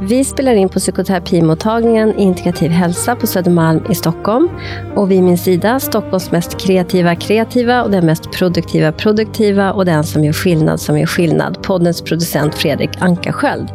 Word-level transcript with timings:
Vi 0.00 0.24
spelar 0.24 0.54
in 0.54 0.68
på 0.68 0.78
psykoterapimottagningen 0.78 2.18
Integrativ 2.18 2.70
hälsa 2.70 3.16
på 3.16 3.26
Södermalm 3.26 3.86
i 3.90 3.94
Stockholm. 3.94 4.48
Och 4.96 5.10
vid 5.10 5.22
min 5.22 5.38
sida 5.38 5.80
Stockholms 5.80 6.30
mest 6.30 6.60
kreativa 6.60 7.16
kreativa 7.16 7.82
och 7.82 7.90
den 7.90 8.06
mest 8.06 8.32
produktiva 8.32 8.92
produktiva 8.92 9.72
och 9.72 9.84
den 9.84 10.04
som 10.04 10.24
gör 10.24 10.32
skillnad 10.32 10.80
som 10.80 10.98
gör 10.98 11.06
skillnad. 11.06 11.62
Poddens 11.62 12.02
producent 12.02 12.54
Fredrik 12.54 12.90
Ankarsköld. 12.98 13.68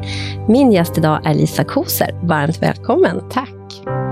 Min 0.47 0.71
gäst 0.71 0.97
idag 0.97 1.21
är 1.25 1.33
Lisa 1.33 1.63
Koser. 1.63 2.19
Varmt 2.23 2.61
välkommen. 2.61 3.21
Tack. 3.29 4.08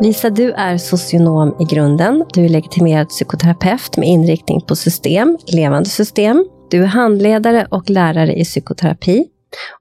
Lisa, 0.00 0.30
du 0.30 0.52
är 0.52 0.78
socionom 0.78 1.56
i 1.60 1.64
grunden. 1.64 2.24
Du 2.32 2.44
är 2.44 2.48
legitimerad 2.48 3.08
psykoterapeut 3.08 3.96
med 3.96 4.08
inriktning 4.08 4.60
på 4.60 4.76
system, 4.76 5.38
levande 5.46 5.88
system. 5.88 6.44
Du 6.70 6.82
är 6.82 6.86
handledare 6.86 7.66
och 7.70 7.90
lärare 7.90 8.34
i 8.34 8.44
psykoterapi. 8.44 9.24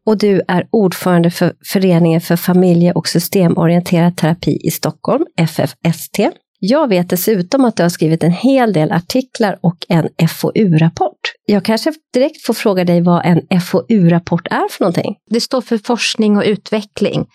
Och 0.06 0.18
du 0.18 0.42
är 0.48 0.68
ordförande 0.72 1.32
för 1.32 1.54
Föreningen 1.66 2.22
för 2.22 2.36
familje 2.36 2.94
och 2.94 3.08
systemorienterad 3.08 4.18
terapi 4.18 4.60
i 4.64 4.72
Stockholm, 4.72 5.26
FFST. 5.38 6.20
Jag 6.60 6.88
vet 6.88 7.10
dessutom 7.10 7.66
att 7.66 7.76
du 7.76 7.84
har 7.84 7.90
skrivit 7.90 8.24
en 8.24 8.32
hel 8.32 8.74
del 8.74 8.92
artiklar 8.92 9.60
och 9.62 9.78
en 9.88 10.10
FoU-rapport. 10.28 11.20
Jag 11.46 11.66
kanske 11.66 11.94
direkt 12.14 12.46
får 12.46 12.54
fråga 12.54 12.86
dig 12.86 13.02
vad 13.02 13.26
en 13.26 13.62
FoU-rapport 13.62 14.48
är 14.48 14.70
för 14.72 14.84
någonting? 14.84 15.16
Det 15.30 15.42
står 15.42 15.62
för 15.62 15.78
forskning 15.78 16.38
och 16.38 16.44
utveckling. 16.44 17.26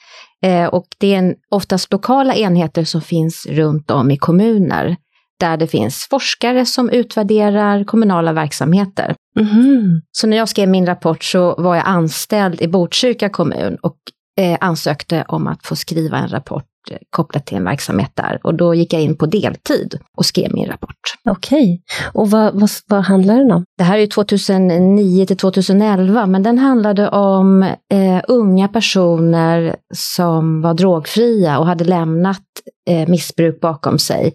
Eh, 0.43 0.67
och 0.67 0.87
det 0.99 1.15
är 1.15 1.19
en, 1.19 1.35
oftast 1.51 1.93
lokala 1.93 2.35
enheter 2.35 2.85
som 2.85 3.01
finns 3.01 3.47
runt 3.47 3.91
om 3.91 4.11
i 4.11 4.17
kommuner 4.17 4.97
där 5.41 5.57
det 5.57 5.67
finns 5.67 6.07
forskare 6.11 6.67
som 6.67 6.91
utvärderar 6.91 7.85
kommunala 7.85 8.33
verksamheter. 8.33 9.15
Mm. 9.39 10.03
Så 10.13 10.27
när 10.27 10.37
jag 10.37 10.49
skrev 10.49 10.69
min 10.69 10.87
rapport 10.87 11.25
så 11.25 11.55
var 11.59 11.77
jag 11.77 11.85
anställd 11.87 12.63
i 12.63 12.69
Botkyrka 12.69 13.29
kommun 13.29 13.77
och 13.83 13.97
eh, 14.41 14.59
ansökte 14.61 15.25
om 15.29 15.47
att 15.47 15.67
få 15.67 15.77
skriva 15.77 16.19
en 16.19 16.29
rapport 16.29 16.65
kopplat 17.11 17.47
till 17.47 17.57
en 17.57 17.65
verksamhet 17.65 18.11
där. 18.15 18.41
Och 18.43 18.55
då 18.55 18.75
gick 18.75 18.93
jag 18.93 19.03
in 19.03 19.17
på 19.17 19.27
deltid 19.27 19.99
och 20.17 20.27
skrev 20.27 20.55
min 20.55 20.69
rapport. 20.69 20.97
Okej, 21.31 21.83
och 22.13 22.31
vad, 22.31 22.61
vad, 22.61 22.71
vad 22.87 23.05
handlar 23.05 23.39
den 23.39 23.53
om? 23.53 23.65
Det 23.79 23.85
här 23.85 23.95
är 23.95 24.01
ju 24.01 24.07
2009 24.07 25.27
till 25.27 25.37
2011, 25.37 26.27
men 26.27 26.43
den 26.43 26.59
handlade 26.59 27.09
om 27.09 27.63
eh, 27.63 28.21
unga 28.29 28.69
personer 28.69 29.77
som 29.95 30.63
var 30.63 30.75
drogfria 30.75 31.59
och 31.59 31.67
hade 31.67 31.85
lämnat 31.85 32.43
eh, 32.91 33.09
missbruk 33.09 33.61
bakom 33.61 33.99
sig. 33.99 34.35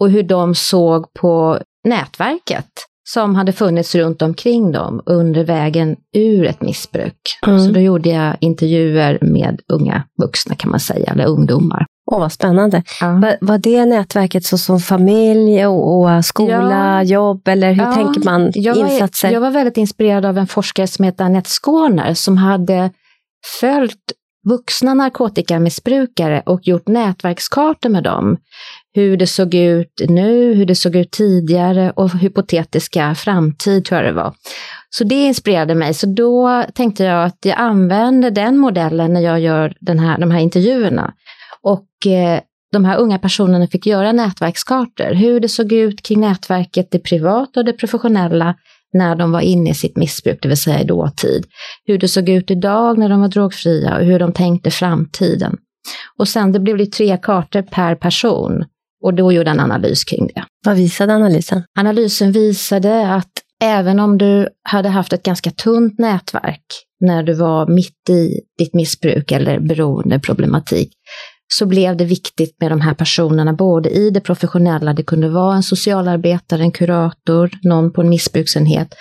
Och 0.00 0.10
hur 0.10 0.22
de 0.22 0.54
såg 0.54 1.12
på 1.12 1.58
nätverket 1.84 2.87
som 3.14 3.34
hade 3.34 3.52
funnits 3.52 3.94
runt 3.94 4.22
omkring 4.22 4.72
dem 4.72 5.02
under 5.06 5.44
vägen 5.44 5.96
ur 6.14 6.46
ett 6.46 6.62
missbruk. 6.62 7.14
Mm. 7.46 7.60
Så 7.60 7.70
då 7.70 7.80
gjorde 7.80 8.08
jag 8.08 8.36
intervjuer 8.40 9.18
med 9.20 9.60
unga 9.72 10.02
vuxna 10.22 10.54
kan 10.54 10.70
man 10.70 10.80
säga, 10.80 11.12
eller 11.12 11.26
ungdomar. 11.26 11.86
Åh, 12.10 12.18
vad 12.18 12.32
spännande. 12.32 12.82
Ja. 13.00 13.12
Var, 13.12 13.36
var 13.40 13.58
det 13.58 13.84
nätverket 13.84 14.44
så 14.44 14.58
som 14.58 14.80
familj 14.80 15.66
och, 15.66 16.00
och 16.00 16.24
skola, 16.24 16.72
ja. 16.72 17.02
jobb 17.02 17.48
eller 17.48 17.72
hur 17.72 17.82
ja. 17.82 17.94
tänker 17.94 18.24
man 18.24 18.50
jag 18.54 18.76
insatser? 18.76 19.28
Var, 19.28 19.32
jag 19.32 19.40
var 19.40 19.50
väldigt 19.50 19.76
inspirerad 19.76 20.24
av 20.24 20.38
en 20.38 20.46
forskare 20.46 20.86
som 20.86 21.04
heter 21.04 21.24
Anette 21.24 21.50
Skåner 21.50 22.14
som 22.14 22.36
hade 22.36 22.90
följt 23.60 24.12
vuxna 24.48 24.94
narkotikamissbrukare 24.94 26.42
och 26.46 26.60
gjort 26.62 26.88
nätverkskartor 26.88 27.88
med 27.88 28.02
dem 28.04 28.36
hur 28.98 29.16
det 29.16 29.26
såg 29.26 29.54
ut 29.54 30.00
nu, 30.08 30.54
hur 30.54 30.66
det 30.66 30.74
såg 30.74 30.96
ut 30.96 31.10
tidigare 31.10 31.90
och 31.90 32.10
hypotetiska 32.10 33.14
framtid 33.14 33.84
tror 33.84 34.00
jag 34.00 34.08
det 34.08 34.16
var. 34.16 34.34
Så 34.90 35.04
det 35.04 35.14
inspirerade 35.14 35.74
mig, 35.74 35.94
så 35.94 36.06
då 36.06 36.64
tänkte 36.74 37.04
jag 37.04 37.24
att 37.24 37.38
jag 37.42 37.58
använder 37.58 38.30
den 38.30 38.58
modellen 38.58 39.12
när 39.12 39.20
jag 39.20 39.40
gör 39.40 39.74
den 39.80 39.98
här, 39.98 40.18
de 40.18 40.30
här 40.30 40.40
intervjuerna. 40.40 41.14
Och 41.62 42.06
eh, 42.06 42.40
de 42.72 42.84
här 42.84 42.98
unga 42.98 43.18
personerna 43.18 43.66
fick 43.66 43.86
göra 43.86 44.12
nätverkskartor, 44.12 45.14
hur 45.14 45.40
det 45.40 45.48
såg 45.48 45.72
ut 45.72 46.02
kring 46.02 46.20
nätverket, 46.20 46.90
det 46.90 46.98
privata 46.98 47.60
och 47.60 47.66
det 47.66 47.72
professionella, 47.72 48.54
när 48.92 49.16
de 49.16 49.32
var 49.32 49.40
inne 49.40 49.70
i 49.70 49.74
sitt 49.74 49.96
missbruk, 49.96 50.38
det 50.42 50.48
vill 50.48 50.56
säga 50.56 50.80
i 50.80 50.84
dåtid. 50.84 51.46
Hur 51.84 51.98
det 51.98 52.08
såg 52.08 52.28
ut 52.28 52.50
idag 52.50 52.98
när 52.98 53.08
de 53.08 53.20
var 53.20 53.28
drogfria 53.28 53.96
och 53.96 54.04
hur 54.04 54.18
de 54.18 54.32
tänkte 54.32 54.70
framtiden. 54.70 55.56
Och 56.18 56.28
sen 56.28 56.52
det 56.52 56.60
blev 56.60 56.78
det 56.78 56.92
tre 56.92 57.18
kartor 57.22 57.62
per 57.62 57.94
person. 57.94 58.64
Och 59.02 59.14
då 59.14 59.32
gjorde 59.32 59.50
en 59.50 59.60
analys 59.60 60.04
kring 60.04 60.26
det. 60.34 60.44
Vad 60.64 60.76
visade 60.76 61.14
analysen? 61.14 61.62
Analysen 61.78 62.32
visade 62.32 63.14
att 63.14 63.32
även 63.62 64.00
om 64.00 64.18
du 64.18 64.48
hade 64.62 64.88
haft 64.88 65.12
ett 65.12 65.22
ganska 65.22 65.50
tunt 65.50 65.98
nätverk 65.98 66.64
när 67.00 67.22
du 67.22 67.32
var 67.32 67.66
mitt 67.66 68.08
i 68.10 68.40
ditt 68.58 68.74
missbruk 68.74 69.32
eller 69.32 69.60
beroendeproblematik, 69.60 70.92
så 71.54 71.66
blev 71.66 71.96
det 71.96 72.04
viktigt 72.04 72.56
med 72.60 72.70
de 72.70 72.80
här 72.80 72.94
personerna, 72.94 73.52
både 73.52 73.90
i 73.90 74.10
det 74.10 74.20
professionella, 74.20 74.92
det 74.92 75.02
kunde 75.02 75.28
vara 75.28 75.56
en 75.56 75.62
socialarbetare, 75.62 76.62
en 76.62 76.72
kurator, 76.72 77.50
någon 77.62 77.92
på 77.92 78.00
en 78.00 78.08
missbruksenhet, 78.08 78.94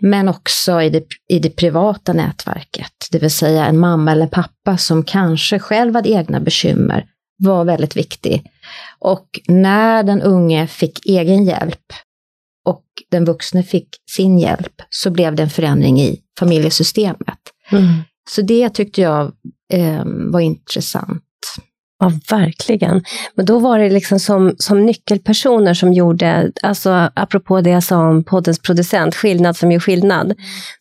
men 0.00 0.28
också 0.28 0.82
i 0.82 0.90
det, 0.90 1.04
i 1.28 1.38
det 1.38 1.50
privata 1.50 2.12
nätverket, 2.12 2.92
det 3.10 3.18
vill 3.18 3.30
säga 3.30 3.66
en 3.66 3.78
mamma 3.78 4.12
eller 4.12 4.26
pappa 4.26 4.76
som 4.76 5.04
kanske 5.04 5.58
själv 5.58 5.94
hade 5.94 6.10
egna 6.10 6.40
bekymmer, 6.40 7.04
var 7.38 7.64
väldigt 7.64 7.96
viktig. 7.96 8.49
Och 8.98 9.40
när 9.48 10.02
den 10.02 10.22
unge 10.22 10.66
fick 10.66 11.06
egen 11.06 11.44
hjälp 11.44 11.92
och 12.64 12.84
den 13.10 13.24
vuxne 13.24 13.62
fick 13.62 13.88
sin 14.10 14.38
hjälp 14.38 14.82
så 14.90 15.10
blev 15.10 15.34
det 15.34 15.42
en 15.42 15.50
förändring 15.50 16.00
i 16.00 16.20
familjesystemet. 16.38 17.38
Mm. 17.70 17.92
Så 18.30 18.42
det 18.42 18.68
tyckte 18.68 19.00
jag 19.00 19.32
eh, 19.72 20.02
var 20.04 20.40
intressant. 20.40 21.22
Ja, 22.00 22.12
verkligen. 22.30 23.04
Men 23.34 23.46
då 23.46 23.58
var 23.58 23.78
det 23.78 23.90
liksom 23.90 24.20
som, 24.20 24.54
som 24.58 24.86
nyckelpersoner 24.86 25.74
som 25.74 25.92
gjorde, 25.92 26.52
alltså 26.62 27.10
apropå 27.14 27.60
det 27.60 27.80
som 27.80 28.24
poddens 28.24 28.58
producent, 28.58 29.14
skillnad 29.14 29.56
som 29.56 29.72
gör 29.72 29.80
skillnad. 29.80 30.34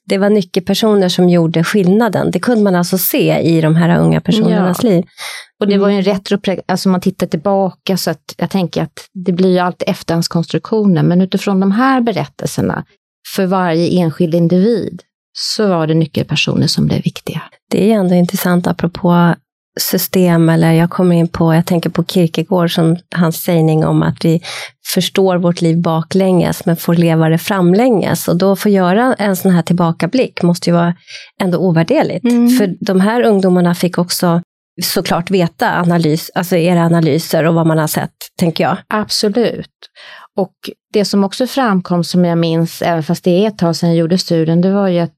Det 0.06 0.18
var 0.18 0.30
nyckelpersoner 0.30 1.10
som 1.10 1.30
gjorde 1.30 1.64
skillnaden. 1.64 2.32
Det 2.32 2.40
kunde 2.40 2.64
man 2.64 2.76
alltså 2.76 2.98
se 2.98 3.40
i 3.40 3.62
de 3.62 3.76
här 3.76 4.00
unga 4.00 4.22
personernas 4.22 4.84
ja. 4.84 4.90
liv. 4.90 5.04
Och 5.60 5.68
det 5.68 5.78
var 5.78 5.90
ju 5.90 5.96
en 5.96 6.04
mm. 6.04 6.14
retro, 6.14 6.40
alltså 6.66 6.90
man 6.90 7.02
tittar 7.02 7.28
tillbaka 7.28 7.98
så 7.98 8.12
att 8.12 8.36
jag 8.38 8.50
tänker 8.50 8.84
att 8.84 9.08
det 9.26 9.32
blir 9.32 9.52
ju 9.52 9.60
alltid 9.60 9.90
efterhandskonstruktioner, 9.90 11.04
men 11.04 11.22
utifrån 11.22 11.60
de 11.60 11.72
här 11.72 12.02
berättelserna 12.02 12.86
för 13.36 13.46
varje 13.46 14.02
enskild 14.02 14.36
individ 14.36 15.02
så 15.38 15.68
var 15.68 15.88
det 15.88 15.94
nyckelpersoner 15.94 16.68
som 16.68 16.88
blev 16.88 17.02
viktiga. 17.04 17.42
Det 17.72 17.92
är 17.92 17.96
ändå 17.96 18.16
intressant 18.16 18.68
apropå 18.68 19.36
system, 19.80 20.50
eller 20.50 20.72
jag 20.72 20.90
kommer 20.90 21.16
in 21.16 21.28
på, 21.28 21.54
jag 21.54 21.66
tänker 21.66 21.90
på 21.90 22.04
Kierkegaard 22.04 22.72
som 22.76 22.98
hans 23.16 23.44
sägning 23.44 23.86
om 23.86 24.04
att 24.04 24.26
vi 24.26 24.42
förstår 24.94 25.38
vårt 25.38 25.62
liv 25.62 25.82
baklänges 25.82 26.66
men 26.66 26.76
får 26.76 26.96
leva 26.96 27.30
det 27.30 27.38
framlänges. 27.38 28.28
Och 28.28 28.38
då 28.38 28.56
få 28.56 28.70
göra 28.70 29.14
en 29.14 29.36
sån 29.36 29.52
här 29.52 29.62
tillbakablick 29.62 30.44
måste 30.44 30.70
ju 30.70 30.74
vara 30.74 30.96
ändå 31.42 31.58
ovärderligt. 31.58 32.26
Mm. 32.26 32.50
För 32.50 32.76
de 32.80 33.02
här 33.02 33.24
ungdomarna 33.24 33.76
fick 33.76 33.98
också 33.98 34.42
såklart 34.84 35.32
veta 35.32 35.80
analys, 35.80 36.32
alltså 36.36 36.56
era 36.56 36.86
analyser 36.86 37.44
och 37.44 37.54
vad 37.54 37.68
man 37.68 37.78
har 37.78 37.88
sett, 37.88 38.16
tänker 38.40 38.64
jag. 38.64 38.78
Absolut. 38.88 39.90
Och 40.38 40.54
det 40.94 41.06
som 41.06 41.24
också 41.24 41.48
framkom 41.48 42.04
som 42.04 42.26
jag 42.26 42.38
minns, 42.38 42.82
även 42.82 43.04
fast 43.04 43.24
det 43.24 43.46
är 43.46 43.48
ett 43.48 43.58
tag 43.58 43.76
sedan 43.76 43.90
jag 43.90 43.98
gjorde 43.98 44.18
studien, 44.18 44.62
det 44.62 44.72
var 44.72 44.88
ju 44.88 45.00
att 45.00 45.18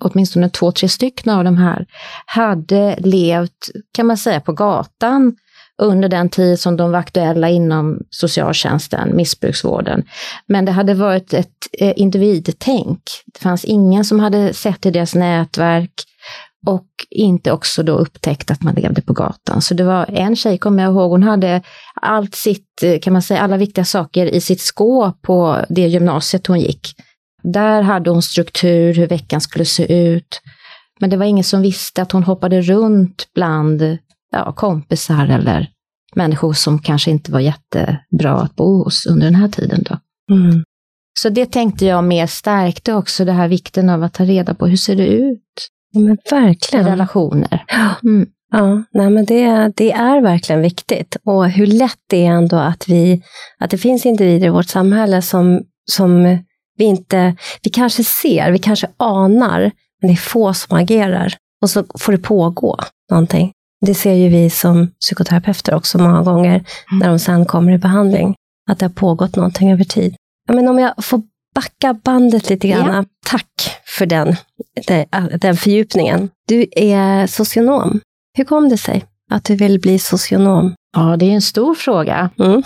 åtminstone 0.00 0.50
två, 0.50 0.72
tre 0.72 0.88
stycken 0.88 1.32
av 1.32 1.44
de 1.44 1.56
här 1.56 1.86
hade 2.26 2.96
levt, 2.98 3.70
kan 3.92 4.06
man 4.06 4.16
säga, 4.16 4.40
på 4.40 4.52
gatan 4.52 5.36
under 5.82 6.08
den 6.08 6.28
tid 6.28 6.60
som 6.60 6.76
de 6.76 6.90
var 6.90 6.98
aktuella 6.98 7.48
inom 7.48 7.98
socialtjänsten, 8.10 9.16
missbruksvården. 9.16 10.04
Men 10.46 10.64
det 10.64 10.72
hade 10.72 10.94
varit 10.94 11.34
ett 11.34 11.48
eh, 11.78 11.92
individtänk. 11.96 13.00
Det 13.26 13.40
fanns 13.40 13.64
ingen 13.64 14.04
som 14.04 14.20
hade 14.20 14.54
sett 14.54 14.86
i 14.86 14.90
deras 14.90 15.14
nätverk 15.14 15.92
och 16.66 16.86
inte 17.10 17.52
också 17.52 17.82
då 17.82 17.92
upptäckt 17.92 18.50
att 18.50 18.62
man 18.62 18.74
levde 18.74 19.02
på 19.02 19.12
gatan. 19.12 19.62
Så 19.62 19.74
det 19.74 19.84
var 19.84 20.06
en 20.08 20.36
tjej, 20.36 20.58
kommer 20.58 20.82
jag 20.82 20.92
ihåg, 20.92 21.10
hon 21.10 21.22
hade 21.22 21.62
allt 22.00 22.34
sitt, 22.34 22.82
eh, 22.82 22.98
kan 23.00 23.12
man 23.12 23.22
säga, 23.22 23.40
alla 23.40 23.56
viktiga 23.56 23.84
saker 23.84 24.26
i 24.26 24.40
sitt 24.40 24.60
skåp 24.60 25.22
på 25.22 25.58
det 25.68 25.86
gymnasiet 25.88 26.46
hon 26.46 26.60
gick. 26.60 26.94
Där 27.52 27.82
hade 27.82 28.10
hon 28.10 28.22
struktur, 28.22 28.94
hur 28.94 29.06
veckan 29.06 29.40
skulle 29.40 29.64
se 29.64 30.06
ut. 30.08 30.40
Men 31.00 31.10
det 31.10 31.16
var 31.16 31.24
ingen 31.24 31.44
som 31.44 31.62
visste 31.62 32.02
att 32.02 32.12
hon 32.12 32.22
hoppade 32.22 32.60
runt 32.60 33.28
bland 33.34 33.98
ja, 34.32 34.52
kompisar 34.52 35.26
eller 35.26 35.68
människor 36.14 36.52
som 36.52 36.78
kanske 36.78 37.10
inte 37.10 37.32
var 37.32 37.40
jättebra 37.40 38.34
att 38.34 38.56
bo 38.56 38.84
hos 38.84 39.06
under 39.06 39.26
den 39.26 39.34
här 39.34 39.48
tiden. 39.48 39.82
Då. 39.82 39.98
Mm. 40.34 40.64
Så 41.20 41.28
det 41.28 41.46
tänkte 41.46 41.86
jag 41.86 42.04
mer 42.04 42.26
stärkte 42.26 42.94
också 42.94 43.24
det 43.24 43.32
här 43.32 43.48
vikten 43.48 43.90
av 43.90 44.02
att 44.02 44.14
ta 44.14 44.24
reda 44.24 44.54
på 44.54 44.66
hur 44.66 44.76
ser 44.76 44.96
det 44.96 45.06
ut? 45.06 45.68
Men 45.94 46.18
verkligen. 46.30 46.86
Relationer. 46.86 47.64
Mm. 48.02 48.26
Ja, 48.52 48.82
nej 48.92 49.10
men 49.10 49.24
det, 49.24 49.72
det 49.76 49.92
är 49.92 50.20
verkligen 50.20 50.62
viktigt. 50.62 51.16
Och 51.24 51.50
hur 51.50 51.66
lätt 51.66 51.98
det 52.06 52.26
är 52.26 52.30
ändå 52.30 52.56
att, 52.56 52.88
vi, 52.88 53.22
att 53.58 53.70
det 53.70 53.78
finns 53.78 54.06
individer 54.06 54.46
i 54.46 54.50
vårt 54.50 54.66
samhälle 54.66 55.22
som, 55.22 55.62
som 55.90 56.38
vi 56.76 56.84
inte, 56.84 57.36
vi 57.62 57.70
kanske 57.70 58.04
ser, 58.04 58.50
vi 58.50 58.58
kanske 58.58 58.86
anar, 58.96 59.60
men 60.00 60.08
det 60.08 60.12
är 60.12 60.16
få 60.16 60.54
som 60.54 60.76
agerar. 60.76 61.34
Och 61.62 61.70
så 61.70 61.84
får 61.98 62.12
det 62.12 62.18
pågå 62.18 62.78
någonting. 63.10 63.52
Det 63.86 63.94
ser 63.94 64.12
ju 64.12 64.28
vi 64.28 64.50
som 64.50 64.90
psykoterapeuter 65.00 65.74
också 65.74 65.98
många 65.98 66.22
gånger, 66.22 66.54
mm. 66.54 66.98
när 67.00 67.08
de 67.08 67.18
sen 67.18 67.46
kommer 67.46 67.72
i 67.72 67.78
behandling, 67.78 68.34
att 68.70 68.78
det 68.78 68.84
har 68.84 68.90
pågått 68.90 69.36
någonting 69.36 69.72
över 69.72 69.84
tid. 69.84 70.14
Ja, 70.48 70.54
men 70.54 70.68
om 70.68 70.78
jag 70.78 71.04
får 71.04 71.22
backa 71.54 71.94
bandet 71.94 72.50
lite 72.50 72.68
grann. 72.68 72.94
Ja. 72.94 73.04
Tack 73.26 73.80
för 73.98 74.06
den, 74.06 74.36
den 75.40 75.56
fördjupningen. 75.56 76.30
Du 76.48 76.66
är 76.76 77.26
socionom. 77.26 78.00
Hur 78.36 78.44
kom 78.44 78.68
det 78.68 78.78
sig 78.78 79.04
att 79.30 79.44
du 79.44 79.56
vill 79.56 79.80
bli 79.80 79.98
socionom? 79.98 80.74
Ja, 80.96 81.16
det 81.16 81.26
är 81.26 81.34
en 81.34 81.42
stor 81.42 81.74
fråga. 81.74 82.30
Mm. 82.38 82.62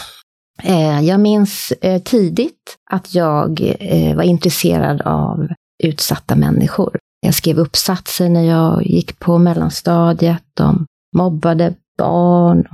Eh, 0.62 1.00
jag 1.00 1.20
minns 1.20 1.72
eh, 1.80 2.02
tidigt 2.02 2.76
att 2.90 3.14
jag 3.14 3.76
eh, 3.80 4.16
var 4.16 4.22
intresserad 4.22 5.02
av 5.02 5.48
utsatta 5.84 6.36
människor. 6.36 6.98
Jag 7.20 7.34
skrev 7.34 7.58
uppsatser 7.58 8.28
när 8.28 8.42
jag 8.42 8.86
gick 8.86 9.18
på 9.18 9.38
mellanstadiet 9.38 10.60
om 10.60 10.86
mobbade 11.16 11.74
barn. 11.98 12.64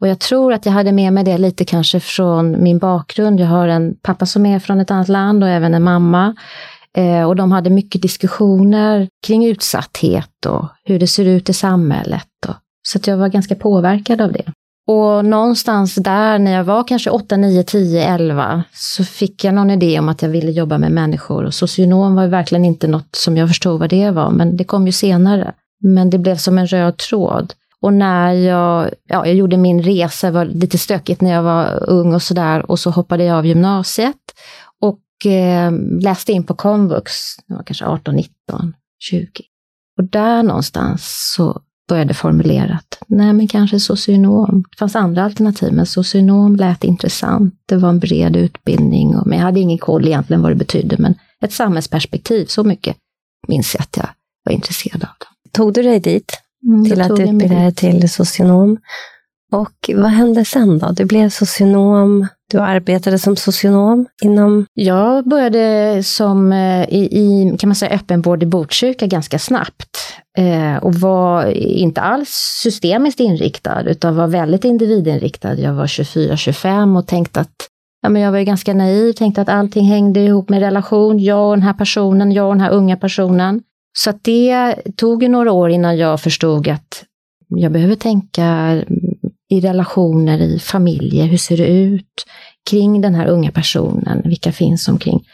Och 0.00 0.08
jag 0.08 0.18
tror 0.18 0.52
att 0.52 0.66
jag 0.66 0.72
hade 0.72 0.92
med 0.92 1.12
mig 1.12 1.24
det 1.24 1.38
lite 1.38 1.64
kanske 1.64 2.00
från 2.00 2.62
min 2.62 2.78
bakgrund. 2.78 3.40
Jag 3.40 3.46
har 3.46 3.68
en 3.68 3.94
pappa 4.02 4.26
som 4.26 4.46
är 4.46 4.58
från 4.58 4.80
ett 4.80 4.90
annat 4.90 5.08
land 5.08 5.42
och 5.44 5.50
även 5.50 5.74
en 5.74 5.82
mamma. 5.82 6.34
Och 7.26 7.36
de 7.36 7.52
hade 7.52 7.70
mycket 7.70 8.02
diskussioner 8.02 9.08
kring 9.26 9.46
utsatthet 9.46 10.46
och 10.46 10.68
hur 10.84 10.98
det 10.98 11.06
ser 11.06 11.24
ut 11.24 11.48
i 11.48 11.52
samhället. 11.52 12.28
Så 12.88 12.98
att 12.98 13.06
jag 13.06 13.16
var 13.16 13.28
ganska 13.28 13.54
påverkad 13.54 14.20
av 14.20 14.32
det. 14.32 14.52
Och 14.86 15.24
någonstans 15.24 15.94
där 15.94 16.38
när 16.38 16.52
jag 16.52 16.64
var 16.64 16.84
kanske 16.84 17.10
8, 17.10 17.36
9, 17.36 17.62
10, 17.62 18.04
11 18.04 18.64
så 18.72 19.04
fick 19.04 19.44
jag 19.44 19.54
någon 19.54 19.70
idé 19.70 19.98
om 19.98 20.08
att 20.08 20.22
jag 20.22 20.28
ville 20.28 20.50
jobba 20.50 20.78
med 20.78 20.92
människor. 20.92 21.44
Och 21.44 21.54
socionom 21.54 22.14
var 22.14 22.26
verkligen 22.26 22.64
inte 22.64 22.88
något 22.88 23.16
som 23.16 23.36
jag 23.36 23.48
förstod 23.48 23.80
vad 23.80 23.90
det 23.90 24.10
var, 24.10 24.30
men 24.30 24.56
det 24.56 24.64
kom 24.64 24.86
ju 24.86 24.92
senare. 24.92 25.54
Men 25.80 26.10
det 26.10 26.18
blev 26.18 26.36
som 26.36 26.58
en 26.58 26.66
röd 26.66 26.96
tråd. 26.96 27.54
Och 27.80 27.92
när 27.92 28.32
jag, 28.32 28.90
ja, 29.08 29.26
jag 29.26 29.34
gjorde 29.34 29.56
min 29.56 29.82
resa, 29.82 30.26
det 30.26 30.32
var 30.32 30.44
lite 30.44 30.78
stökigt 30.78 31.20
när 31.20 31.30
jag 31.30 31.42
var 31.42 31.90
ung 31.90 32.14
och 32.14 32.22
sådär, 32.22 32.70
och 32.70 32.78
så 32.78 32.90
hoppade 32.90 33.24
jag 33.24 33.38
av 33.38 33.46
gymnasiet 33.46 34.16
och 34.80 35.30
eh, 35.30 35.72
läste 36.00 36.32
in 36.32 36.44
på 36.44 36.54
komvux, 36.54 37.12
jag 37.46 37.56
var 37.56 37.62
kanske 37.62 37.86
18, 37.86 38.14
19, 38.14 38.74
20. 38.98 39.26
Och 39.98 40.04
där 40.04 40.42
någonstans 40.42 41.32
så 41.36 41.60
började 41.88 42.14
formulera 42.14 42.74
att 42.74 43.02
nej 43.06 43.32
men 43.32 43.48
kanske 43.48 43.80
socionom. 43.80 44.64
Det 44.70 44.78
fanns 44.78 44.96
andra 44.96 45.24
alternativ, 45.24 45.72
men 45.72 45.86
socionom 45.86 46.56
lät 46.56 46.84
intressant. 46.84 47.54
Det 47.66 47.76
var 47.76 47.88
en 47.88 47.98
bred 47.98 48.36
utbildning, 48.36 49.16
och, 49.16 49.26
men 49.26 49.38
jag 49.38 49.44
hade 49.44 49.60
ingen 49.60 49.78
koll 49.78 50.06
egentligen 50.06 50.42
vad 50.42 50.50
det 50.50 50.56
betydde, 50.56 50.96
men 50.98 51.14
ett 51.40 51.52
samhällsperspektiv, 51.52 52.46
så 52.46 52.64
mycket 52.64 52.96
minns 53.48 53.74
jag 53.74 53.82
att 53.82 53.96
jag 53.96 54.08
var 54.44 54.52
intresserad 54.52 55.04
av. 55.04 55.08
Tog 55.52 55.74
du 55.74 55.82
dig 55.82 56.00
dit? 56.00 56.32
Mm, 56.66 56.84
till 56.84 57.00
att 57.00 57.10
utbilda 57.10 57.54
dig 57.54 57.74
till 57.74 58.10
socionom? 58.10 58.78
Och 59.52 59.90
vad 59.94 60.10
hände 60.10 60.44
sen 60.44 60.78
då? 60.78 60.90
Du 60.90 61.04
blev 61.04 61.28
socionom, 61.28 62.26
du 62.50 62.58
arbetade 62.58 63.18
som 63.18 63.36
socionom 63.36 64.06
inom? 64.22 64.66
Jag 64.74 65.28
började 65.28 66.02
som 66.02 66.52
eh, 66.52 66.84
i, 66.88 67.08
i 67.10 67.56
kan 67.58 67.68
man 67.68 67.74
säga, 67.74 67.94
öppenvård 67.94 68.42
i 68.42 68.46
Botkyrka 68.46 69.06
ganska 69.06 69.38
snabbt. 69.38 69.98
Eh, 70.38 70.76
och 70.76 70.94
var 70.94 71.50
inte 71.56 72.00
alls 72.00 72.30
systemiskt 72.62 73.20
inriktad, 73.20 73.82
utan 73.82 74.16
var 74.16 74.26
väldigt 74.26 74.64
individinriktad. 74.64 75.54
Jag 75.54 75.74
var 75.74 75.86
24-25 75.86 76.98
och 76.98 77.06
tänkte 77.06 77.40
att 77.40 77.68
Ja, 78.04 78.08
men 78.08 78.22
jag 78.22 78.32
var 78.32 78.38
ju 78.38 78.44
ganska 78.44 78.74
naiv, 78.74 79.12
tänkte 79.12 79.42
att 79.42 79.48
allting 79.48 79.84
hängde 79.84 80.20
ihop 80.20 80.48
med 80.48 80.60
relation, 80.60 81.18
jag 81.18 81.48
och 81.48 81.56
den 81.56 81.62
här 81.62 81.72
personen, 81.72 82.32
jag 82.32 82.48
och 82.48 82.54
den 82.54 82.60
här 82.60 82.70
unga 82.70 82.96
personen. 82.96 83.62
Så 83.98 84.10
att 84.10 84.24
det 84.24 84.74
tog 84.96 85.22
ju 85.22 85.28
några 85.28 85.52
år 85.52 85.70
innan 85.70 85.96
jag 85.96 86.20
förstod 86.20 86.68
att 86.68 87.04
jag 87.48 87.72
behöver 87.72 87.94
tänka 87.94 88.76
i 89.52 89.60
relationer, 89.60 90.38
i 90.38 90.58
familjer, 90.58 91.26
hur 91.26 91.36
ser 91.36 91.56
det 91.56 91.66
ut 91.66 92.24
kring 92.70 93.00
den 93.00 93.14
här 93.14 93.26
unga 93.26 93.50
personen, 93.50 94.22
vilka 94.24 94.52
finns 94.52 94.88
omkring 94.88 95.24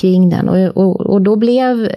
kring 0.00 0.30
den. 0.30 0.48
Och, 0.48 0.76
och, 0.76 1.00
och 1.00 1.22
då 1.22 1.36
blev 1.36 1.90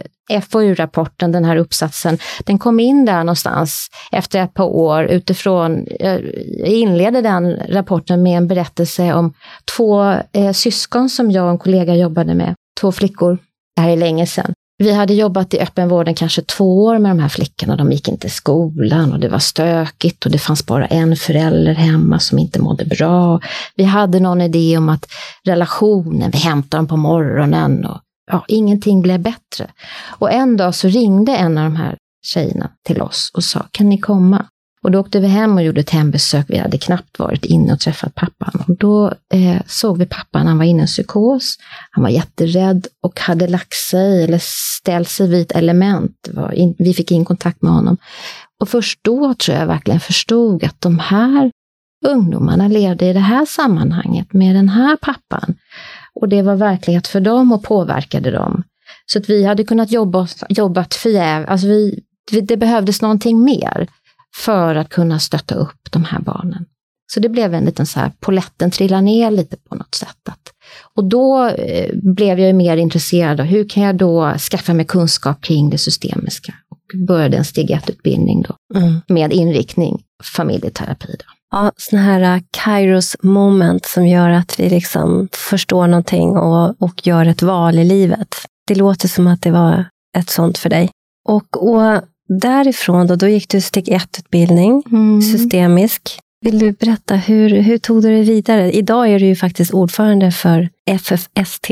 FoU-rapporten, 0.51 1.31
den 1.31 1.45
här 1.45 1.55
uppsatsen, 1.55 2.17
den 2.45 2.59
kom 2.59 2.79
in 2.79 3.05
där 3.05 3.23
någonstans 3.23 3.87
efter 4.11 4.43
ett 4.43 4.53
par 4.53 4.65
år 4.65 5.03
utifrån, 5.03 5.87
eh, 5.99 6.19
jag 6.57 6.67
inledde 6.67 7.21
den 7.21 7.55
rapporten 7.69 8.23
med 8.23 8.37
en 8.37 8.47
berättelse 8.47 9.13
om 9.13 9.33
två 9.77 10.03
eh, 10.33 10.51
syskon 10.53 11.09
som 11.09 11.31
jag 11.31 11.45
och 11.45 11.51
en 11.51 11.57
kollega 11.57 11.95
jobbade 11.95 12.35
med, 12.35 12.55
två 12.81 12.91
flickor, 12.91 13.37
det 13.75 13.81
här 13.81 13.89
är 13.89 13.97
länge 13.97 14.25
sedan. 14.25 14.53
Vi 14.81 14.93
hade 14.93 15.13
jobbat 15.13 15.53
i 15.53 15.59
öppenvården 15.59 16.15
kanske 16.15 16.41
två 16.41 16.83
år 16.83 16.99
med 16.99 17.11
de 17.11 17.19
här 17.19 17.29
flickorna. 17.29 17.75
De 17.75 17.91
gick 17.91 18.07
inte 18.07 18.27
i 18.27 18.29
skolan 18.29 19.13
och 19.13 19.19
det 19.19 19.29
var 19.29 19.39
stökigt 19.39 20.25
och 20.25 20.31
det 20.31 20.37
fanns 20.37 20.65
bara 20.65 20.85
en 20.85 21.15
förälder 21.15 21.73
hemma 21.73 22.19
som 22.19 22.39
inte 22.39 22.61
mådde 22.61 22.85
bra. 22.85 23.39
Vi 23.75 23.83
hade 23.83 24.19
någon 24.19 24.41
idé 24.41 24.77
om 24.77 24.89
att 24.89 25.05
relationen, 25.43 26.31
vi 26.31 26.37
hämtar 26.37 26.77
dem 26.77 26.87
på 26.87 26.97
morgonen 26.97 27.85
och 27.85 28.01
ja, 28.31 28.45
ingenting 28.47 29.01
blev 29.01 29.19
bättre. 29.19 29.71
Och 30.07 30.31
en 30.31 30.57
dag 30.57 30.75
så 30.75 30.87
ringde 30.87 31.35
en 31.35 31.57
av 31.57 31.63
de 31.63 31.75
här 31.75 31.97
tjejerna 32.25 32.69
till 32.85 33.01
oss 33.01 33.31
och 33.33 33.43
sa, 33.43 33.65
kan 33.71 33.89
ni 33.89 33.97
komma? 33.97 34.45
Och 34.83 34.91
då 34.91 34.99
åkte 34.99 35.19
vi 35.19 35.27
hem 35.27 35.57
och 35.57 35.63
gjorde 35.63 35.81
ett 35.81 35.89
hembesök. 35.89 36.45
Vi 36.49 36.57
hade 36.57 36.77
knappt 36.77 37.19
varit 37.19 37.45
inne 37.45 37.73
och 37.73 37.79
träffat 37.79 38.15
pappan. 38.15 38.63
Och 38.67 38.75
då 38.75 39.13
eh, 39.33 39.61
såg 39.67 39.97
vi 39.97 40.05
pappan, 40.05 40.47
han 40.47 40.57
var 40.57 40.65
inne 40.65 40.79
i 40.79 40.81
en 40.81 40.87
psykos. 40.87 41.55
Han 41.91 42.03
var 42.03 42.09
jätterädd 42.09 42.87
och 43.03 43.19
hade 43.19 43.47
lagt 43.47 43.73
sig 43.73 44.23
eller 44.23 44.39
ställt 44.41 45.09
sig 45.09 45.27
vid 45.27 45.41
ett 45.41 45.51
element. 45.51 46.29
In, 46.53 46.75
vi 46.79 46.93
fick 46.93 47.11
in 47.11 47.25
kontakt 47.25 47.61
med 47.61 47.71
honom. 47.71 47.97
Och 48.59 48.69
först 48.69 48.99
då 49.01 49.33
tror 49.33 49.57
jag 49.57 49.67
verkligen 49.67 49.99
förstod 49.99 50.63
att 50.63 50.81
de 50.81 50.99
här 50.99 51.51
ungdomarna 52.06 52.68
levde 52.68 53.06
i 53.06 53.13
det 53.13 53.19
här 53.19 53.45
sammanhanget 53.45 54.33
med 54.33 54.56
den 54.56 54.69
här 54.69 54.95
pappan. 54.95 55.56
Och 56.13 56.30
det 56.30 56.42
var 56.42 56.56
verklighet 56.56 57.07
för 57.07 57.19
dem 57.19 57.51
och 57.51 57.63
påverkade 57.63 58.31
dem. 58.31 58.63
Så 59.06 59.19
att 59.19 59.30
vi 59.30 59.45
hade 59.45 59.63
kunnat 59.63 59.92
jobba 59.92 60.27
jobbat 60.49 60.94
förgäves. 60.94 61.49
Alltså 61.49 61.68
vi, 61.68 62.04
det 62.42 62.57
behövdes 62.57 63.01
någonting 63.01 63.44
mer 63.44 63.87
för 64.36 64.76
att 64.76 64.90
kunna 64.90 65.19
stötta 65.19 65.56
upp 65.56 65.92
de 65.92 66.04
här 66.04 66.19
barnen. 66.19 66.66
Så 67.14 67.19
det 67.19 67.30
blev 67.30 67.54
en 67.54 67.66
liten 67.66 67.86
så 67.86 68.00
här, 68.00 68.12
poletten 68.19 68.71
trillade 68.71 69.02
ner 69.02 69.31
lite 69.31 69.57
på 69.57 69.76
något 69.76 69.95
sätt. 69.95 70.30
Att, 70.30 70.54
och 70.95 71.04
då 71.04 71.48
eh, 71.48 71.90
blev 71.94 72.40
jag 72.40 72.56
mer 72.56 72.78
intresserad 72.78 73.40
av 73.40 73.45
hur 73.45 73.69
kan 73.69 73.83
jag 73.83 73.95
då 73.95 74.33
skaffa 74.52 74.74
mig 74.74 74.86
kunskap 74.86 75.42
kring 75.42 75.69
det 75.69 75.78
systemiska? 75.78 76.54
Och 76.71 77.07
började 77.07 77.38
en 77.38 77.45
steg 77.45 77.69
1-utbildning 77.69 78.42
då 78.42 78.80
mm. 78.80 79.02
med 79.07 79.33
inriktning 79.33 80.04
familjeterapi. 80.24 81.16
Då. 81.19 81.26
Ja, 81.52 81.71
sådana 81.78 82.06
här 82.06 82.36
uh, 82.36 82.44
Kairos 82.52 83.16
moment 83.24 83.86
som 83.86 84.07
gör 84.07 84.30
att 84.30 84.59
vi 84.59 84.69
liksom 84.69 85.30
förstår 85.31 85.88
någonting 85.88 86.30
och, 86.30 86.81
och 86.81 87.07
gör 87.07 87.26
ett 87.26 87.42
val 87.42 87.80
i 87.80 87.83
livet. 87.83 88.36
Det 88.68 88.76
låter 88.76 89.07
som 89.07 89.28
att 89.28 89.42
det 89.42 89.52
var 89.52 89.86
ett 90.18 90.30
sånt 90.30 90.57
för 90.57 90.69
dig. 90.69 90.90
Och, 91.30 91.74
och 91.74 92.02
därifrån 92.30 93.07
då, 93.07 93.16
då 93.16 93.28
gick 93.28 93.50
du 93.50 93.62
steg 93.62 93.90
ett-utbildning, 93.90 94.83
mm. 94.92 95.21
systemisk. 95.21 96.19
Vill 96.42 96.59
du 96.59 96.71
berätta, 96.71 97.16
hur, 97.16 97.50
hur 97.50 97.78
tog 97.78 98.02
du 98.02 98.09
dig 98.09 98.24
vidare? 98.24 98.71
Idag 98.71 99.09
är 99.09 99.19
du 99.19 99.26
ju 99.26 99.36
faktiskt 99.36 99.74
ordförande 99.74 100.31
för 100.31 100.69
FFST. 100.86 101.68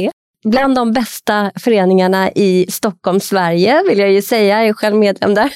Bland 0.45 0.75
de 0.75 0.93
bästa 0.93 1.51
föreningarna 1.55 2.31
i 2.31 2.65
Stockholm, 2.69 3.19
Sverige, 3.19 3.83
vill 3.89 3.99
jag 3.99 4.11
ju 4.11 4.21
säga. 4.21 4.59
Jag 4.59 4.67
är 4.67 4.73
själv 4.73 4.95
medlem 4.95 5.33
där. 5.33 5.53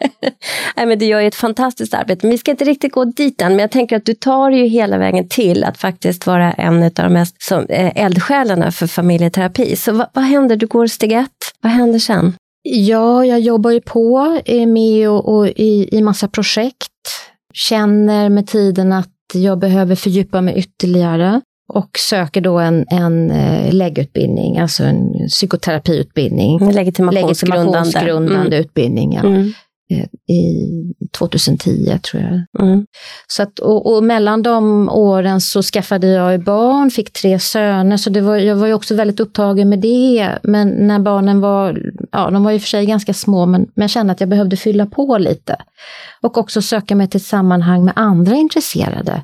Nej, 0.76 0.86
men 0.86 0.98
du 0.98 1.04
gör 1.04 1.20
ju 1.20 1.28
ett 1.28 1.34
fantastiskt 1.34 1.94
arbete, 1.94 2.26
men 2.26 2.30
vi 2.30 2.38
ska 2.38 2.50
inte 2.50 2.64
riktigt 2.64 2.92
gå 2.92 3.04
dit 3.04 3.42
än. 3.42 3.52
Men 3.52 3.58
jag 3.58 3.70
tänker 3.70 3.96
att 3.96 4.04
du 4.04 4.14
tar 4.14 4.50
ju 4.50 4.66
hela 4.66 4.98
vägen 4.98 5.28
till 5.28 5.64
att 5.64 5.78
faktiskt 5.78 6.26
vara 6.26 6.52
en 6.52 6.82
av 6.82 6.90
de 6.90 7.12
mest 7.12 7.42
som, 7.42 7.66
eh, 7.68 8.04
eldsjälarna 8.04 8.72
för 8.72 8.86
familjeterapi. 8.86 9.76
Så 9.76 9.92
vad, 9.92 10.06
vad 10.12 10.24
händer? 10.24 10.56
Du 10.56 10.66
går 10.66 10.86
steg 10.86 11.12
ett. 11.12 11.30
Vad 11.60 11.72
händer 11.72 11.98
sen? 11.98 12.34
Ja, 12.66 13.24
jag 13.24 13.40
jobbar 13.40 13.70
ju 13.70 13.80
på 13.80 14.40
med 14.66 15.10
och, 15.10 15.36
och 15.36 15.48
i, 15.48 15.88
i 15.92 16.02
massa 16.02 16.28
projekt. 16.28 16.90
Känner 17.54 18.28
med 18.28 18.46
tiden 18.46 18.92
att 18.92 19.10
jag 19.34 19.58
behöver 19.58 19.94
fördjupa 19.94 20.40
mig 20.40 20.58
ytterligare. 20.58 21.40
och 21.72 21.98
söker 21.98 22.40
då 22.40 22.58
en, 22.58 22.86
en 22.88 23.30
eh, 23.30 23.74
läggutbildning, 23.74 24.58
alltså 24.58 24.84
en 24.84 25.28
psykoterapiutbildning. 25.28 26.72
Legitimationsgrundande, 26.72 27.20
Legitimationsgrundande 27.20 28.56
mm. 28.56 28.60
utbildning. 28.60 29.12
Ja. 29.12 29.20
Mm. 29.20 29.52
Eh, 29.90 30.34
I 30.34 30.70
2010 31.18 31.98
tror 31.98 32.22
jag. 32.22 32.66
Mm. 32.66 32.86
Så 33.26 33.42
att, 33.42 33.58
och, 33.58 33.94
och, 33.94 34.04
mellan 34.04 34.42
de 34.42 34.88
åren 34.88 35.40
så 35.40 35.62
skaffade 35.62 36.06
jag 36.06 36.44
barn, 36.44 36.90
fick 36.90 37.12
tre 37.12 37.38
söner, 37.38 37.96
så 37.96 38.10
det 38.10 38.20
var, 38.20 38.36
jag 38.36 38.56
var 38.56 38.66
ju 38.66 38.74
också 38.74 38.94
väldigt 38.94 39.20
upptagen 39.20 39.68
med 39.68 39.80
det. 39.80 40.38
Men 40.42 40.68
när 40.68 40.98
barnen 40.98 41.40
var, 41.40 41.78
ja 42.12 42.30
de 42.30 42.44
var 42.44 42.52
och 42.52 42.60
för 42.60 42.68
sig 42.68 42.86
ganska 42.86 43.14
små, 43.14 43.46
men, 43.46 43.60
men 43.60 43.82
jag 43.82 43.90
kände 43.90 44.12
att 44.12 44.20
jag 44.20 44.28
behövde 44.28 44.56
fylla 44.56 44.86
på 44.86 45.18
lite. 45.18 45.56
Och 46.20 46.38
också 46.38 46.62
söka 46.62 46.94
mig 46.94 47.08
till 47.08 47.20
ett 47.20 47.26
sammanhang 47.26 47.84
med 47.84 47.94
andra 47.96 48.36
intresserade 48.36 49.22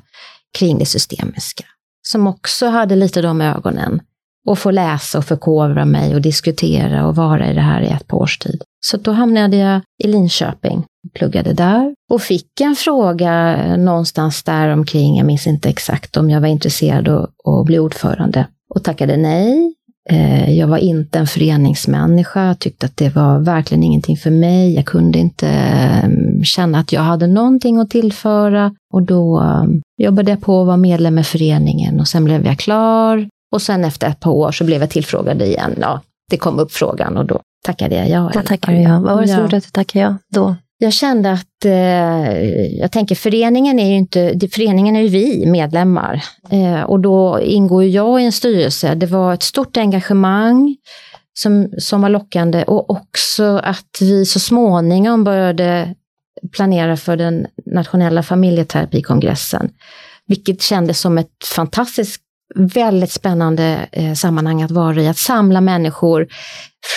kring 0.57 0.77
det 0.77 0.85
systemiska 0.85 1.63
som 2.01 2.27
också 2.27 2.67
hade 2.67 2.95
lite 2.95 3.21
de 3.21 3.41
ögonen. 3.41 4.01
Och 4.47 4.59
få 4.59 4.71
läsa 4.71 5.17
och 5.17 5.25
förkovra 5.25 5.85
mig 5.85 6.15
och 6.15 6.21
diskutera 6.21 7.07
och 7.07 7.15
vara 7.15 7.51
i 7.51 7.53
det 7.53 7.61
här 7.61 7.81
i 7.81 7.87
ett 7.87 8.07
par 8.07 8.17
års 8.17 8.37
tid. 8.37 8.61
Så 8.85 8.97
då 8.97 9.11
hamnade 9.11 9.57
jag 9.57 9.81
i 10.03 10.07
Linköping, 10.07 10.83
pluggade 11.13 11.53
där 11.53 11.95
och 12.11 12.21
fick 12.21 12.61
en 12.61 12.75
fråga 12.75 13.57
någonstans 13.77 14.43
där 14.43 14.69
omkring, 14.69 15.17
jag 15.17 15.25
minns 15.25 15.47
inte 15.47 15.69
exakt 15.69 16.17
om 16.17 16.29
jag 16.29 16.41
var 16.41 16.47
intresserad 16.47 17.07
att 17.07 17.65
bli 17.65 17.79
ordförande 17.79 18.47
och 18.75 18.83
tackade 18.83 19.17
nej. 19.17 19.73
Eh, 20.09 20.57
jag 20.57 20.67
var 20.67 20.77
inte 20.77 21.19
en 21.19 21.27
föreningsmänniska, 21.27 22.55
tyckte 22.59 22.85
att 22.85 22.97
det 22.97 23.15
var 23.15 23.39
verkligen 23.39 23.83
ingenting 23.83 24.17
för 24.17 24.31
mig. 24.31 24.73
Jag 24.73 24.85
kunde 24.85 25.19
inte 25.19 25.47
ehm, 25.47 26.43
känna 26.43 26.79
att 26.79 26.91
jag 26.91 27.01
hade 27.01 27.27
någonting 27.27 27.79
att 27.79 27.89
tillföra 27.89 28.75
och 28.93 29.03
då 29.03 29.39
ehm, 29.39 29.81
jobbade 29.97 30.31
jag 30.31 30.41
på 30.41 30.61
att 30.61 30.67
vara 30.67 30.77
medlem 30.77 31.19
i 31.19 31.23
föreningen 31.23 31.99
och 31.99 32.07
sen 32.07 32.23
blev 32.23 32.45
jag 32.45 32.59
klar. 32.59 33.27
Och 33.51 33.61
sen 33.61 33.85
efter 33.85 34.07
ett 34.07 34.19
par 34.19 34.31
år 34.31 34.51
så 34.51 34.63
blev 34.63 34.81
jag 34.81 34.89
tillfrågad 34.89 35.41
igen. 35.41 35.75
Ja, 35.81 36.01
det 36.29 36.37
kom 36.37 36.59
upp 36.59 36.71
frågan 36.71 37.17
och 37.17 37.25
då 37.25 37.39
tackade 37.65 37.95
jag 37.95 38.09
ja. 38.09 38.31
Då 38.33 38.41
tackade 38.41 38.77
du 38.77 38.83
ja. 38.83 38.99
Vad 38.99 39.15
var 39.15 39.21
det 39.21 39.27
som 39.27 39.37
ja. 39.37 39.41
gjorde 39.41 39.57
att 39.57 39.63
du 39.63 39.69
tackade 39.69 40.05
ja 40.05 40.17
då? 40.29 40.55
Jag 40.77 40.93
kände 40.93 41.31
att, 41.31 41.65
eh, 41.65 42.31
jag 42.79 42.91
tänker 42.91 43.15
föreningen 43.15 43.79
är 43.79 43.89
ju 43.89 43.95
inte, 43.95 44.39
föreningen 44.51 44.95
är 44.95 45.01
ju 45.01 45.07
vi 45.07 45.45
medlemmar. 45.45 46.23
Eh, 46.49 46.81
och 46.81 46.99
då 46.99 47.39
ingår 47.41 47.83
jag 47.83 48.21
i 48.21 48.25
en 48.25 48.31
styrelse. 48.31 48.95
Det 48.95 49.05
var 49.05 49.33
ett 49.33 49.43
stort 49.43 49.77
engagemang 49.77 50.75
som, 51.33 51.69
som 51.77 52.01
var 52.01 52.09
lockande 52.09 52.63
och 52.63 52.89
också 52.89 53.57
att 53.63 53.97
vi 54.01 54.25
så 54.25 54.39
småningom 54.39 55.23
började 55.23 55.95
planera 56.51 56.97
för 56.97 57.17
den 57.17 57.47
nationella 57.65 58.23
familjeterapikongressen. 58.23 59.69
Vilket 60.27 60.61
kändes 60.61 60.99
som 60.99 61.17
ett 61.17 61.45
fantastiskt, 61.55 62.21
väldigt 62.55 63.11
spännande 63.11 63.87
eh, 63.91 64.13
sammanhang 64.13 64.61
att 64.61 64.71
vara 64.71 65.01
i. 65.01 65.07
Att 65.07 65.17
samla 65.17 65.61
människor 65.61 66.27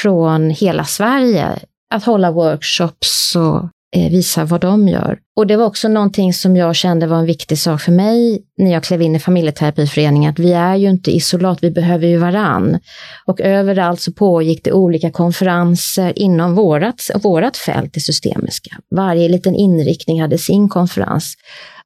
från 0.03 0.51
hela 0.51 0.85
Sverige. 0.85 1.49
Att 1.95 2.05
hålla 2.05 2.31
workshops 2.31 3.37
och 3.37 3.69
eh, 3.97 4.11
visa 4.11 4.45
vad 4.45 4.61
de 4.61 4.89
gör. 4.89 5.19
Och 5.37 5.47
det 5.47 5.57
var 5.57 5.67
också 5.67 5.89
någonting 5.89 6.33
som 6.33 6.57
jag 6.57 6.77
kände 6.77 7.07
var 7.07 7.17
en 7.17 7.27
viktig 7.27 7.59
sak 7.59 7.81
för 7.81 7.93
mig 7.93 8.43
när 8.59 8.73
jag 8.73 8.85
klev 8.85 9.03
in 9.03 9.17
i 9.17 9.19
familjeterapiföreningen, 9.19 10.31
att 10.31 10.39
vi 10.39 10.53
är 10.53 10.77
ju 10.77 10.91
inte 10.91 11.11
isolat, 11.11 11.59
vi 11.63 11.71
behöver 11.71 12.07
ju 12.07 12.17
varann. 12.17 12.79
Och 13.27 13.41
överallt 13.41 14.01
så 14.01 14.13
pågick 14.13 14.65
det 14.65 14.73
olika 14.73 15.11
konferenser 15.11 16.19
inom 16.19 16.55
vårat, 16.55 17.11
vårat 17.15 17.57
fält, 17.57 17.95
det 17.95 18.01
systemiska. 18.01 18.77
Varje 18.97 19.29
liten 19.29 19.55
inriktning 19.55 20.21
hade 20.21 20.39
sin 20.39 20.69
konferens. 20.69 21.35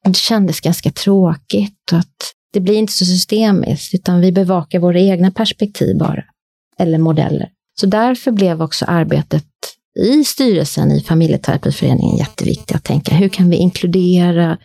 Det 0.04 0.16
kändes 0.16 0.60
ganska 0.60 0.90
tråkigt 0.90 1.92
att 1.92 2.37
det 2.52 2.60
blir 2.60 2.74
inte 2.74 2.92
så 2.92 3.04
systemiskt, 3.04 3.94
utan 3.94 4.20
vi 4.20 4.32
bevakar 4.32 4.78
våra 4.78 5.00
egna 5.00 5.30
perspektiv 5.30 5.98
bara, 5.98 6.24
eller 6.78 6.98
modeller. 6.98 7.48
Så 7.80 7.86
därför 7.86 8.30
blev 8.30 8.62
också 8.62 8.84
arbetet 8.88 9.44
i 9.98 10.24
styrelsen 10.24 10.92
i 10.92 11.00
familjeterapiföreningen 11.00 12.16
jätteviktigt 12.16 12.76
att 12.76 12.84
tänka 12.84 13.14
hur 13.14 13.28
kan 13.28 13.50
vi 13.50 13.56
inkludera 13.56 14.58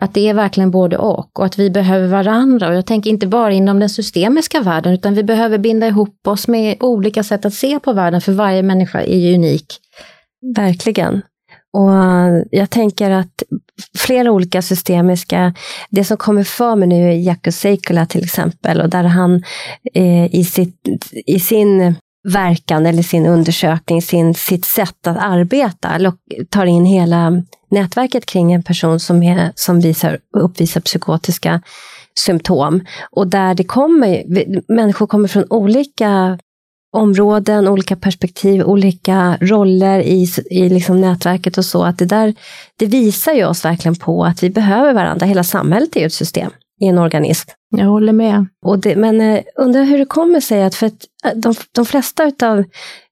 att 0.00 0.14
det 0.14 0.28
är 0.28 0.34
verkligen 0.34 0.70
både 0.70 0.98
och 0.98 1.38
och 1.38 1.44
att 1.44 1.58
vi 1.58 1.70
behöver 1.70 2.08
varandra. 2.08 2.68
Och 2.68 2.74
jag 2.74 2.86
tänker 2.86 3.10
inte 3.10 3.26
bara 3.26 3.52
inom 3.52 3.78
den 3.78 3.88
systemiska 3.88 4.60
världen 4.60 4.92
utan 4.92 5.14
vi 5.14 5.22
behöver 5.22 5.58
binda 5.58 5.86
ihop 5.86 6.26
oss 6.26 6.48
med 6.48 6.76
olika 6.80 7.22
sätt 7.22 7.44
att 7.44 7.54
se 7.54 7.80
på 7.80 7.92
världen 7.92 8.20
för 8.20 8.32
varje 8.32 8.62
människa 8.62 9.00
är 9.00 9.18
ju 9.18 9.34
unik. 9.34 9.66
Verkligen. 10.56 11.22
Och 11.72 11.94
eh, 11.94 12.42
jag 12.50 12.70
tänker 12.70 13.10
att 13.10 13.42
flera 13.98 14.30
olika 14.30 14.62
systemiska, 14.62 15.54
det 15.90 16.04
som 16.04 16.16
kommer 16.16 16.44
för 16.44 16.76
mig 16.76 16.88
nu 16.88 17.08
är 17.08 17.12
Jaakko 17.12 17.52
Seikola 17.52 18.06
till 18.06 18.24
exempel, 18.24 18.80
och 18.80 18.90
där 18.90 19.04
han 19.04 19.42
eh, 19.94 20.34
i, 20.34 20.44
sitt, 20.44 20.88
i 21.26 21.40
sin 21.40 21.94
verkan 22.28 22.86
eller 22.86 23.02
sin 23.02 23.26
undersökning, 23.26 24.02
sin, 24.02 24.34
sitt 24.34 24.64
sätt 24.64 25.06
att 25.06 25.16
arbeta, 25.16 26.12
tar 26.48 26.66
in 26.66 26.84
hela 26.84 27.42
nätverket 27.70 28.26
kring 28.26 28.52
en 28.52 28.62
person 28.62 29.00
som, 29.00 29.22
är, 29.22 29.52
som 29.54 29.80
visar, 29.80 30.18
uppvisar 30.36 30.80
psykotiska 30.80 31.62
symptom. 32.18 32.84
Och 33.10 33.26
där 33.26 33.54
det 33.54 33.64
kommer, 33.64 34.24
människor 34.72 35.06
kommer 35.06 35.28
från 35.28 35.44
olika 35.50 36.38
områden, 36.96 37.68
olika 37.68 37.96
perspektiv, 37.96 38.62
olika 38.62 39.38
roller 39.40 40.00
i, 40.00 40.28
i 40.50 40.68
liksom 40.68 41.00
nätverket 41.00 41.58
och 41.58 41.64
så. 41.64 41.84
Att 41.84 41.98
det, 41.98 42.04
där, 42.04 42.34
det 42.78 42.86
visar 42.86 43.32
ju 43.32 43.44
oss 43.44 43.64
verkligen 43.64 43.96
på 43.96 44.24
att 44.24 44.42
vi 44.42 44.50
behöver 44.50 44.94
varandra. 44.94 45.26
Hela 45.26 45.44
samhället 45.44 45.96
är 45.96 46.00
ju 46.00 46.06
ett 46.06 46.12
system 46.12 46.50
i 46.80 46.86
en 46.86 46.98
organism. 46.98 47.50
Jag 47.76 47.86
håller 47.86 48.12
med. 48.12 48.46
Och 48.66 48.78
det, 48.78 48.96
men 48.96 49.20
eh, 49.20 49.42
undrar 49.56 49.84
hur 49.84 49.98
det 49.98 50.04
kommer 50.04 50.40
sig 50.40 50.64
att, 50.64 50.74
för 50.74 50.86
att 50.86 51.04
eh, 51.24 51.32
de, 51.36 51.54
de 51.72 51.86
flesta 51.86 52.32
av 52.42 52.64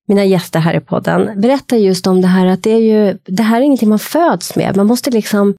mina 0.09 0.25
gäster 0.25 0.61
här 0.61 0.77
i 0.77 0.81
podden 0.81 1.41
berättar 1.41 1.77
just 1.77 2.07
om 2.07 2.21
det 2.21 2.29
här 2.29 2.47
att 2.47 2.63
det 2.63 2.73
är 2.73 2.81
ju, 2.81 3.19
det 3.25 3.43
här 3.43 3.61
är 3.61 3.65
ingenting 3.65 3.89
man 3.89 3.99
föds 3.99 4.57
med. 4.57 4.77
Man 4.77 4.87
måste 4.87 5.11
liksom 5.11 5.55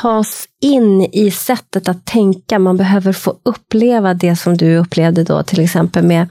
tas 0.00 0.48
in 0.62 1.02
i 1.12 1.30
sättet 1.30 1.88
att 1.88 2.04
tänka. 2.04 2.58
Man 2.58 2.76
behöver 2.76 3.12
få 3.12 3.36
uppleva 3.42 4.14
det 4.14 4.36
som 4.36 4.56
du 4.56 4.76
upplevde 4.76 5.24
då, 5.24 5.42
till 5.42 5.60
exempel 5.60 6.04
med 6.04 6.28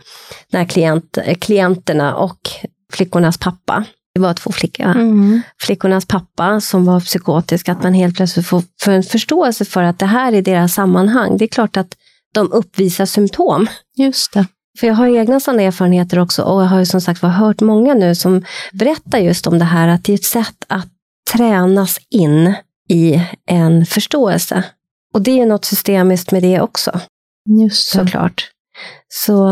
när 0.53 0.65
klient, 0.65 1.17
klienterna 1.39 2.15
och 2.15 2.50
flickornas 2.93 3.38
pappa. 3.38 3.86
Det 4.15 4.22
var 4.22 4.33
två 4.33 4.51
flickor. 4.51 4.86
Mm. 4.86 5.41
Flickornas 5.62 6.05
pappa 6.05 6.62
som 6.62 6.86
var 6.86 7.00
psykotisk, 7.00 7.69
att 7.69 7.83
man 7.83 7.93
helt 7.93 8.15
plötsligt 8.15 8.48
får, 8.48 8.63
får 8.81 8.91
en 8.91 9.03
förståelse 9.03 9.65
för 9.65 9.83
att 9.83 10.00
det 10.00 10.05
här 10.05 10.33
är 10.33 10.41
deras 10.41 10.74
sammanhang. 10.74 11.38
Det 11.38 11.45
är 11.45 11.48
klart 11.48 11.77
att 11.77 11.98
de 12.33 12.51
uppvisar 12.51 13.05
symptom. 13.05 13.67
Just 13.98 14.33
det. 14.33 14.45
För 14.79 14.88
jag 14.88 14.93
har 14.93 15.07
egna 15.07 15.39
sådana 15.39 15.62
erfarenheter 15.62 16.19
också 16.19 16.43
och 16.43 16.62
jag 16.62 16.67
har 16.67 16.79
ju 16.79 16.86
som 16.86 17.01
sagt 17.01 17.22
var 17.22 17.29
hört 17.29 17.62
många 17.62 17.93
nu 17.93 18.15
som 18.15 18.45
berättar 18.72 19.19
just 19.19 19.48
om 19.48 19.60
det 19.60 19.65
här 19.65 19.88
att 19.88 20.03
det 20.03 20.13
är 20.13 20.15
ett 20.15 20.24
sätt 20.24 20.65
att 20.67 20.88
tränas 21.31 22.00
in 22.10 22.53
i 22.89 23.22
en 23.45 23.86
förståelse. 23.86 24.63
Och 25.13 25.22
det 25.22 25.39
är 25.39 25.45
något 25.45 25.65
systemiskt 25.65 26.31
med 26.31 26.43
det 26.43 26.62
också. 26.62 27.00
Just 27.62 27.93
det. 27.93 28.00
Såklart. 28.00 28.50
Så 29.07 29.50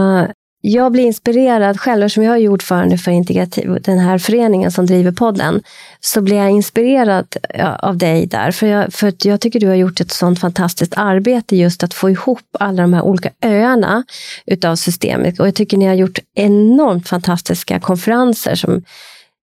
jag 0.62 0.92
blir 0.92 1.04
inspirerad 1.04 1.80
själv, 1.80 2.04
eftersom 2.04 2.24
jag 2.24 2.38
är 2.38 2.48
ordförande 2.48 2.98
för 2.98 3.12
integrativ, 3.12 3.78
den 3.82 4.00
här 4.00 4.18
föreningen 4.18 4.72
som 4.72 4.86
driver 4.86 5.12
podden, 5.12 5.62
så 6.00 6.22
blir 6.22 6.38
jag 6.38 6.50
inspirerad 6.50 7.36
av 7.80 7.98
dig 7.98 8.26
där. 8.26 8.52
För, 8.52 8.68
jag, 8.68 8.94
för 8.94 9.14
jag 9.24 9.42
tycker 9.42 9.60
du 9.60 9.68
har 9.68 9.76
gjort 9.76 10.02
ett 10.02 10.12
sånt 10.12 10.40
fantastiskt 10.40 10.94
arbete 10.98 11.56
just 11.56 11.84
att 11.84 11.94
få 11.94 12.10
ihop 12.10 12.56
alla 12.60 12.82
de 12.82 12.94
här 12.94 13.02
olika 13.02 13.30
öarna 13.42 14.04
utav 14.46 14.76
systemet. 14.76 15.40
Och 15.40 15.48
jag 15.48 15.56
tycker 15.56 15.78
ni 15.78 15.86
har 15.86 15.94
gjort 15.94 16.20
enormt 16.36 17.10
fantastiska 17.10 17.80
konferenser 17.80 18.56
som 18.56 18.84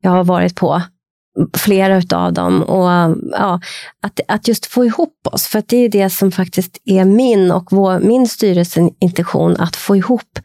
jag 0.01 0.11
har 0.11 0.25
varit 0.25 0.57
på 0.57 0.83
flera 1.57 1.97
utav 1.97 2.33
dem. 2.33 2.63
Och, 2.63 3.17
ja, 3.33 3.61
att, 4.03 4.21
att 4.29 4.49
just 4.49 4.67
få 4.67 4.85
ihop 4.85 5.29
oss, 5.33 5.47
för 5.47 5.63
det 5.67 5.77
är 5.77 5.89
det 5.89 6.11
som 6.11 6.33
faktiskt 6.33 6.79
är 6.85 7.05
min 7.05 7.51
och 7.51 7.69
vår, 7.71 7.99
min 7.99 8.29
styrelseintention 8.29 9.57
att 9.57 9.77
få 9.77 9.97
ihop 9.97 10.39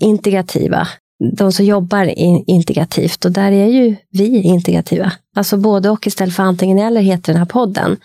integrativa, 0.00 0.88
de 1.36 1.52
som 1.52 1.64
jobbar 1.64 2.04
integrativt. 2.50 3.24
Och 3.24 3.32
där 3.32 3.52
är 3.52 3.66
ju 3.66 3.96
vi 4.10 4.42
integrativa. 4.42 5.12
Alltså 5.36 5.56
både 5.56 5.90
och 5.90 6.06
istället 6.06 6.34
för 6.34 6.42
antingen 6.42 6.78
eller 6.78 7.00
heter 7.00 7.32
den 7.32 7.40
här 7.40 7.46
podden. 7.46 7.96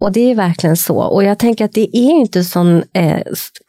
Och 0.00 0.12
det 0.12 0.30
är 0.30 0.34
verkligen 0.34 0.76
så. 0.76 0.96
Och 0.96 1.24
jag 1.24 1.38
tänker 1.38 1.64
att 1.64 1.72
det 1.72 1.96
är 1.96 2.10
inte 2.10 2.44
sån 2.44 2.82
eh, 2.92 3.20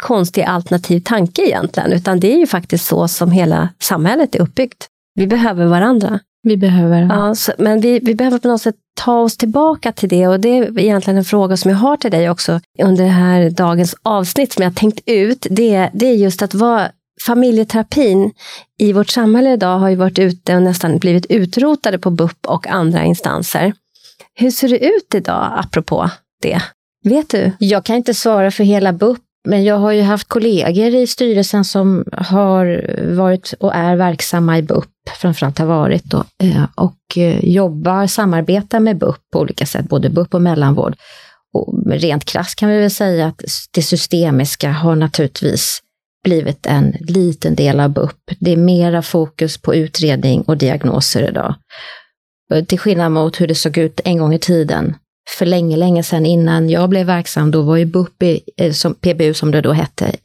konstig 0.03 0.41
alternativ 0.41 0.99
tanke 0.99 1.41
egentligen, 1.41 1.93
utan 1.93 2.19
det 2.19 2.33
är 2.33 2.37
ju 2.37 2.47
faktiskt 2.47 2.85
så 2.85 3.07
som 3.07 3.31
hela 3.31 3.69
samhället 3.81 4.35
är 4.35 4.41
uppbyggt. 4.41 4.87
Vi 5.15 5.27
behöver 5.27 5.65
varandra. 5.65 6.19
Vi 6.43 6.57
behöver. 6.57 7.01
Ja, 7.01 7.35
så, 7.35 7.51
men 7.57 7.81
vi, 7.81 7.99
vi 7.99 8.15
behöver 8.15 8.39
på 8.39 8.47
något 8.47 8.61
sätt 8.61 8.75
ta 8.95 9.19
oss 9.19 9.37
tillbaka 9.37 9.91
till 9.91 10.09
det 10.09 10.27
och 10.27 10.39
det 10.39 10.57
är 10.57 10.79
egentligen 10.79 11.17
en 11.17 11.25
fråga 11.25 11.57
som 11.57 11.71
jag 11.71 11.77
har 11.77 11.97
till 11.97 12.11
dig 12.11 12.29
också 12.29 12.61
under 12.83 13.03
det 13.03 13.09
här 13.09 13.49
dagens 13.49 13.95
avsnitt 14.03 14.53
som 14.53 14.63
jag 14.63 14.75
tänkt 14.75 14.99
ut. 15.05 15.47
Det, 15.49 15.89
det 15.93 16.05
är 16.05 16.13
just 16.13 16.41
att 16.41 16.53
vara 16.53 16.91
familjeterapin 17.25 18.31
i 18.79 18.93
vårt 18.93 19.09
samhälle 19.09 19.53
idag 19.53 19.79
har 19.79 19.89
ju 19.89 19.95
varit 19.95 20.19
ute 20.19 20.55
och 20.55 20.61
nästan 20.61 20.97
blivit 20.97 21.25
utrotade 21.25 21.99
på 21.99 22.09
BUP 22.09 22.45
och 22.47 22.67
andra 22.67 23.03
instanser. 23.03 23.73
Hur 24.35 24.51
ser 24.51 24.69
det 24.69 24.85
ut 24.85 25.15
idag 25.15 25.53
apropå 25.55 26.09
det? 26.41 26.61
Vet 27.03 27.29
du? 27.29 27.51
Jag 27.59 27.83
kan 27.83 27.95
inte 27.95 28.13
svara 28.13 28.51
för 28.51 28.63
hela 28.63 28.93
BUP 28.93 29.19
men 29.47 29.63
jag 29.63 29.75
har 29.75 29.91
ju 29.91 30.01
haft 30.01 30.27
kollegor 30.27 30.95
i 30.95 31.07
styrelsen 31.07 31.65
som 31.65 32.05
har 32.11 32.85
varit 33.15 33.53
och 33.59 33.75
är 33.75 33.95
verksamma 33.95 34.57
i 34.57 34.61
BUP, 34.61 34.89
framförallt 35.17 35.59
har 35.59 35.65
varit 35.65 36.03
då, 36.03 36.23
eh, 36.43 36.63
och 36.75 37.17
eh, 37.17 37.45
jobbar, 37.45 38.07
samarbetar 38.07 38.79
med 38.79 38.97
BUP 38.97 39.19
på 39.33 39.39
olika 39.39 39.65
sätt, 39.65 39.89
både 39.89 40.09
BUP 40.09 40.33
och 40.33 40.41
mellanvård. 40.41 40.95
Och 41.53 41.91
rent 41.91 42.25
krasst 42.25 42.55
kan 42.55 42.69
vi 42.69 42.79
väl 42.79 42.91
säga 42.91 43.27
att 43.27 43.41
det 43.71 43.81
systemiska 43.81 44.71
har 44.71 44.95
naturligtvis 44.95 45.79
blivit 46.23 46.65
en 46.65 46.95
liten 46.99 47.55
del 47.55 47.79
av 47.79 47.89
BUP. 47.89 48.17
Det 48.39 48.51
är 48.51 48.57
mera 48.57 49.01
fokus 49.01 49.57
på 49.57 49.75
utredning 49.75 50.41
och 50.41 50.57
diagnoser 50.57 51.29
idag. 51.29 51.55
Eh, 52.53 52.63
till 52.63 52.79
skillnad 52.79 53.11
mot 53.11 53.41
hur 53.41 53.47
det 53.47 53.55
såg 53.55 53.77
ut 53.77 54.01
en 54.03 54.17
gång 54.17 54.33
i 54.33 54.39
tiden 54.39 54.95
för 55.29 55.45
länge, 55.45 55.77
länge 55.77 56.03
sedan 56.03 56.25
innan 56.25 56.69
jag 56.69 56.89
blev 56.89 57.07
verksam, 57.07 57.51
då 57.51 57.61
var 57.61 57.77
ju 57.77 57.85
BUP, 57.85 58.23
eh, 58.57 58.71
som 58.71 58.93
PBU 58.93 59.33
som 59.33 59.51
det 59.51 59.61
då 59.61 59.71
hette, 59.71 60.15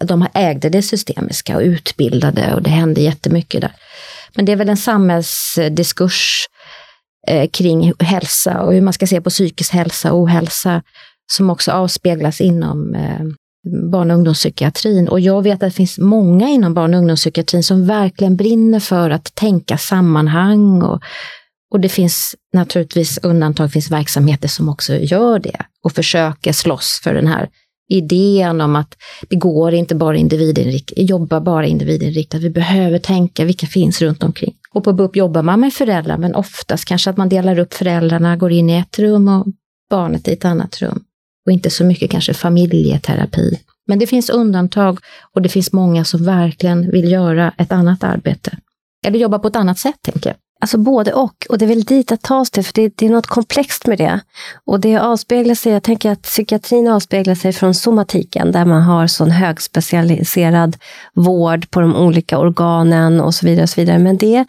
de 0.00 0.26
ägde 0.34 0.68
det 0.68 0.82
systemiska 0.82 1.56
och 1.56 1.62
utbildade 1.62 2.54
och 2.54 2.62
det 2.62 2.70
hände 2.70 3.00
jättemycket 3.00 3.60
där. 3.60 3.72
Men 4.34 4.44
det 4.44 4.52
är 4.52 4.56
väl 4.56 4.68
en 4.68 4.76
samhällsdiskurs 4.76 6.46
eh, 7.28 7.48
kring 7.50 7.92
hälsa 7.98 8.60
och 8.62 8.72
hur 8.72 8.80
man 8.80 8.92
ska 8.92 9.06
se 9.06 9.20
på 9.20 9.30
psykisk 9.30 9.72
hälsa 9.72 10.12
och 10.12 10.20
ohälsa 10.20 10.82
som 11.32 11.50
också 11.50 11.72
avspeglas 11.72 12.40
inom 12.40 12.94
eh, 12.94 13.20
barn 13.92 14.10
och 14.10 14.16
ungdomspsykiatrin. 14.16 15.08
Och 15.08 15.20
jag 15.20 15.42
vet 15.42 15.54
att 15.54 15.60
det 15.60 15.70
finns 15.70 15.98
många 15.98 16.48
inom 16.48 16.74
barn 16.74 16.94
och 16.94 16.98
ungdomspsykiatrin 16.98 17.62
som 17.62 17.86
verkligen 17.86 18.36
brinner 18.36 18.80
för 18.80 19.10
att 19.10 19.34
tänka 19.34 19.78
sammanhang 19.78 20.82
och 20.82 21.02
och 21.72 21.80
det 21.80 21.88
finns 21.88 22.34
naturligtvis 22.52 23.18
undantag, 23.22 23.66
det 23.66 23.72
finns 23.72 23.90
verksamheter 23.90 24.48
som 24.48 24.68
också 24.68 24.94
gör 24.94 25.38
det 25.38 25.56
och 25.84 25.92
försöker 25.92 26.52
slåss 26.52 27.00
för 27.04 27.14
den 27.14 27.26
här 27.26 27.48
idén 27.88 28.60
om 28.60 28.76
att 28.76 28.96
det 29.28 29.36
går 29.36 29.74
inte 29.74 29.94
bara 29.94 30.16
individinriktat, 30.16 30.98
jobba 30.98 31.40
bara 31.40 31.66
individinriktat. 31.66 32.40
Vi 32.40 32.50
behöver 32.50 32.98
tänka 32.98 33.44
vilka 33.44 33.66
finns 33.66 34.02
runt 34.02 34.22
omkring. 34.22 34.54
Och 34.74 34.84
på 34.84 34.92
BUP 34.92 35.16
jobbar 35.16 35.42
man 35.42 35.60
med 35.60 35.72
föräldrar, 35.72 36.18
men 36.18 36.34
oftast 36.34 36.84
kanske 36.84 37.10
att 37.10 37.16
man 37.16 37.28
delar 37.28 37.58
upp 37.58 37.74
föräldrarna, 37.74 38.36
går 38.36 38.52
in 38.52 38.70
i 38.70 38.78
ett 38.78 38.98
rum 38.98 39.28
och 39.28 39.46
barnet 39.90 40.28
i 40.28 40.32
ett 40.32 40.44
annat 40.44 40.82
rum. 40.82 41.04
Och 41.46 41.52
inte 41.52 41.70
så 41.70 41.84
mycket 41.84 42.10
kanske 42.10 42.34
familjeterapi. 42.34 43.58
Men 43.86 43.98
det 43.98 44.06
finns 44.06 44.30
undantag 44.30 44.98
och 45.34 45.42
det 45.42 45.48
finns 45.48 45.72
många 45.72 46.04
som 46.04 46.24
verkligen 46.24 46.90
vill 46.90 47.10
göra 47.10 47.54
ett 47.58 47.72
annat 47.72 48.04
arbete. 48.04 48.58
Eller 49.06 49.18
jobba 49.18 49.38
på 49.38 49.48
ett 49.48 49.56
annat 49.56 49.78
sätt, 49.78 49.96
tänker 50.02 50.30
jag. 50.30 50.36
Alltså 50.62 50.78
både 50.78 51.12
och. 51.12 51.46
Och 51.48 51.58
det 51.58 51.64
är 51.64 51.68
väl 51.68 51.82
dit 51.82 52.12
att 52.12 52.22
ta 52.22 52.40
oss 52.40 52.50
till, 52.50 52.64
för 52.64 52.72
det, 52.74 52.92
det, 52.96 53.06
är 53.06 53.10
något 53.10 53.26
komplext 53.26 53.86
med 53.86 53.98
det. 53.98 54.20
Och 54.64 54.80
det 54.80 54.96
avspeglar 54.96 55.54
sig, 55.54 55.72
jag 55.72 55.82
tänker 55.82 56.10
att 56.10 56.22
psykiatrin 56.22 56.88
avspeglar 56.88 57.34
sig 57.34 57.52
från 57.52 57.74
somatiken, 57.74 58.52
där 58.52 58.64
man 58.64 58.82
har 58.82 59.06
sån 59.06 59.30
högspecialiserad 59.30 60.76
vård 61.14 61.70
på 61.70 61.80
de 61.80 61.96
olika 61.96 62.38
organen 62.38 63.20
och 63.20 63.34
så 63.34 63.46
vidare. 63.46 63.62
Och 63.62 63.68
så 63.68 63.80
vidare. 63.80 63.98
Men 63.98 64.16
det 64.16 64.44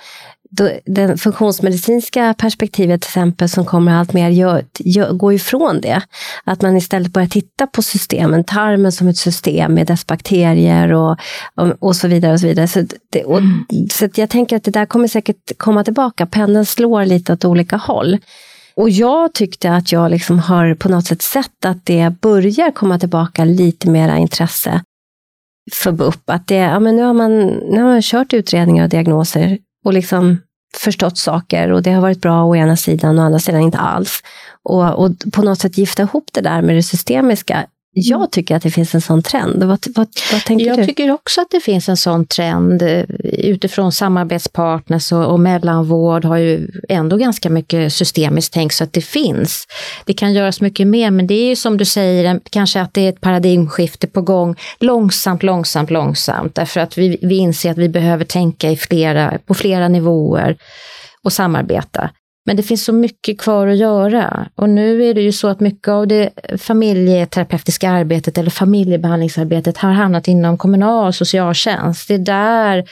det 0.86 1.18
funktionsmedicinska 1.18 2.36
perspektivet 2.38 3.02
till 3.02 3.08
exempel 3.08 3.50
som 3.50 3.66
kommer 3.66 3.94
allt 3.94 4.14
mer 4.14 4.30
gör, 4.30 4.66
gör, 4.80 5.14
går 5.14 5.34
ifrån 5.34 5.82
det. 5.82 6.02
Att 6.44 6.62
man 6.62 6.78
istället 6.78 7.14
börjar 7.14 7.28
titta 7.28 7.68
på 7.68 7.82
systemen, 7.82 8.44
tarmen 8.44 8.92
som 8.92 9.08
ett 9.08 9.18
system 9.18 9.74
med 9.74 9.88
dess 9.88 10.08
bakterier 10.08 10.94
och, 10.94 11.18
och, 11.56 11.74
och 11.80 11.96
så 11.96 12.08
vidare. 12.08 12.34
och 12.34 12.40
Så 12.40 12.48
vidare. 12.48 12.68
Så, 12.68 12.86
det, 13.10 13.24
och, 13.24 13.38
mm. 13.38 13.66
så 13.92 14.10
jag 14.16 14.30
tänker 14.30 14.56
att 14.56 14.64
det 14.64 14.72
där 14.72 14.86
kommer 14.86 15.08
säkert 15.08 15.58
komma 15.58 15.84
tillbaka. 15.84 16.26
Pendeln 16.26 16.66
slår 16.66 17.06
lite 17.06 17.34
åt 17.34 17.46
olika 17.46 17.78
håll. 17.78 18.18
Och 18.76 18.90
jag 18.90 19.34
tyckte 19.34 19.72
att 19.72 19.92
jag 19.92 20.12
liksom 20.12 20.40
har 20.40 20.76
på 20.76 20.90
något 20.90 21.08
sätt 21.08 21.22
sett 21.22 21.66
att 21.66 21.86
det 21.86 22.10
börjar 22.22 22.72
komma 22.72 23.00
tillbaka 23.00 23.46
lite 23.46 23.90
mera 23.90 24.18
intresse 24.18 24.82
för 25.72 25.92
BUP. 25.92 26.30
Att 26.30 26.48
det, 26.48 26.56
ja, 26.56 26.80
men 26.80 26.96
nu, 26.96 27.04
har 27.04 27.14
man, 27.14 27.40
nu 27.46 27.82
har 27.82 27.92
man 27.92 28.02
kört 28.02 28.34
utredningar 28.34 28.84
och 28.84 28.90
diagnoser 28.90 29.58
och 29.84 29.94
liksom 29.94 30.42
förstått 30.78 31.18
saker 31.18 31.72
och 31.72 31.84
det 31.84 31.92
har 31.92 32.02
varit 32.02 32.22
bra 32.22 32.44
å 32.44 32.56
ena 32.56 32.78
sidan 32.78 33.18
och 33.20 33.24
å 33.24 33.25
andra 33.25 33.40
sidan 33.40 33.62
inte 33.62 33.78
alls. 33.78 34.24
Och, 34.63 35.06
och 35.06 35.12
på 35.34 35.42
något 35.42 35.60
sätt 35.60 35.78
gifta 35.78 36.04
ihop 36.04 36.30
det 36.34 36.42
där 36.42 36.62
med 36.62 36.75
det 36.75 36.84
systemiska 36.84 37.66
jag 37.93 38.17
mm. 38.17 38.29
tycker 38.32 38.56
att 38.56 38.63
det 38.63 38.71
finns 38.71 38.95
en 38.95 39.01
sån 39.01 39.23
trend. 39.23 39.63
Vad, 39.63 39.86
vad, 39.95 40.08
vad 40.32 40.41
tänker 40.45 40.65
jag 40.65 40.77
du? 40.77 40.82
Jag 40.82 40.88
tycker 40.88 41.12
också 41.12 41.41
att 41.41 41.49
det 41.51 41.60
finns 41.60 41.89
en 41.89 41.97
sån 41.97 42.25
trend. 42.25 42.82
Eh, 42.82 43.03
utifrån 43.23 43.91
samarbetspartners 43.91 45.12
och, 45.12 45.25
och 45.25 45.39
mellanvård 45.39 46.25
har 46.25 46.38
ju 46.38 46.67
ändå 46.89 47.17
ganska 47.17 47.49
mycket 47.49 47.93
systemiskt 47.93 48.53
tänk 48.53 48.73
så 48.73 48.84
att 48.84 48.93
det 48.93 49.01
finns. 49.01 49.67
Det 50.06 50.13
kan 50.13 50.34
göras 50.34 50.62
mycket 50.62 50.88
mer, 50.88 51.12
men 51.12 51.27
det 51.27 51.34
är 51.34 51.49
ju 51.49 51.56
som 51.56 51.77
du 51.77 51.86
säger, 51.86 52.39
kanske 52.49 52.82
att 52.82 52.93
det 52.93 53.01
är 53.01 53.10
ett 53.10 53.21
paradigmskifte 53.21 54.08
på 54.08 54.21
gång. 54.21 54.56
Långsamt, 54.79 55.43
långsamt, 55.43 55.89
långsamt. 55.89 56.56
Därför 56.56 56.79
att 56.79 56.97
vi, 56.97 57.17
vi 57.21 57.36
inser 57.36 57.71
att 57.71 57.77
vi 57.77 57.89
behöver 57.89 58.25
tänka 58.25 58.71
i 58.71 58.77
flera, 58.77 59.39
på 59.45 59.53
flera 59.53 59.88
nivåer 59.88 60.58
och 61.23 61.34
samarbeta. 61.34 62.10
Men 62.45 62.56
det 62.56 62.63
finns 62.63 62.84
så 62.84 62.93
mycket 62.93 63.41
kvar 63.41 63.67
att 63.67 63.77
göra. 63.77 64.49
Och 64.56 64.69
nu 64.69 65.03
är 65.03 65.13
det 65.13 65.21
ju 65.21 65.32
så 65.32 65.47
att 65.47 65.60
mycket 65.60 65.88
av 65.88 66.08
det 66.08 66.29
familjeterapeutiska 66.58 67.89
arbetet 67.91 68.38
eller 68.38 68.49
familjebehandlingsarbetet 68.49 69.77
har 69.77 69.91
hamnat 69.91 70.27
inom 70.27 70.58
kommunal 70.58 71.13
socialtjänst. 71.13 72.08
Det 72.08 72.13
är 72.13 72.17
där 72.17 72.84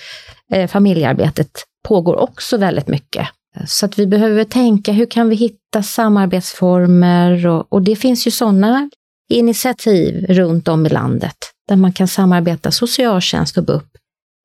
eh, 0.52 0.68
familjearbetet 0.68 1.50
pågår 1.84 2.16
också 2.16 2.58
väldigt 2.58 2.88
mycket. 2.88 3.28
Så 3.68 3.86
att 3.86 4.00
vi 4.00 4.08
behöver 4.08 4.44
tänka, 4.44 4.92
hur 4.92 5.06
kan 5.06 5.30
vi 5.30 5.36
hitta 5.36 5.84
samarbetsformer? 5.84 7.48
Och, 7.48 7.74
och 7.74 7.82
det 7.82 7.96
finns 7.96 8.28
ju 8.28 8.32
sådana 8.32 8.90
initiativ 9.30 10.26
runt 10.30 10.68
om 10.68 10.86
i 10.86 10.90
landet 10.90 11.38
där 11.68 11.76
man 11.76 11.94
kan 11.94 12.08
samarbeta 12.08 12.72
socialtjänst 12.72 13.58
och 13.58 13.64
BUP 13.64 13.84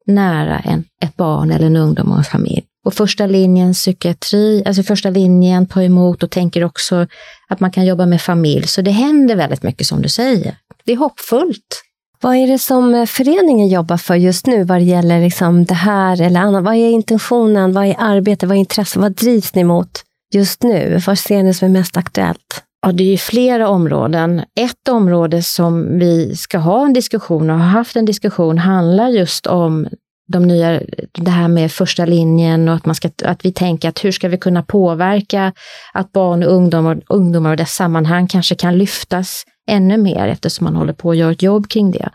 nära 0.06 0.58
en, 0.58 0.84
ett 1.02 1.16
barn 1.16 1.50
eller 1.50 1.66
en 1.66 1.76
ungdom 1.76 2.12
och 2.12 2.18
en 2.18 2.24
familj. 2.24 2.64
Och 2.86 2.94
första 2.94 3.26
linjen 3.26 3.72
psykiatri, 3.72 4.62
alltså 4.66 4.82
första 4.82 5.10
linjen 5.10 5.66
tar 5.66 5.82
emot 5.82 6.22
och 6.22 6.30
tänker 6.30 6.64
också 6.64 7.06
att 7.48 7.60
man 7.60 7.70
kan 7.70 7.86
jobba 7.86 8.06
med 8.06 8.22
familj. 8.22 8.66
Så 8.66 8.82
det 8.82 8.90
händer 8.90 9.36
väldigt 9.36 9.62
mycket 9.62 9.86
som 9.86 10.02
du 10.02 10.08
säger. 10.08 10.56
Det 10.84 10.92
är 10.92 10.96
hoppfullt. 10.96 11.82
Vad 12.20 12.36
är 12.36 12.46
det 12.46 12.58
som 12.58 12.94
eh, 12.94 13.06
föreningen 13.06 13.68
jobbar 13.68 13.96
för 13.96 14.14
just 14.14 14.46
nu 14.46 14.64
vad 14.64 14.78
det 14.78 14.84
gäller 14.84 15.20
liksom 15.20 15.64
det 15.64 15.74
här 15.74 16.20
eller 16.20 16.40
annat? 16.40 16.64
Vad 16.64 16.74
är 16.74 16.90
intentionen? 16.90 17.72
Vad 17.72 17.86
är 17.86 17.96
arbetet? 17.98 18.48
Vad 18.48 18.56
är 18.56 18.60
intresset? 18.60 19.02
Vad 19.02 19.12
drivs 19.12 19.54
ni 19.54 19.64
mot 19.64 20.02
just 20.34 20.62
nu? 20.62 21.00
Vad 21.06 21.18
ser 21.18 21.42
ni 21.42 21.54
som 21.54 21.68
är 21.68 21.72
mest 21.72 21.96
aktuellt? 21.96 22.62
Ja, 22.86 22.92
det 22.92 23.04
är 23.04 23.10
ju 23.10 23.18
flera 23.18 23.68
områden. 23.68 24.42
Ett 24.60 24.88
område 24.88 25.42
som 25.42 25.98
vi 25.98 26.36
ska 26.36 26.58
ha 26.58 26.84
en 26.84 26.92
diskussion 26.92 27.50
och 27.50 27.58
har 27.58 27.66
haft 27.66 27.96
en 27.96 28.04
diskussion 28.04 28.58
handlar 28.58 29.08
just 29.08 29.46
om 29.46 29.88
de 30.28 30.42
nya, 30.42 30.80
det 31.12 31.30
här 31.30 31.48
med 31.48 31.72
första 31.72 32.04
linjen 32.04 32.68
och 32.68 32.74
att, 32.74 32.86
man 32.86 32.94
ska, 32.94 33.10
att 33.24 33.44
vi 33.44 33.52
tänker 33.52 33.88
att 33.88 34.04
hur 34.04 34.12
ska 34.12 34.28
vi 34.28 34.38
kunna 34.38 34.62
påverka 34.62 35.52
att 35.92 36.12
barn 36.12 36.42
och 36.42 36.52
ungdomar, 36.52 37.02
ungdomar 37.08 37.50
och 37.50 37.56
dess 37.56 37.74
sammanhang 37.74 38.26
kanske 38.26 38.54
kan 38.54 38.78
lyftas 38.78 39.44
ännu 39.70 39.96
mer 39.96 40.28
eftersom 40.28 40.64
man 40.64 40.76
håller 40.76 40.92
på 40.92 41.10
att 41.10 41.16
göra 41.16 41.32
ett 41.32 41.42
jobb 41.42 41.68
kring 41.68 41.90
det. 41.90 42.08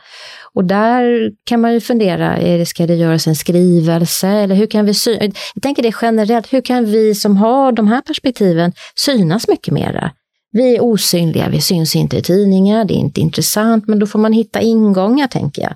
Och 0.54 0.65
där 0.65 1.32
kan 1.43 1.62
man 1.62 1.74
ju 1.74 1.82
fundera, 1.82 2.38
är 2.38 2.58
det, 2.58 2.65
ska 2.65 2.88
det 2.88 2.95
göras 2.95 3.28
en 3.28 3.36
skrivelse 3.36 4.28
eller 4.28 4.56
hur 4.56 4.67
kan 4.67 4.86
vi 4.86 4.93
synas? 4.93 5.52
Jag 5.54 5.63
tänker 5.63 5.84
det 5.84 5.93
generellt, 6.02 6.54
hur 6.54 6.62
kan 6.62 6.86
vi 6.86 7.15
som 7.15 7.38
har 7.38 7.71
de 7.71 7.88
här 7.88 8.02
perspektiven 8.02 8.74
synas 8.95 9.47
mycket 9.47 9.74
mera? 9.74 10.12
Vi 10.54 10.76
är 10.76 10.84
osynliga, 10.84 11.50
vi 11.50 11.62
syns 11.62 11.95
inte 11.95 12.17
i 12.17 12.21
tidningar, 12.21 12.86
det 12.86 12.93
är 12.93 12.97
inte 12.97 13.21
intressant, 13.21 13.88
men 13.88 14.00
då 14.00 14.08
får 14.08 14.19
man 14.19 14.34
hitta 14.34 14.62
ingångar 14.62 15.28
tänker 15.28 15.62
jag 15.62 15.74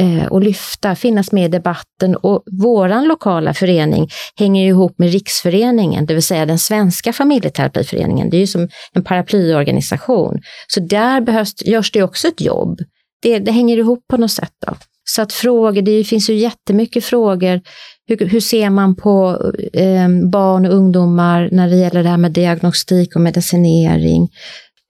eh, 0.00 0.26
och 0.26 0.42
lyfta, 0.42 0.94
finnas 0.94 1.32
med 1.32 1.44
i 1.44 1.48
debatten. 1.48 2.16
Och 2.16 2.44
våran 2.62 3.08
lokala 3.08 3.54
förening 3.54 4.08
hänger 4.36 4.62
ju 4.62 4.68
ihop 4.68 4.98
med 4.98 5.12
Riksföreningen, 5.12 6.06
det 6.06 6.14
vill 6.14 6.22
säga 6.22 6.46
den 6.46 6.58
svenska 6.58 7.12
familjeterapiföreningen. 7.12 8.30
Det 8.30 8.36
är 8.36 8.40
ju 8.40 8.46
som 8.46 8.68
en 8.92 9.04
paraplyorganisation. 9.04 10.40
Så 10.66 10.80
där 10.80 11.20
behövs, 11.20 11.54
görs 11.64 11.92
det 11.92 12.02
också 12.02 12.28
ett 12.28 12.40
jobb. 12.40 12.78
Det, 13.22 13.38
det 13.38 13.52
hänger 13.52 13.78
ihop 13.78 14.04
på 14.10 14.16
något 14.16 14.30
sätt. 14.30 14.52
Då. 14.66 14.74
Så 15.04 15.22
att 15.22 15.32
frågor, 15.32 15.82
det 15.82 16.04
finns 16.04 16.30
ju 16.30 16.34
jättemycket 16.34 17.04
frågor. 17.04 17.60
Hur, 18.06 18.26
hur 18.26 18.40
ser 18.40 18.70
man 18.70 18.96
på 18.96 19.38
eh, 19.72 20.08
barn 20.32 20.66
och 20.66 20.74
ungdomar 20.74 21.48
när 21.52 21.70
det 21.70 21.76
gäller 21.76 22.02
det 22.02 22.08
här 22.08 22.16
med 22.16 22.32
diagnostik 22.32 23.16
och 23.16 23.20
medicinering? 23.20 24.28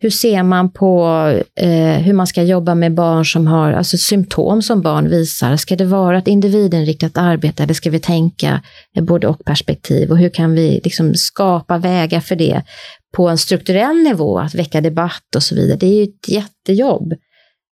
Hur 0.03 0.11
ser 0.11 0.43
man 0.43 0.73
på 0.73 1.07
eh, 1.61 2.03
hur 2.03 2.12
man 2.12 2.27
ska 2.27 2.43
jobba 2.43 2.75
med 2.75 2.95
barn 2.95 3.25
som 3.25 3.47
har 3.47 3.73
alltså 3.73 3.97
symptom 3.97 4.62
som 4.62 4.83
barn 4.83 5.09
visar? 5.09 5.57
Ska 5.57 5.77
det 5.77 5.85
vara 5.85 6.19
ett 6.19 6.29
individinriktat 6.29 7.17
arbete 7.17 7.62
eller 7.62 7.75
ska 7.75 7.91
vi 7.91 8.01
tänka 8.01 8.62
eh, 8.97 9.05
både 9.05 9.27
och 9.27 9.45
perspektiv? 9.45 10.11
Och 10.11 10.19
hur 10.19 10.29
kan 10.29 10.55
vi 10.55 10.81
liksom 10.85 11.15
skapa 11.15 11.79
vägar 11.79 12.21
för 12.21 12.37
det 12.37 12.62
på 13.17 13.29
en 13.29 13.38
strukturell 13.38 13.97
nivå, 13.97 14.38
att 14.38 14.55
väcka 14.55 14.81
debatt 14.81 15.37
och 15.37 15.43
så 15.43 15.55
vidare? 15.55 15.77
Det 15.77 15.87
är 15.87 15.95
ju 15.95 16.03
ett 16.03 16.29
jättejobb 16.29 17.15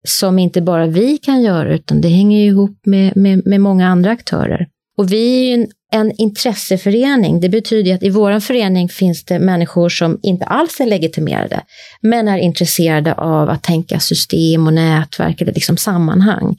som 0.07 0.39
inte 0.39 0.62
bara 0.62 0.86
vi 0.86 1.17
kan 1.17 1.41
göra, 1.41 1.73
utan 1.73 2.01
det 2.01 2.09
hänger 2.09 2.45
ihop 2.45 2.79
med, 2.86 3.17
med, 3.17 3.47
med 3.47 3.62
många 3.62 3.88
andra 3.88 4.12
aktörer. 4.12 4.67
Och 4.97 5.12
vi 5.12 5.39
är 5.39 5.47
ju 5.47 5.53
en 5.53 5.67
en 5.93 6.12
intresseförening, 6.17 7.39
det 7.39 7.49
betyder 7.49 7.95
att 7.95 8.03
i 8.03 8.10
vår 8.10 8.39
förening 8.39 8.89
finns 8.89 9.25
det 9.25 9.39
människor 9.39 9.89
som 9.89 10.19
inte 10.23 10.45
alls 10.45 10.79
är 10.79 10.86
legitimerade, 10.86 11.62
men 12.01 12.27
är 12.27 12.38
intresserade 12.38 13.13
av 13.13 13.49
att 13.49 13.63
tänka 13.63 13.99
system 13.99 14.67
och 14.67 14.73
nätverk 14.73 15.41
eller 15.41 15.53
liksom 15.53 15.77
sammanhang. 15.77 16.58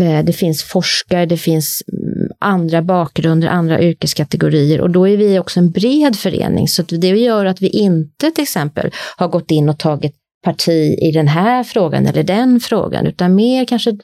Eh, 0.00 0.24
det 0.24 0.32
finns 0.32 0.62
forskare, 0.62 1.26
det 1.26 1.36
finns 1.36 1.82
mm, 1.92 2.28
andra 2.38 2.82
bakgrunder, 2.82 3.48
andra 3.48 3.80
yrkeskategorier 3.80 4.80
och 4.80 4.90
då 4.90 5.08
är 5.08 5.16
vi 5.16 5.38
också 5.38 5.60
en 5.60 5.70
bred 5.70 6.16
förening. 6.16 6.68
Så 6.68 6.82
det 6.82 7.08
gör 7.08 7.46
att 7.46 7.62
vi 7.62 7.68
inte 7.68 8.30
till 8.30 8.42
exempel 8.42 8.90
har 9.16 9.28
gått 9.28 9.50
in 9.50 9.68
och 9.68 9.78
tagit 9.78 10.14
parti 10.44 10.98
i 11.02 11.10
den 11.12 11.28
här 11.28 11.64
frågan 11.64 12.06
eller 12.06 12.22
den 12.22 12.60
frågan, 12.60 13.06
utan 13.06 13.34
mer 13.34 13.64
kanske 13.64 13.98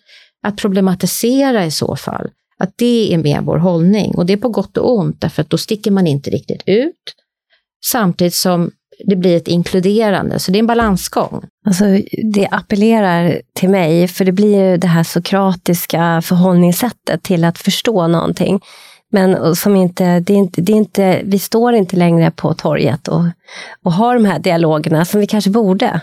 att 0.46 0.56
problematisera 0.56 1.66
i 1.66 1.70
så 1.70 1.96
fall. 1.96 2.30
Att 2.58 2.72
det 2.76 3.14
är 3.14 3.18
mer 3.18 3.40
vår 3.40 3.58
hållning 3.58 4.14
och 4.14 4.26
det 4.26 4.32
är 4.32 4.36
på 4.36 4.48
gott 4.48 4.76
och 4.76 4.98
ont 4.98 5.20
därför 5.20 5.42
att 5.42 5.50
då 5.50 5.58
sticker 5.58 5.90
man 5.90 6.06
inte 6.06 6.30
riktigt 6.30 6.62
ut 6.66 7.14
samtidigt 7.84 8.34
som 8.34 8.70
det 9.06 9.16
blir 9.16 9.36
ett 9.36 9.48
inkluderande, 9.48 10.38
så 10.38 10.52
det 10.52 10.58
är 10.58 10.60
en 10.60 10.66
balansgång. 10.66 11.44
Alltså, 11.66 11.84
det 12.32 12.48
appellerar 12.50 13.40
till 13.52 13.68
mig, 13.68 14.08
för 14.08 14.24
det 14.24 14.32
blir 14.32 14.70
ju 14.70 14.76
det 14.76 14.86
här 14.86 15.02
sokratiska 15.02 16.22
förhållningssättet 16.22 17.22
till 17.22 17.44
att 17.44 17.58
förstå 17.58 18.06
någonting. 18.06 18.60
Men 19.12 19.56
som 19.56 19.76
inte, 19.76 20.20
det 20.20 20.32
är 20.32 20.36
inte, 20.36 20.60
det 20.60 20.72
är 20.72 20.76
inte, 20.76 21.20
vi 21.24 21.38
står 21.38 21.74
inte 21.74 21.96
längre 21.96 22.30
på 22.30 22.54
torget 22.54 23.08
och, 23.08 23.22
och 23.82 23.92
har 23.92 24.14
de 24.14 24.24
här 24.24 24.38
dialogerna 24.38 25.04
som 25.04 25.20
vi 25.20 25.26
kanske 25.26 25.50
borde 25.50 26.00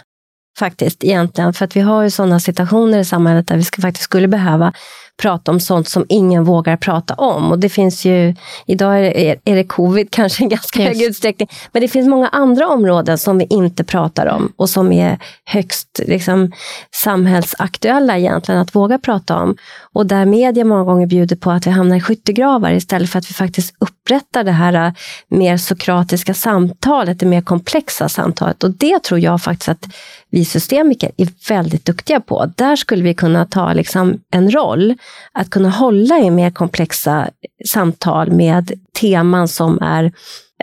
faktiskt 0.60 1.04
egentligen. 1.04 1.54
För 1.54 1.66
att 1.66 1.76
vi 1.76 1.82
har 1.82 2.04
ju 2.04 2.10
sådana 2.10 2.40
situationer 2.40 3.00
i 3.00 3.06
samhället 3.06 3.48
där 3.48 3.58
vi 3.58 3.64
ska, 3.64 3.82
faktiskt 3.82 4.04
skulle 4.04 4.28
behöva 4.28 4.74
prata 5.22 5.52
om 5.52 5.60
sånt 5.60 5.90
som 5.90 6.06
ingen 6.10 6.44
vågar 6.44 6.78
prata 6.78 7.14
om. 7.14 7.52
Och 7.52 7.60
det 7.60 7.70
finns 7.70 8.06
ju, 8.06 8.36
idag 8.66 8.98
är 8.98 9.02
det, 9.02 9.36
är 9.46 9.56
det 9.56 9.64
covid 9.64 10.12
kanske 10.12 10.44
i 10.44 10.48
ganska 10.48 10.80
yes. 10.80 10.88
hög 10.88 11.02
utsträckning, 11.02 11.50
men 11.72 11.82
det 11.82 11.88
finns 11.88 12.08
många 12.08 12.28
andra 12.28 12.68
områden 12.68 13.18
som 13.18 13.38
vi 13.38 13.48
inte 13.50 13.84
pratar 13.84 14.26
om 14.26 14.54
och 14.56 14.70
som 14.70 14.92
är 14.92 15.18
högst 15.46 16.00
liksom, 16.08 16.52
samhällsaktuella 16.96 18.18
egentligen 18.18 18.62
att 18.62 18.76
våga 18.76 19.00
prata 19.00 19.38
om. 19.38 19.56
Och 19.94 20.06
där 20.06 20.26
media 20.26 20.66
många 20.66 20.84
gånger 20.84 21.08
bjuder 21.08 21.36
på 21.36 21.52
att 21.52 21.68
vi 21.68 21.72
hamnar 21.72 21.96
i 21.96 22.02
skyttegravar 22.02 22.72
istället 22.72 23.10
för 23.10 23.20
att 23.20 23.30
vi 23.30 23.34
faktiskt 23.34 23.76
upprättar 23.80 24.44
det 24.44 24.52
här 24.52 24.74
äh, 24.74 24.94
mer 25.28 25.58
sokratiska 25.58 26.34
samtalet, 26.34 27.20
det 27.20 27.26
mer 27.26 27.42
komplexa 27.42 28.10
samtalet. 28.10 28.64
Och 28.64 28.72
det 28.72 29.04
tror 29.04 29.20
jag 29.20 29.42
faktiskt 29.42 29.70
att 29.70 29.86
vi 30.30 30.46
systemiker 30.46 31.12
är 31.18 31.28
väldigt 31.50 31.86
duktiga 31.86 32.20
på. 32.20 32.52
Där 32.56 32.76
skulle 32.76 33.04
vi 33.04 33.14
kunna 33.14 33.46
ta 33.46 33.74
liksom 33.74 34.20
en 34.32 34.52
roll, 34.52 34.96
att 35.32 35.50
kunna 35.50 35.70
hålla 35.70 36.20
i 36.20 36.32
mer 36.32 36.52
komplexa 36.52 37.30
samtal 37.66 38.32
med 38.32 38.72
teman 39.00 39.48
som 39.48 39.82
är 39.82 40.12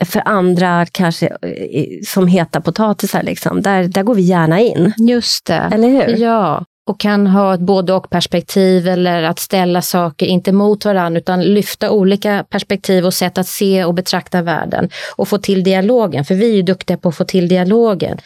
för 0.04 0.22
andra 0.24 0.86
kanske 0.86 1.26
eh, 1.26 1.84
som 2.06 2.26
heta 2.26 2.60
potatisar. 2.60 3.22
Liksom. 3.22 3.62
Där, 3.62 3.84
där 3.84 4.02
går 4.02 4.14
vi 4.14 4.22
gärna 4.22 4.60
in. 4.60 4.92
Just 4.96 5.46
det. 5.46 5.70
Eller 5.72 5.88
hur? 5.88 6.16
Ja, 6.16 6.64
och 6.86 7.00
kan 7.00 7.26
ha 7.26 7.54
ett 7.54 7.60
både 7.60 7.92
och 7.92 8.10
perspektiv 8.10 8.88
eller 8.88 9.22
att 9.22 9.38
ställa 9.38 9.82
saker, 9.82 10.26
inte 10.26 10.52
mot 10.52 10.84
varandra, 10.84 11.18
utan 11.18 11.42
lyfta 11.42 11.90
olika 11.90 12.44
perspektiv 12.50 13.06
och 13.06 13.14
sätt 13.14 13.38
att 13.38 13.46
se 13.46 13.84
och 13.84 13.94
betrakta 13.94 14.42
världen 14.42 14.88
och 15.16 15.28
få 15.28 15.38
till 15.38 15.64
dialogen. 15.64 16.24
För 16.24 16.34
vi 16.34 16.50
är 16.50 16.54
ju 16.54 16.62
duktiga 16.62 16.96
på 16.96 17.08
att 17.08 17.16
få 17.16 17.24
till 17.24 17.48
dialogen 17.48 18.18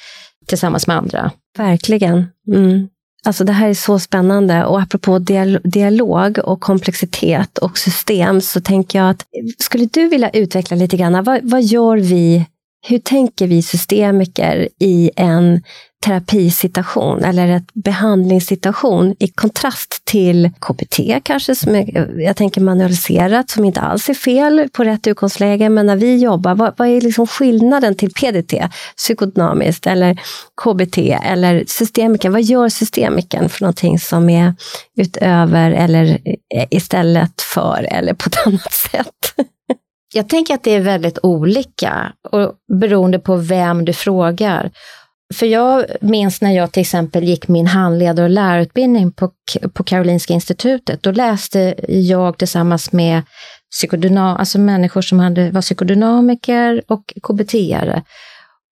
tillsammans 0.47 0.87
med 0.87 0.97
andra. 0.97 1.31
Verkligen. 1.59 2.27
Mm. 2.49 2.89
Alltså 3.27 3.45
det 3.45 3.53
här 3.53 3.69
är 3.69 3.75
så 3.75 3.99
spännande. 3.99 4.65
Och 4.65 4.81
apropå 4.81 5.19
dialog 5.65 6.39
och 6.39 6.61
komplexitet 6.61 7.59
och 7.59 7.79
system 7.79 8.41
så 8.41 8.61
tänker 8.61 8.99
jag 8.99 9.11
att 9.11 9.27
skulle 9.59 9.87
du 9.87 10.09
vilja 10.09 10.31
utveckla 10.31 10.77
lite 10.77 10.97
grann, 10.97 11.25
vad, 11.25 11.41
vad 11.43 11.63
gör 11.63 11.97
vi, 11.97 12.47
hur 12.87 12.99
tänker 12.99 13.47
vi 13.47 13.63
systemiker 13.63 14.69
i 14.81 15.11
en 15.17 15.63
terapisituation 16.05 17.25
eller 17.25 17.49
ett 17.49 17.75
behandlingssituation 17.75 19.15
i 19.19 19.29
kontrast 19.29 20.03
till 20.05 20.51
KBT 20.61 21.01
kanske, 21.23 21.55
som 21.55 21.75
är, 21.75 22.21
jag 22.21 22.37
tänker 22.37 22.61
manualiserat, 22.61 23.51
som 23.51 23.65
inte 23.65 23.81
alls 23.81 24.09
är 24.09 24.15
fel 24.15 24.69
på 24.73 24.85
rätt 24.85 25.07
utgångsläge. 25.07 25.69
Men 25.69 25.87
när 25.87 25.97
vi 25.97 26.17
jobbar, 26.17 26.55
vad, 26.55 26.75
vad 26.77 26.89
är 26.89 27.01
liksom 27.01 27.27
skillnaden 27.27 27.95
till 27.95 28.13
PDT, 28.13 28.55
psykodynamiskt 28.97 29.87
eller 29.87 30.19
KBT 30.65 30.99
eller 31.25 31.65
systemiken? 31.67 32.33
Vad 32.33 32.43
gör 32.43 32.69
systemiken 32.69 33.49
för 33.49 33.63
någonting 33.63 33.99
som 33.99 34.31
är 34.31 34.55
utöver 34.97 35.71
eller 35.71 36.19
istället 36.71 37.43
för 37.43 37.89
eller 37.91 38.15
på 38.15 38.29
ett 38.29 38.47
annat 38.47 38.73
sätt? 38.73 39.35
Jag 40.15 40.29
tänker 40.29 40.55
att 40.55 40.63
det 40.63 40.75
är 40.75 40.81
väldigt 40.81 41.19
olika 41.23 42.13
och 42.31 42.55
beroende 42.81 43.19
på 43.19 43.37
vem 43.37 43.85
du 43.85 43.93
frågar. 43.93 44.71
För 45.35 45.47
jag 45.47 45.85
minns 46.01 46.41
när 46.41 46.53
jag 46.53 46.73
till 46.73 46.81
exempel 46.81 47.25
gick 47.25 47.49
min 47.49 47.67
handledare 47.67 48.25
och 48.25 48.31
lärarutbildning 48.31 49.13
på, 49.13 49.31
på 49.73 49.85
Karolinska 49.85 50.35
institutet. 50.35 51.03
Då 51.03 51.11
läste 51.11 51.75
jag 51.89 52.39
tillsammans 52.39 52.93
med 52.93 53.23
psykodynam, 53.71 54.37
alltså 54.37 54.59
människor 54.59 55.03
som 55.03 55.19
hade, 55.19 55.51
var 55.51 55.61
psykodynamiker 55.63 56.83
och 56.89 57.13
KBT-are. 57.23 58.03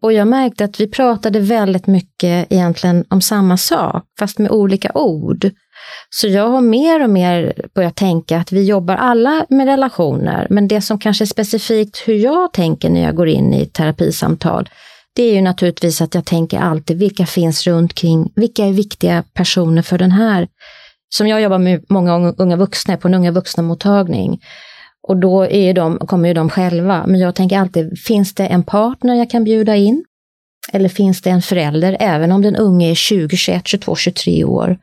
Och 0.03 0.13
jag 0.13 0.29
märkte 0.29 0.65
att 0.65 0.81
vi 0.81 0.87
pratade 0.91 1.41
väldigt 1.41 1.87
mycket 1.87 2.53
egentligen 2.53 3.05
om 3.09 3.21
samma 3.21 3.57
sak, 3.57 4.05
fast 4.19 4.39
med 4.39 4.51
olika 4.51 4.93
ord. 4.95 5.51
Så 6.11 6.29
jag 6.29 6.49
har 6.49 6.61
mer 6.61 7.03
och 7.03 7.11
mer 7.11 7.53
börjat 7.75 7.97
tänka 7.97 8.39
att 8.39 8.53
vi 8.53 8.65
jobbar 8.65 8.95
alla 8.95 9.47
med 9.49 9.67
relationer, 9.67 10.47
men 10.51 10.69
det 10.69 10.81
som 10.81 10.99
kanske 10.99 11.25
är 11.25 11.27
specifikt 11.27 12.03
hur 12.07 12.15
jag 12.15 12.53
tänker 12.53 12.91
när 12.91 13.03
jag 13.03 13.17
går 13.17 13.29
in 13.29 13.55
i 13.55 13.67
terapisamtal, 13.67 14.69
det 15.15 15.23
är 15.23 15.35
ju 15.35 15.41
naturligtvis 15.41 16.01
att 16.01 16.15
jag 16.15 16.25
tänker 16.25 16.59
alltid, 16.59 16.99
vilka 16.99 17.27
finns 17.27 17.67
runt 17.67 17.95
kring, 17.95 18.33
vilka 18.37 18.65
är 18.65 18.73
viktiga 18.73 19.25
personer 19.35 19.83
för 19.83 19.99
den 19.99 20.13
här? 20.13 20.49
Som 21.09 21.27
jag 21.27 21.41
jobbar 21.41 21.59
med 21.59 21.85
många 21.89 22.35
unga 22.39 22.57
vuxna 22.57 22.97
på 22.97 23.09
en 23.09 23.15
unga 23.15 23.31
vuxna-mottagning. 23.31 24.41
Och 25.09 25.17
då 25.17 25.47
är 25.47 25.75
de, 25.75 25.99
kommer 25.99 26.29
ju 26.29 26.35
de 26.35 26.51
själva. 26.51 27.07
Men 27.07 27.21
jag 27.21 27.35
tänker 27.35 27.59
alltid, 27.59 27.99
finns 27.99 28.35
det 28.35 28.47
en 28.47 28.63
partner 28.63 29.15
jag 29.15 29.31
kan 29.31 29.45
bjuda 29.45 29.77
in? 29.77 30.05
Eller 30.73 30.89
finns 30.89 31.23
det 31.23 31.31
en 31.31 31.43
förälder, 31.43 31.97
även 32.01 32.33
om 32.33 32.43
den 32.43 32.57
unge 32.57 32.91
är 32.91 32.95
20, 32.95 33.37
21, 33.37 33.69
22, 33.69 33.97
23 33.97 34.45
år? 34.45 34.79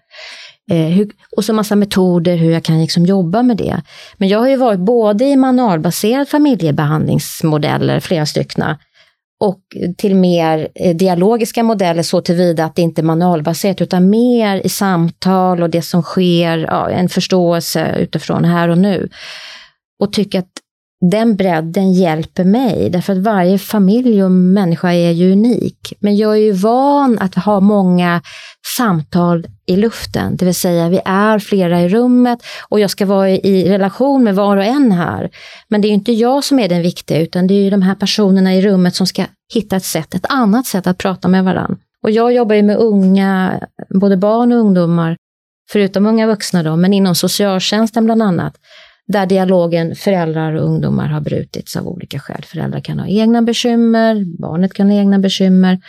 Eh, 0.70 0.88
hur, 0.88 1.10
och 1.38 1.46
så 1.46 1.54
massa 1.54 1.76
metoder 1.76 2.36
hur 2.36 2.52
jag 2.52 2.64
kan 2.64 2.82
liksom 2.82 3.06
jobba 3.06 3.44
med 3.44 3.58
det. 3.58 3.82
Men 4.18 4.30
jag 4.30 4.40
har 4.40 4.48
ju 4.50 4.56
varit 4.56 4.80
både 4.80 5.26
i 5.26 5.36
manualbaserade 5.36 6.26
familjebehandlingsmodeller, 6.26 8.00
flera 8.00 8.26
stycken, 8.26 8.76
och 9.40 9.62
till 9.98 10.16
mer 10.16 10.68
eh, 10.76 10.96
dialogiska 10.96 11.64
modeller 11.64 12.04
så 12.04 12.22
tillvida 12.22 12.66
att 12.66 12.76
det 12.76 12.82
inte 12.82 13.02
är 13.02 13.04
manualbaserat 13.04 13.82
utan 13.82 14.10
mer 14.10 14.66
i 14.66 14.70
samtal 14.70 15.64
och 15.64 15.70
det 15.70 15.82
som 15.82 16.02
sker, 16.02 16.58
ja, 16.58 16.90
en 16.90 17.10
förståelse 17.10 17.96
utifrån 17.98 18.46
här 18.46 18.70
och 18.70 18.78
nu. 18.78 19.10
Och 20.00 20.14
tycker 20.14 20.40
att 20.40 20.52
den 21.02 21.36
bredden 21.36 21.94
hjälper 21.94 22.44
mig, 22.44 22.90
därför 22.90 23.14
att 23.14 23.20
varje 23.20 23.58
familj 23.58 24.24
och 24.24 24.32
människa 24.32 24.94
är 24.94 25.12
ju 25.12 25.32
unik. 25.32 25.94
Men 26.00 26.18
jag 26.18 26.32
är 26.32 26.42
ju 26.42 26.52
van 26.52 27.20
att 27.20 27.36
ha 27.36 27.60
många 27.60 28.22
samtal 28.78 29.48
i 29.66 29.76
luften, 29.76 30.36
det 30.36 30.46
vill 30.46 30.56
säga 30.56 30.90
vi 30.90 31.02
är 31.06 31.40
flera 31.40 31.82
i 31.82 31.90
rummet 31.90 32.40
och 32.70 32.80
jag 32.80 32.90
ska 32.90 33.06
vara 33.06 33.30
i 33.30 33.70
relation 33.70 34.24
med 34.24 34.36
var 34.36 34.58
och 34.58 34.64
en 34.64 34.92
här. 34.92 35.30
Men 35.68 35.82
det 35.82 35.88
är 35.88 35.90
ju 35.90 35.96
inte 35.96 36.12
jag 36.12 36.44
som 36.44 36.60
är 36.60 36.70
den 36.70 36.82
viktiga, 36.82 37.20
utan 37.20 37.48
det 37.48 37.54
är 37.54 37.64
ju 37.64 37.70
de 37.70 37.82
här 37.82 37.96
personerna 37.96 38.56
i 38.56 38.62
rummet 38.62 38.96
som 38.96 39.08
ska 39.08 39.26
hitta 39.54 39.76
ett 39.76 39.86
sätt, 39.86 40.16
ett 40.16 40.26
annat 40.30 40.66
sätt 40.66 40.88
att 40.88 40.98
prata 40.98 41.28
med 41.28 41.44
varandra. 41.44 41.78
Och 42.04 42.12
jag 42.12 42.34
jobbar 42.34 42.56
ju 42.56 42.64
med 42.64 42.78
unga, 42.78 43.60
både 44.00 44.18
barn 44.18 44.52
och 44.52 44.60
ungdomar, 44.60 45.18
förutom 45.72 46.06
unga 46.06 46.28
vuxna 46.28 46.64
då, 46.64 46.76
men 46.76 46.94
inom 46.94 47.16
socialtjänsten 47.16 48.06
bland 48.06 48.24
annat 48.24 48.54
där 49.14 49.26
dialogen 49.26 49.96
föräldrar 49.96 50.54
och 50.54 50.66
ungdomar 50.66 51.08
har 51.08 51.22
brutits 51.22 51.76
av 51.76 51.88
olika 51.88 52.20
skäl. 52.20 52.46
Föräldrar 52.46 52.80
kan 52.80 53.00
ha 53.00 53.08
egna 53.08 53.42
bekymmer, 53.42 54.26
barnet 54.42 54.74
kan 54.74 54.90
ha 54.90 54.98
egna 54.98 55.20
bekymmer 55.20 55.80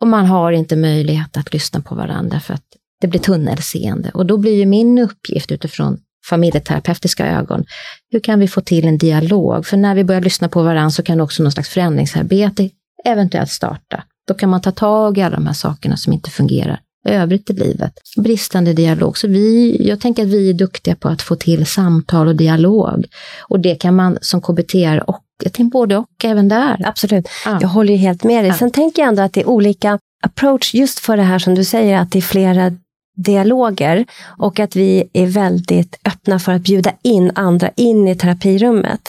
och 0.00 0.08
man 0.08 0.26
har 0.26 0.52
inte 0.52 0.76
möjlighet 0.76 1.36
att 1.36 1.52
lyssna 1.52 1.80
på 1.80 1.94
varandra 1.94 2.40
för 2.40 2.54
att 2.54 2.64
det 3.00 3.06
blir 3.06 3.20
tunnelseende. 3.20 4.10
Och 4.14 4.26
då 4.26 4.36
blir 4.38 4.54
ju 4.54 4.66
min 4.66 4.98
uppgift 4.98 5.52
utifrån 5.52 5.98
familjeterapeutiska 6.28 7.26
ögon, 7.26 7.64
hur 8.10 8.20
kan 8.20 8.40
vi 8.40 8.48
få 8.48 8.60
till 8.60 8.86
en 8.86 8.98
dialog? 8.98 9.66
För 9.66 9.76
när 9.76 9.94
vi 9.94 10.04
börjar 10.04 10.20
lyssna 10.20 10.48
på 10.48 10.62
varandra 10.62 10.90
så 10.90 11.02
kan 11.02 11.20
också 11.20 11.42
någon 11.42 11.52
slags 11.52 11.68
förändringsarbete 11.68 12.70
eventuellt 13.04 13.50
starta. 13.50 14.04
Då 14.28 14.34
kan 14.34 14.48
man 14.48 14.60
ta 14.60 14.70
tag 14.70 15.18
i 15.18 15.22
alla 15.22 15.36
de 15.36 15.46
här 15.46 15.54
sakerna 15.54 15.96
som 15.96 16.12
inte 16.12 16.30
fungerar 16.30 16.80
övrigt 17.04 17.50
i 17.50 17.52
livet. 17.52 17.92
Bristande 18.16 18.72
dialog. 18.72 19.18
Så 19.18 19.28
vi, 19.28 19.76
jag 19.88 20.00
tänker 20.00 20.22
att 20.22 20.28
vi 20.28 20.50
är 20.50 20.54
duktiga 20.54 20.96
på 20.96 21.08
att 21.08 21.22
få 21.22 21.36
till 21.36 21.66
samtal 21.66 22.28
och 22.28 22.36
dialog. 22.36 23.04
Och 23.48 23.60
det 23.60 23.74
kan 23.74 23.96
man 23.96 24.18
som 24.20 24.40
KBT 24.40 24.74
och 25.06 25.20
jag 25.42 25.52
tänker 25.52 25.70
både 25.70 25.96
och 25.96 26.24
även 26.24 26.48
där. 26.48 26.82
Absolut, 26.84 27.28
ja. 27.44 27.58
jag 27.60 27.68
håller 27.68 27.92
ju 27.92 27.98
helt 27.98 28.24
med 28.24 28.44
dig. 28.44 28.52
Sen 28.52 28.70
tänker 28.70 29.02
jag 29.02 29.08
ändå 29.08 29.22
att 29.22 29.32
det 29.32 29.40
är 29.40 29.48
olika 29.48 29.98
approach 30.22 30.74
just 30.74 30.98
för 30.98 31.16
det 31.16 31.22
här 31.22 31.38
som 31.38 31.54
du 31.54 31.64
säger 31.64 31.98
att 31.98 32.10
det 32.12 32.18
är 32.18 32.22
flera 32.22 32.72
dialoger 33.16 34.04
och 34.38 34.60
att 34.60 34.76
vi 34.76 35.10
är 35.12 35.26
väldigt 35.26 35.98
öppna 36.04 36.38
för 36.38 36.52
att 36.52 36.62
bjuda 36.62 36.92
in 37.02 37.32
andra 37.34 37.70
in 37.76 38.08
i 38.08 38.16
terapirummet. 38.16 39.00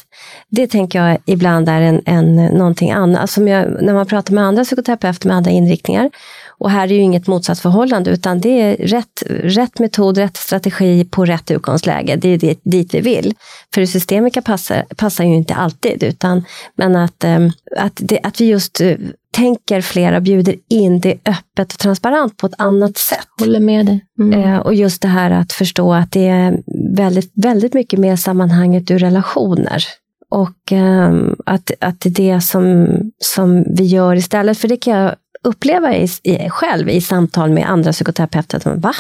Det 0.49 0.67
tänker 0.67 1.03
jag 1.03 1.17
ibland 1.25 1.69
är 1.69 1.81
en, 1.81 2.01
en, 2.05 2.36
någonting 2.36 2.91
annat. 2.91 3.21
Alltså 3.21 3.41
jag, 3.41 3.84
när 3.84 3.93
man 3.93 4.05
pratar 4.05 4.34
med 4.34 4.43
andra 4.43 4.63
psykoterapeuter 4.63 5.27
med 5.27 5.38
andra 5.38 5.51
inriktningar 5.51 6.10
och 6.57 6.71
här 6.71 6.83
är 6.83 6.93
ju 6.93 7.01
inget 7.01 7.27
motsatsförhållande 7.27 8.11
utan 8.11 8.41
det 8.41 8.61
är 8.61 8.77
rätt, 8.77 9.23
rätt 9.29 9.79
metod, 9.79 10.17
rätt 10.17 10.37
strategi 10.37 11.05
på 11.05 11.25
rätt 11.25 11.51
utgångsläge. 11.51 12.15
Det 12.15 12.29
är 12.29 12.37
det, 12.37 12.59
dit 12.63 12.93
vi 12.93 13.01
vill. 13.01 13.33
För 13.73 13.85
systemika 13.85 14.41
passar, 14.41 14.85
passar 14.97 15.23
ju 15.23 15.35
inte 15.35 15.55
alltid 15.55 16.03
utan 16.03 16.45
men 16.75 16.95
att, 16.95 17.23
ehm, 17.23 17.51
att, 17.77 17.93
det, 17.95 18.19
att 18.23 18.41
vi 18.41 18.45
just 18.45 18.81
eh, 18.81 18.97
tänker 19.31 19.81
flera, 19.81 20.21
bjuder 20.21 20.55
in 20.69 20.99
det 20.99 21.15
öppet 21.25 21.73
och 21.73 21.79
transparent 21.79 22.37
på 22.37 22.47
ett 22.47 22.53
annat 22.57 22.97
sätt. 22.97 23.27
Håller 23.39 23.59
med 23.59 23.85
dig. 23.85 24.05
Mm. 24.19 24.43
Eh, 24.43 24.57
och 24.57 24.73
just 24.73 25.01
det 25.01 25.07
här 25.07 25.31
att 25.31 25.53
förstå 25.53 25.93
att 25.93 26.11
det 26.11 26.27
är 26.27 26.59
väldigt, 26.95 27.31
väldigt 27.35 27.73
mycket 27.73 27.99
mer 27.99 28.15
sammanhanget 28.15 28.91
ur 28.91 28.99
relationer. 28.99 29.83
Och 30.29 30.71
eh, 30.71 31.13
att, 31.45 31.71
att 31.79 32.01
det 32.01 32.09
är 32.09 32.33
det 32.33 32.41
som, 32.41 32.87
som 33.19 33.63
vi 33.77 33.83
gör 33.83 34.15
istället. 34.15 34.57
För 34.57 34.67
det 34.67 34.77
kan 34.77 34.93
jag 34.93 35.15
uppleva 35.45 35.95
i, 35.95 36.08
i, 36.23 36.49
själv 36.49 36.89
i 36.89 37.01
samtal 37.01 37.49
med 37.49 37.69
andra 37.69 37.91
psykoterapeuter. 37.91 38.58
Att, 38.58 38.65
va? 38.65 38.93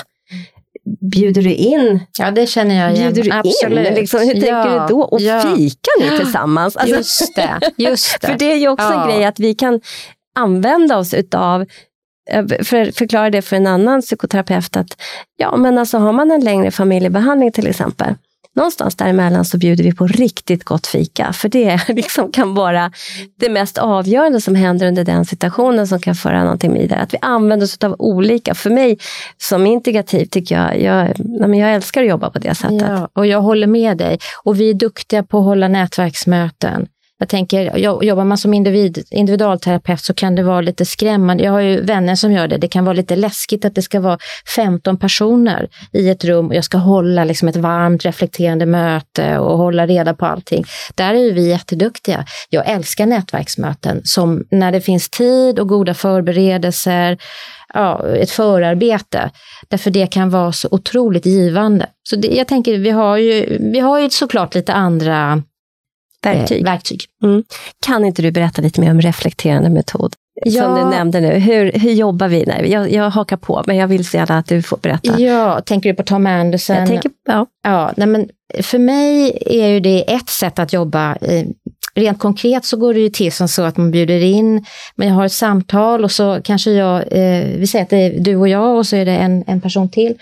Bjuder 1.11 1.41
du 1.41 1.53
in? 1.53 1.99
Ja, 2.19 2.31
det 2.31 2.47
känner 2.47 2.75
jag 2.75 2.93
igen. 2.93 3.13
Bjuder 3.13 3.31
du 3.31 3.37
Absolut. 3.37 3.87
in? 3.87 3.93
Liksom, 3.93 4.19
hur 4.19 4.31
tänker 4.33 4.47
ja. 4.47 4.87
du 4.87 4.93
då? 4.93 5.01
Och 5.01 5.21
ja. 5.21 5.41
fikar 5.41 6.01
ni 6.01 6.17
tillsammans? 6.17 6.77
Alltså, 6.77 6.95
Just 6.95 7.35
det. 7.35 7.59
Just 7.77 8.17
det. 8.21 8.27
för 8.27 8.37
det 8.37 8.51
är 8.51 8.57
ju 8.57 8.67
också 8.67 8.85
Ja. 8.85 9.01
en 9.03 9.09
grej 9.09 9.25
att 9.25 9.39
vi 9.39 9.53
kan 9.55 9.81
använda 10.35 10.97
oss 10.97 11.13
utav 11.13 11.65
eh, 12.31 12.45
för, 12.45 12.91
förklara 12.91 13.29
det 13.29 13.41
för 13.41 13.55
en 13.55 13.67
annan 13.67 14.01
psykoterapeut 14.01 14.77
att 14.77 15.01
ja, 15.37 15.57
men 15.57 15.77
alltså 15.77 15.97
har 15.97 16.13
man 16.13 16.31
en 16.31 16.41
längre 16.43 16.71
familjebehandling 16.71 17.51
till 17.51 17.67
exempel, 17.67 18.15
någonstans 18.55 18.95
däremellan 18.95 19.45
så 19.45 19.57
bjuder 19.57 19.83
vi 19.83 19.93
på 19.93 20.07
riktigt 20.07 20.63
gott 20.63 20.87
fika, 20.87 21.33
för 21.33 21.49
det 21.49 21.79
liksom 21.87 22.31
kan 22.31 22.55
vara 22.55 22.91
det 23.39 23.49
mest 23.49 23.77
avgörande 23.77 24.41
som 24.41 24.55
händer 24.55 24.87
under 24.87 25.03
den 25.03 25.25
situationen 25.25 25.87
som 25.87 25.99
kan 25.99 26.15
föra 26.15 26.43
någonting 26.43 26.73
vidare. 26.73 26.99
Att 26.99 27.13
vi 27.13 27.17
använder 27.21 27.65
oss 27.65 27.77
av 27.83 27.95
olika. 27.99 28.55
För 28.55 28.69
mig 28.69 28.97
som 29.37 29.65
integrativ 29.65 30.25
tycker 30.25 30.55
jag, 30.55 30.81
jag, 30.81 31.13
nej, 31.17 31.59
jag 31.59 31.73
älskar 31.73 32.01
att 32.01 32.09
jobba 32.09 32.29
på 32.29 32.39
det 32.39 32.55
sättet. 32.55 32.81
Ja, 32.81 33.09
och 33.13 33.27
jag 33.27 33.41
håller 33.41 33.67
med 33.67 33.97
dig. 33.97 34.19
Och 34.43 34.59
vi 34.59 34.69
är 34.69 34.73
duktiga 34.73 35.23
på 35.23 35.37
att 35.37 35.43
hålla 35.43 35.67
nätverksmöten. 35.67 36.87
Jag 37.17 37.29
tänker, 37.29 37.77
jobbar 37.77 38.23
man 38.23 38.37
som 38.37 38.53
individ, 38.53 39.03
individualterapeut 39.11 40.01
så 40.01 40.13
kan 40.13 40.35
det 40.35 40.43
vara 40.43 40.61
lite 40.61 40.85
skrämmande. 40.85 41.43
Jag 41.43 41.51
har 41.51 41.59
ju 41.59 41.81
vänner 41.81 42.15
som 42.15 42.31
gör 42.31 42.47
det. 42.47 42.57
Det 42.57 42.67
kan 42.67 42.85
vara 42.85 42.93
lite 42.93 43.15
läskigt 43.15 43.65
att 43.65 43.75
det 43.75 43.81
ska 43.81 43.99
vara 43.99 44.17
15 44.55 44.97
personer 44.97 45.69
i 45.93 46.09
ett 46.09 46.23
rum 46.23 46.47
och 46.47 46.55
jag 46.55 46.63
ska 46.63 46.77
hålla 46.77 47.23
liksom 47.23 47.47
ett 47.47 47.55
varmt 47.55 48.05
reflekterande 48.05 48.65
möte 48.65 49.37
och 49.37 49.57
hålla 49.57 49.87
reda 49.87 50.13
på 50.13 50.25
allting. 50.25 50.65
Där 50.95 51.13
är 51.13 51.19
ju 51.19 51.31
vi 51.31 51.49
jätteduktiga. 51.49 52.25
Jag 52.49 52.69
älskar 52.69 53.05
nätverksmöten 53.05 54.01
som 54.03 54.43
när 54.51 54.71
det 54.71 54.81
finns 54.81 55.09
tid 55.09 55.59
och 55.59 55.67
goda 55.67 55.93
förberedelser, 55.93 57.17
ja, 57.73 58.07
ett 58.07 58.31
förarbete. 58.31 59.31
Därför 59.67 59.91
det 59.91 60.07
kan 60.07 60.29
vara 60.29 60.51
så 60.51 60.67
otroligt 60.71 61.25
givande. 61.25 61.85
Så 62.03 62.15
det, 62.15 62.27
jag 62.27 62.47
tänker, 62.47 62.77
vi 62.77 62.89
har 62.89 63.17
ju, 63.17 63.57
vi 63.59 63.79
har 63.79 63.99
ju 63.99 64.09
såklart 64.09 64.55
lite 64.55 64.73
andra 64.73 65.43
Verktyg. 66.25 66.61
Eh, 66.61 66.63
verktyg. 66.71 67.03
Kan 67.85 68.05
inte 68.05 68.21
du 68.21 68.31
berätta 68.31 68.61
lite 68.61 68.81
mer 68.81 68.91
om 68.91 69.01
reflekterande 69.01 69.69
metod? 69.69 70.13
Som 70.43 70.53
Ja. 70.53 70.67
du 70.67 70.89
nämnde 70.97 71.21
nu, 71.21 71.27
hur, 71.33 71.71
hur 71.71 71.91
jobbar 71.91 72.27
vi? 72.27 72.43
Nej, 72.47 72.71
jag, 72.71 72.91
jag 72.91 73.09
hakar 73.09 73.37
på, 73.37 73.63
men 73.67 73.75
jag 73.75 73.87
vill 73.87 74.05
så 74.05 74.17
gärna 74.17 74.37
att 74.37 74.47
du 74.47 74.61
får 74.61 74.77
berätta. 74.77 75.19
Ja, 75.19 75.61
tänker 75.65 75.89
du 75.89 75.95
på 75.95 76.03
Tom 76.03 76.25
Anderson? 76.27 76.75
Jag 76.75 76.87
tänker, 76.87 77.11
ja. 77.27 77.45
Ja, 77.63 77.91
nej 77.97 78.07
men 78.07 78.29
för 78.61 78.79
mig 78.79 79.37
är 79.45 79.67
ju 79.67 79.79
det 79.79 80.13
ett 80.13 80.29
sätt 80.29 80.59
att 80.59 80.73
jobba. 80.73 81.15
Eh, 81.21 81.45
Rent 81.97 82.19
konkret 82.19 82.65
så 82.65 82.77
går 82.77 82.93
det 82.93 82.99
ju 82.99 83.09
till 83.09 83.31
som 83.31 83.47
så 83.47 83.61
att 83.63 83.77
man 83.77 83.91
bjuder 83.91 84.23
in, 84.23 84.65
men 84.95 85.07
jag 85.07 85.15
har 85.15 85.25
ett 85.25 85.31
samtal 85.31 86.03
och 86.03 86.11
så 86.11 86.39
kanske 86.43 86.71
jag, 86.71 86.95
eh, 87.11 87.45
vi 87.57 87.67
säger 87.67 87.83
att 87.83 87.89
det 87.89 87.97
är 87.97 88.19
du 88.19 88.35
och 88.35 88.47
jag 88.47 88.77
och 88.77 88.85
så 88.87 88.95
är 88.95 89.05
det 89.05 89.15
en, 89.15 89.43
en 89.47 89.61
person 89.61 89.89
till. 89.89 90.15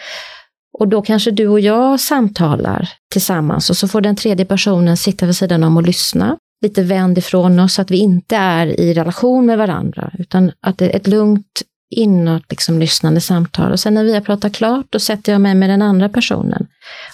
Och 0.79 0.88
då 0.88 1.01
kanske 1.01 1.31
du 1.31 1.47
och 1.47 1.59
jag 1.59 1.99
samtalar 1.99 2.89
tillsammans 3.12 3.69
och 3.69 3.77
så 3.77 3.88
får 3.88 4.01
den 4.01 4.15
tredje 4.15 4.45
personen 4.45 4.97
sitta 4.97 5.25
vid 5.25 5.36
sidan 5.36 5.63
om 5.63 5.77
och 5.77 5.83
lyssna. 5.83 6.38
Lite 6.63 6.83
vänd 6.83 7.17
ifrån 7.17 7.59
oss 7.59 7.73
så 7.73 7.81
att 7.81 7.91
vi 7.91 7.97
inte 7.97 8.36
är 8.36 8.79
i 8.79 8.93
relation 8.93 9.45
med 9.45 9.57
varandra 9.57 10.12
utan 10.19 10.51
att 10.62 10.77
det 10.77 10.89
är 10.91 10.95
ett 10.95 11.07
lugnt 11.07 11.62
inåt 11.95 12.43
liksom, 12.49 12.79
lyssnande 12.79 13.21
samtal. 13.21 13.71
Och 13.71 13.79
sen 13.79 13.93
när 13.93 14.03
vi 14.03 14.13
har 14.13 14.21
pratat 14.21 14.53
klart 14.53 14.86
då 14.89 14.99
sätter 14.99 15.31
jag 15.31 15.41
mig 15.41 15.55
med 15.55 15.69
den 15.69 15.81
andra 15.81 16.09
personen. 16.09 16.67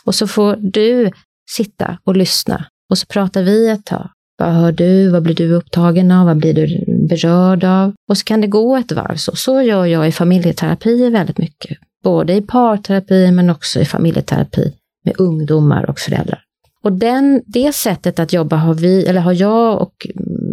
Och 0.04 0.16
så 0.16 0.28
får 0.28 0.56
du 0.56 1.12
sitta 1.52 1.98
och 2.04 2.16
lyssna 2.16 2.66
och 2.90 2.98
så 2.98 3.06
pratar 3.06 3.44
vi 3.44 3.70
ett 3.70 3.86
tag. 3.86 4.10
Vad 4.38 4.54
hör 4.54 4.72
du? 4.72 5.10
Vad 5.10 5.24
blir 5.24 5.36
du 5.36 5.54
upptagen 5.54 6.12
av? 6.12 6.26
Vad 6.26 6.38
blir 6.38 6.54
du 6.54 6.86
berörd 7.10 7.64
av? 7.64 7.94
Och 8.10 8.18
så 8.18 8.24
kan 8.24 8.42
det 8.42 8.48
gå 8.48 8.78
ett 8.78 8.92
varv. 8.92 9.16
Så, 9.16 9.36
så 9.36 9.62
gör 9.62 9.86
jag 9.86 10.08
i 10.08 10.12
familjeterapi 10.12 11.10
väldigt 11.10 11.38
mycket. 11.38 11.78
Både 12.04 12.34
i 12.34 12.42
parterapi 12.42 13.32
men 13.32 13.50
också 13.50 13.80
i 13.80 13.86
familjeterapi 13.86 14.74
med 15.06 15.16
ungdomar 15.18 15.90
och 15.90 16.00
föräldrar. 16.00 16.44
Och 16.84 16.94
den, 16.94 17.42
det 17.46 17.76
sättet 17.76 18.20
att 18.20 18.34
jobba 18.34 18.56
har, 18.56 18.74
vi, 18.74 19.06
eller 19.06 19.22
har 19.22 19.34
jag 19.34 19.82
och 19.82 20.08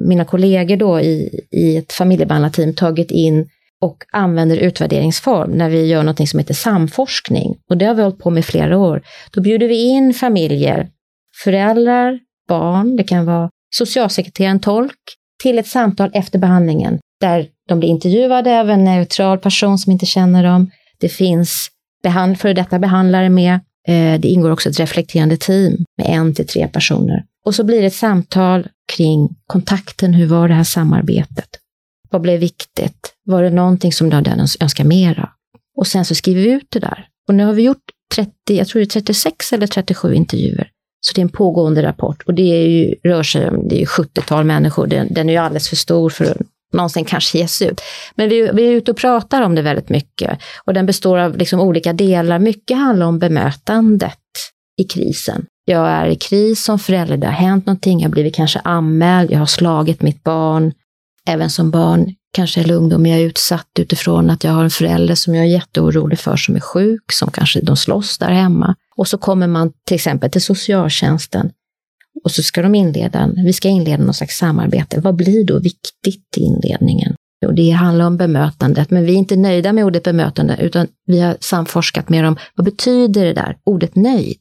mina 0.06 0.24
kollegor 0.24 0.76
då 0.76 1.00
i, 1.00 1.40
i 1.50 1.76
ett 1.76 1.92
familjebehandlarteam 1.92 2.74
tagit 2.74 3.10
in 3.10 3.48
och 3.80 3.96
använder 4.12 4.56
utvärderingsform 4.56 5.50
när 5.50 5.70
vi 5.70 5.86
gör 5.86 6.02
något 6.02 6.28
som 6.28 6.38
heter 6.38 6.54
samforskning. 6.54 7.56
Och 7.70 7.76
det 7.76 7.84
har 7.84 7.94
vi 7.94 8.02
hållit 8.02 8.18
på 8.18 8.30
med 8.30 8.40
i 8.40 8.42
flera 8.42 8.78
år. 8.78 9.02
Då 9.30 9.40
bjuder 9.40 9.68
vi 9.68 9.82
in 9.82 10.14
familjer, 10.14 10.88
föräldrar, 11.44 12.18
barn, 12.48 12.96
det 12.96 13.04
kan 13.04 13.26
vara 13.26 13.50
socialsekreteraren, 13.74 14.60
tolk, 14.60 14.98
till 15.42 15.58
ett 15.58 15.66
samtal 15.66 16.10
efter 16.14 16.38
behandlingen 16.38 16.98
där 17.20 17.46
de 17.68 17.78
blir 17.78 17.88
intervjuade 17.88 18.60
av 18.60 18.70
en 18.70 18.84
neutral 18.84 19.38
person 19.38 19.78
som 19.78 19.92
inte 19.92 20.06
känner 20.06 20.44
dem. 20.44 20.70
Det 21.00 21.08
finns 21.08 21.68
behand, 22.02 22.40
före 22.40 22.54
detta 22.54 22.78
behandlare 22.78 23.28
med. 23.28 23.54
Eh, 23.88 24.20
det 24.20 24.28
ingår 24.28 24.50
också 24.50 24.68
ett 24.68 24.80
reflekterande 24.80 25.36
team 25.36 25.84
med 25.98 26.06
en 26.08 26.34
till 26.34 26.46
tre 26.46 26.68
personer. 26.68 27.24
Och 27.44 27.54
så 27.54 27.64
blir 27.64 27.80
det 27.80 27.86
ett 27.86 27.94
samtal 27.94 28.68
kring 28.92 29.28
kontakten, 29.46 30.14
hur 30.14 30.26
var 30.26 30.48
det 30.48 30.54
här 30.54 30.64
samarbetet? 30.64 31.48
Vad 32.10 32.22
blev 32.22 32.40
viktigt? 32.40 33.12
Var 33.24 33.42
det 33.42 33.50
någonting 33.50 33.92
som 33.92 34.10
du 34.10 34.16
hade 34.16 34.46
önskat 34.60 34.86
mera? 34.86 35.30
Och 35.76 35.86
sen 35.86 36.04
så 36.04 36.14
skriver 36.14 36.42
vi 36.42 36.50
ut 36.50 36.66
det 36.70 36.78
där. 36.78 37.08
Och 37.28 37.34
nu 37.34 37.44
har 37.44 37.52
vi 37.52 37.62
gjort 37.62 37.84
30, 38.14 38.30
jag 38.46 38.68
tror 38.68 38.80
det 38.80 38.84
är 38.84 39.00
36 39.00 39.52
eller 39.52 39.66
37 39.66 40.14
intervjuer. 40.14 40.70
Så 41.00 41.12
det 41.14 41.20
är 41.20 41.22
en 41.22 41.28
pågående 41.28 41.82
rapport 41.82 42.22
och 42.22 42.34
det 42.34 42.42
är 42.42 42.68
ju, 42.68 42.94
rör 43.04 43.22
sig 43.22 43.48
om 43.48 43.68
det 43.68 43.82
är 43.82 43.86
70-tal 43.86 44.44
människor. 44.44 44.86
Den, 44.86 45.14
den 45.14 45.28
är 45.28 45.32
ju 45.32 45.38
alldeles 45.38 45.68
för 45.68 45.76
stor 45.76 46.10
för 46.10 46.24
att 46.24 46.36
någonsin 46.72 47.04
kanske 47.04 47.38
ges 47.38 47.62
ut. 47.62 47.80
Men 48.14 48.28
vi, 48.28 48.50
vi 48.52 48.66
är 48.66 48.72
ute 48.72 48.90
och 48.90 48.96
pratar 48.96 49.42
om 49.42 49.54
det 49.54 49.62
väldigt 49.62 49.88
mycket 49.88 50.38
och 50.64 50.74
den 50.74 50.86
består 50.86 51.18
av 51.18 51.36
liksom 51.36 51.60
olika 51.60 51.92
delar. 51.92 52.38
Mycket 52.38 52.76
handlar 52.76 53.06
om 53.06 53.18
bemötandet 53.18 54.18
i 54.76 54.84
krisen. 54.84 55.46
Jag 55.64 55.88
är 55.88 56.06
i 56.06 56.16
kris 56.16 56.64
som 56.64 56.78
förälder, 56.78 57.16
det 57.16 57.26
har 57.26 57.32
hänt 57.32 57.66
någonting, 57.66 58.00
jag 58.00 58.08
har 58.08 58.12
blivit 58.12 58.34
kanske 58.34 58.60
anmäld, 58.64 59.30
jag 59.30 59.38
har 59.38 59.46
slagit 59.46 60.02
mitt 60.02 60.24
barn. 60.24 60.72
Även 61.28 61.50
som 61.50 61.70
barn, 61.70 62.14
kanske 62.32 62.60
eller 62.60 62.74
ungdom, 62.74 63.06
jag 63.06 63.20
är 63.20 63.24
utsatt 63.24 63.66
utifrån 63.78 64.30
att 64.30 64.44
jag 64.44 64.52
har 64.52 64.64
en 64.64 64.70
förälder 64.70 65.14
som 65.14 65.34
jag 65.34 65.44
är 65.44 65.48
jätteorolig 65.48 66.18
för 66.18 66.36
som 66.36 66.56
är 66.56 66.60
sjuk, 66.60 67.12
som 67.12 67.30
kanske 67.30 67.60
de 67.60 67.76
slåss 67.76 68.18
där 68.18 68.30
hemma. 68.30 68.74
Och 68.96 69.08
så 69.08 69.18
kommer 69.18 69.46
man 69.46 69.72
till 69.86 69.94
exempel 69.94 70.30
till 70.30 70.42
socialtjänsten 70.42 71.50
och 72.26 72.32
så 72.32 72.42
ska 72.42 72.62
de 72.62 72.74
inleda, 72.74 73.30
vi 73.44 73.52
ska 73.52 73.68
inleda 73.68 74.04
någon 74.04 74.14
slags 74.14 74.38
samarbete. 74.38 75.00
Vad 75.00 75.16
blir 75.16 75.44
då 75.44 75.58
viktigt 75.58 76.36
i 76.36 76.40
inledningen? 76.40 77.14
Och 77.46 77.54
det 77.54 77.70
handlar 77.70 78.06
om 78.06 78.16
bemötandet, 78.16 78.90
men 78.90 79.04
vi 79.04 79.12
är 79.12 79.16
inte 79.16 79.36
nöjda 79.36 79.72
med 79.72 79.84
ordet 79.84 80.02
bemötande, 80.02 80.56
utan 80.60 80.86
vi 81.06 81.20
har 81.20 81.36
samforskat 81.40 82.08
med 82.08 82.24
dem. 82.24 82.36
Vad 82.54 82.64
betyder 82.64 83.24
det 83.24 83.32
där, 83.32 83.56
ordet 83.64 83.96
nöjd? 83.96 84.38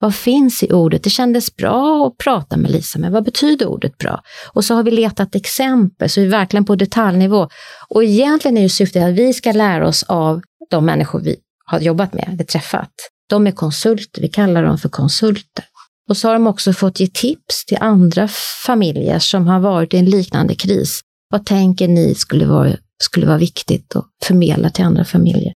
Vad 0.00 0.14
finns 0.14 0.62
i 0.62 0.72
ordet? 0.72 1.02
Det 1.02 1.10
kändes 1.10 1.56
bra 1.56 2.06
att 2.06 2.16
prata 2.24 2.56
med 2.56 2.70
Lisa, 2.70 2.98
men 2.98 3.12
vad 3.12 3.24
betyder 3.24 3.66
ordet 3.66 3.98
bra? 3.98 4.22
Och 4.52 4.64
så 4.64 4.74
har 4.74 4.82
vi 4.82 4.90
letat 4.90 5.34
exempel, 5.34 6.10
så 6.10 6.20
vi 6.20 6.26
är 6.26 6.30
verkligen 6.30 6.64
på 6.64 6.76
detaljnivå. 6.76 7.48
Och 7.88 8.04
egentligen 8.04 8.56
är 8.56 8.62
ju 8.62 8.68
syftet 8.68 9.04
att 9.04 9.14
vi 9.14 9.32
ska 9.32 9.52
lära 9.52 9.88
oss 9.88 10.02
av 10.02 10.40
de 10.70 10.84
människor 10.84 11.20
vi 11.20 11.36
har 11.64 11.80
jobbat 11.80 12.14
med, 12.14 12.28
eller 12.32 12.44
träffat. 12.44 12.92
De 13.28 13.46
är 13.46 13.52
konsulter, 13.52 14.20
vi 14.20 14.28
kallar 14.28 14.62
dem 14.62 14.78
för 14.78 14.88
konsulter. 14.88 15.64
Och 16.08 16.16
så 16.16 16.28
har 16.28 16.32
de 16.32 16.46
också 16.46 16.72
fått 16.72 17.00
ge 17.00 17.06
tips 17.06 17.64
till 17.66 17.78
andra 17.80 18.28
familjer 18.66 19.18
som 19.18 19.46
har 19.46 19.60
varit 19.60 19.94
i 19.94 19.96
en 19.96 20.04
liknande 20.04 20.54
kris. 20.54 21.00
Vad 21.30 21.46
tänker 21.46 21.88
ni 21.88 22.14
skulle 22.14 22.46
vara, 22.46 22.76
skulle 23.02 23.26
vara 23.26 23.38
viktigt 23.38 23.96
att 23.96 24.06
förmedla 24.24 24.70
till 24.70 24.84
andra 24.84 25.04
familjer? 25.04 25.52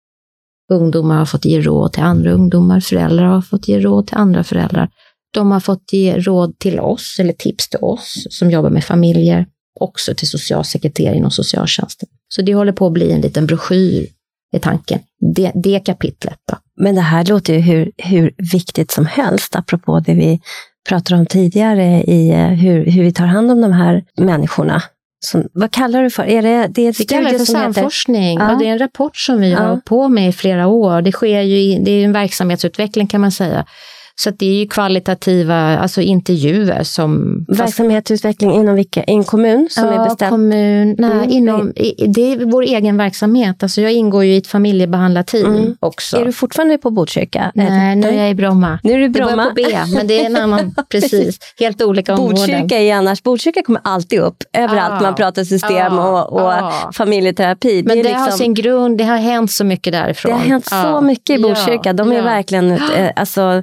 Ungdomar 0.72 1.18
har 1.18 1.26
fått 1.26 1.44
ge 1.44 1.60
råd 1.60 1.92
till 1.92 2.02
andra 2.02 2.32
ungdomar, 2.32 2.80
föräldrar 2.80 3.24
har 3.24 3.42
fått 3.42 3.68
ge 3.68 3.80
råd 3.80 4.06
till 4.06 4.16
andra 4.16 4.44
föräldrar. 4.44 4.88
De 5.34 5.50
har 5.50 5.60
fått 5.60 5.92
ge 5.92 6.18
råd 6.18 6.58
till 6.58 6.80
oss, 6.80 7.16
eller 7.18 7.32
tips 7.32 7.68
till 7.68 7.78
oss 7.82 8.26
som 8.30 8.50
jobbar 8.50 8.70
med 8.70 8.84
familjer, 8.84 9.46
också 9.80 10.14
till 10.14 10.28
socialsekreterare 10.28 11.16
inom 11.16 11.30
socialtjänsten. 11.30 12.08
Så 12.28 12.42
det 12.42 12.54
håller 12.54 12.72
på 12.72 12.86
att 12.86 12.92
bli 12.92 13.12
en 13.12 13.20
liten 13.20 13.46
broschyr 13.46 14.08
är 14.52 14.58
tanken. 14.58 15.00
Det, 15.34 15.52
det 15.54 15.80
kapitlet 15.80 16.38
då. 16.50 16.56
Men 16.76 16.94
det 16.94 17.00
här 17.00 17.24
låter 17.24 17.54
ju 17.54 17.60
hur, 17.60 17.92
hur 17.96 18.34
viktigt 18.52 18.90
som 18.90 19.06
helst, 19.06 19.56
apropå 19.56 20.00
det 20.00 20.14
vi 20.14 20.40
pratade 20.88 21.20
om 21.20 21.26
tidigare 21.26 22.02
i 22.02 22.30
eh, 22.30 22.46
hur, 22.46 22.86
hur 22.86 23.02
vi 23.02 23.12
tar 23.12 23.26
hand 23.26 23.50
om 23.50 23.60
de 23.60 23.72
här 23.72 24.04
människorna. 24.16 24.82
Som, 25.24 25.48
vad 25.52 25.70
kallar 25.70 26.02
du 26.02 26.10
för? 26.10 26.24
Är 26.24 26.42
det, 26.42 26.66
det 26.66 26.82
är 26.82 26.92
vi 26.98 27.04
kallar 27.04 27.32
det 27.32 27.38
för 27.38 27.44
samforskning. 27.44 28.38
Ja. 28.38 28.56
det 28.60 28.66
är 28.66 28.72
en 28.72 28.78
rapport 28.78 29.16
som 29.16 29.40
vi 29.40 29.52
har 29.52 29.68
ja. 29.68 29.80
på 29.84 30.08
med 30.08 30.28
i 30.28 30.32
flera 30.32 30.66
år. 30.66 31.02
Det 31.02 31.12
sker 31.12 31.40
ju 31.40 31.58
i, 31.58 31.78
det 31.84 31.90
är 31.90 32.04
en 32.04 32.12
verksamhetsutveckling 32.12 33.06
kan 33.06 33.20
man 33.20 33.32
säga. 33.32 33.66
Så 34.14 34.30
det 34.30 34.46
är 34.46 34.54
ju 34.54 34.66
kvalitativa 34.66 35.78
alltså 35.78 36.00
intervjuer 36.00 36.82
som... 36.82 37.44
Verksamhetsutveckling 37.48 38.54
inom 38.54 38.74
vilka? 38.74 39.00
I 39.00 39.12
en 39.12 39.24
kommun 39.24 39.68
som 39.70 39.84
ja, 39.84 39.92
är 39.92 40.08
bestämd? 40.08 40.30
kommun. 40.30 40.96
Nej, 40.98 41.10
mm. 41.10 41.30
inom, 41.30 41.72
det 42.08 42.32
är 42.32 42.44
vår 42.44 42.62
egen 42.62 42.96
verksamhet. 42.96 43.62
Alltså 43.62 43.80
jag 43.80 43.92
ingår 43.92 44.24
ju 44.24 44.34
i 44.34 44.36
ett 44.36 44.46
familjebehandlarteam 44.46 45.56
mm. 45.56 45.76
också. 45.80 46.16
Är 46.16 46.24
du 46.24 46.32
fortfarande 46.32 46.78
på 46.78 46.90
Botkyrka? 46.90 47.52
Nej, 47.54 47.96
nu 47.96 48.08
är 48.08 48.18
jag 48.18 48.30
i 48.30 48.34
Bromma. 48.34 48.78
Nu 48.82 48.92
är 48.92 48.98
du 48.98 49.08
Bromma. 49.08 49.52
Det 49.56 49.62
börjar 49.62 49.82
på 49.82 49.86
B, 49.86 49.96
men 49.96 50.06
det 50.06 50.20
är 50.20 50.26
en 50.26 50.36
annan, 50.36 50.74
precis. 50.90 51.38
Helt 51.58 51.82
olika 51.82 52.14
områden. 52.14 52.34
Botkyrka 52.34 52.78
är 52.78 52.94
annars, 52.94 53.22
Botkyrka 53.22 53.62
kommer 53.62 53.80
alltid 53.84 54.20
upp 54.20 54.42
överallt 54.52 54.92
ah, 54.92 55.02
man 55.02 55.14
pratar 55.14 55.44
system 55.44 55.98
ah, 55.98 56.22
och, 56.22 56.40
och 56.40 56.52
ah. 56.52 56.90
familjeterapi. 56.92 57.82
Men 57.82 57.96
det, 57.96 58.02
det 58.02 58.08
liksom, 58.08 58.22
har 58.22 58.30
sin 58.30 58.54
grund, 58.54 58.98
det 58.98 59.04
har 59.04 59.16
hänt 59.16 59.52
så 59.52 59.64
mycket 59.64 59.92
därifrån. 59.92 60.32
Det 60.32 60.38
har 60.38 60.44
hänt 60.44 60.66
så 60.66 61.00
mycket 61.00 61.38
i 61.38 61.42
Botkyrka. 61.42 61.92
De 61.92 62.12
är 62.12 62.22
verkligen, 62.22 62.72
eh, 62.72 63.10
alltså 63.16 63.62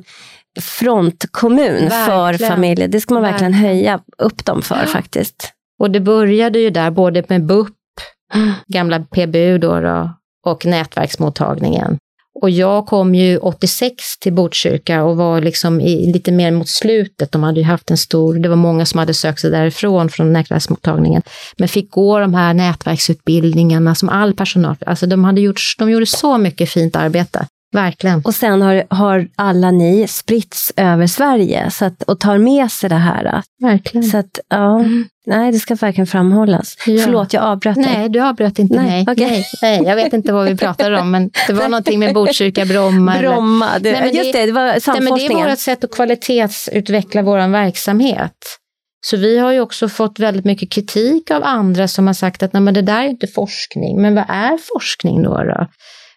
frontkommun 0.59 1.89
verkligen. 1.89 2.05
för 2.37 2.47
familjer. 2.47 2.87
Det 2.87 2.99
ska 2.99 3.13
man 3.13 3.23
verkligen, 3.23 3.53
höja 3.53 3.99
upp 4.17 4.45
dem 4.45 4.61
för 4.61 4.85
faktiskt. 4.85 5.53
Och 5.79 5.91
det 5.91 5.99
började 5.99 6.59
ju 6.59 6.69
där 6.69 6.91
både 6.91 7.23
med 7.27 7.45
BUP, 7.45 7.75
gamla 8.67 8.99
PBU 8.99 9.57
då, 9.57 9.79
då 9.81 10.13
och 10.45 10.65
nätverksmottagningen. 10.65 11.97
Och 12.41 12.49
jag 12.49 12.85
kom 12.85 13.15
ju 13.15 13.37
86 13.37 14.19
till 14.19 14.33
Botkyrka 14.33 15.03
och 15.03 15.17
var 15.17 15.41
liksom 15.41 15.81
i, 15.81 16.13
lite 16.13 16.31
mer 16.31 16.51
mot 16.51 16.69
slutet. 16.69 17.31
De 17.31 17.43
hade 17.43 17.59
ju 17.59 17.65
haft 17.65 17.91
en 17.91 17.97
stor, 17.97 18.35
det 18.35 18.49
var 18.49 18.55
många 18.55 18.85
som 18.85 18.99
hade 18.99 19.13
sökt 19.13 19.39
sig 19.39 19.51
därifrån 19.51 20.09
från 20.09 20.33
nätverksmottagningen. 20.33 21.21
Men 21.57 21.67
fick 21.67 21.91
gå 21.91 22.19
de 22.19 22.33
här 22.33 22.53
nätverksutbildningarna 22.53 23.95
som 23.95 24.09
all 24.09 24.33
personal, 24.33 24.75
alltså 24.85 25.05
de 25.05 25.23
hade 25.23 25.41
gjort, 25.41 25.61
de 25.77 25.89
gjorde 25.89 26.05
så 26.05 26.37
mycket 26.37 26.69
fint 26.69 26.95
arbete. 26.95 27.45
Verkligen. 27.71 28.21
Och 28.25 28.35
sen 28.35 28.61
har, 28.61 28.83
har 28.89 29.27
alla 29.35 29.71
ni 29.71 30.07
spritts 30.07 30.73
över 30.75 31.07
Sverige 31.07 31.71
så 31.71 31.85
att, 31.85 32.03
och 32.03 32.19
tar 32.19 32.37
med 32.37 32.71
sig 32.71 32.89
det 32.89 32.95
här. 32.95 33.43
Verkligen. 33.61 34.03
Så 34.03 34.17
att, 34.17 34.39
ja, 34.49 34.79
mm. 34.79 35.05
nej, 35.25 35.51
det 35.51 35.59
ska 35.59 35.75
verkligen 35.75 36.07
framhållas. 36.07 36.75
Ja. 36.85 37.03
Förlåt, 37.03 37.33
jag 37.33 37.43
avbröt 37.43 37.75
dig. 37.75 37.85
Nej, 37.85 38.09
du 38.09 38.19
avbröt 38.19 38.59
inte 38.59 38.75
nej, 38.75 38.85
mig. 38.85 39.01
Okay. 39.01 39.29
Nej, 39.29 39.45
nej, 39.61 39.83
jag 39.83 39.95
vet 39.95 40.13
inte 40.13 40.33
vad 40.33 40.49
vi 40.49 40.57
pratade 40.57 40.99
om, 40.99 41.11
men 41.11 41.29
det 41.47 41.53
var 41.53 41.69
någonting 41.69 41.99
med 41.99 42.13
Botkyrka, 42.13 42.65
Bromma. 42.65 43.17
Bromma, 43.19 43.79
det, 43.79 43.91
nej, 43.91 44.15
just 44.15 44.33
det, 44.33 44.45
det 44.45 44.51
var 44.51 44.79
samforskningen. 44.79 45.17
Nej, 45.17 45.27
det 45.27 45.49
är 45.49 45.49
vårt 45.49 45.59
sätt 45.59 45.83
att 45.83 45.91
kvalitetsutveckla 45.91 47.21
vår 47.21 47.47
verksamhet. 47.47 48.37
Så 49.05 49.17
vi 49.17 49.37
har 49.37 49.51
ju 49.51 49.59
också 49.59 49.89
fått 49.89 50.19
väldigt 50.19 50.45
mycket 50.45 50.71
kritik 50.71 51.31
av 51.31 51.43
andra 51.43 51.87
som 51.87 52.07
har 52.07 52.13
sagt 52.13 52.43
att 52.43 52.53
Nej, 52.53 52.61
men 52.61 52.73
det 52.73 52.81
där 52.81 53.03
är 53.03 53.07
inte 53.07 53.27
forskning. 53.27 54.01
Men 54.01 54.15
vad 54.15 54.25
är 54.27 54.57
forskning 54.73 55.23
då? 55.23 55.43
då? 55.43 55.67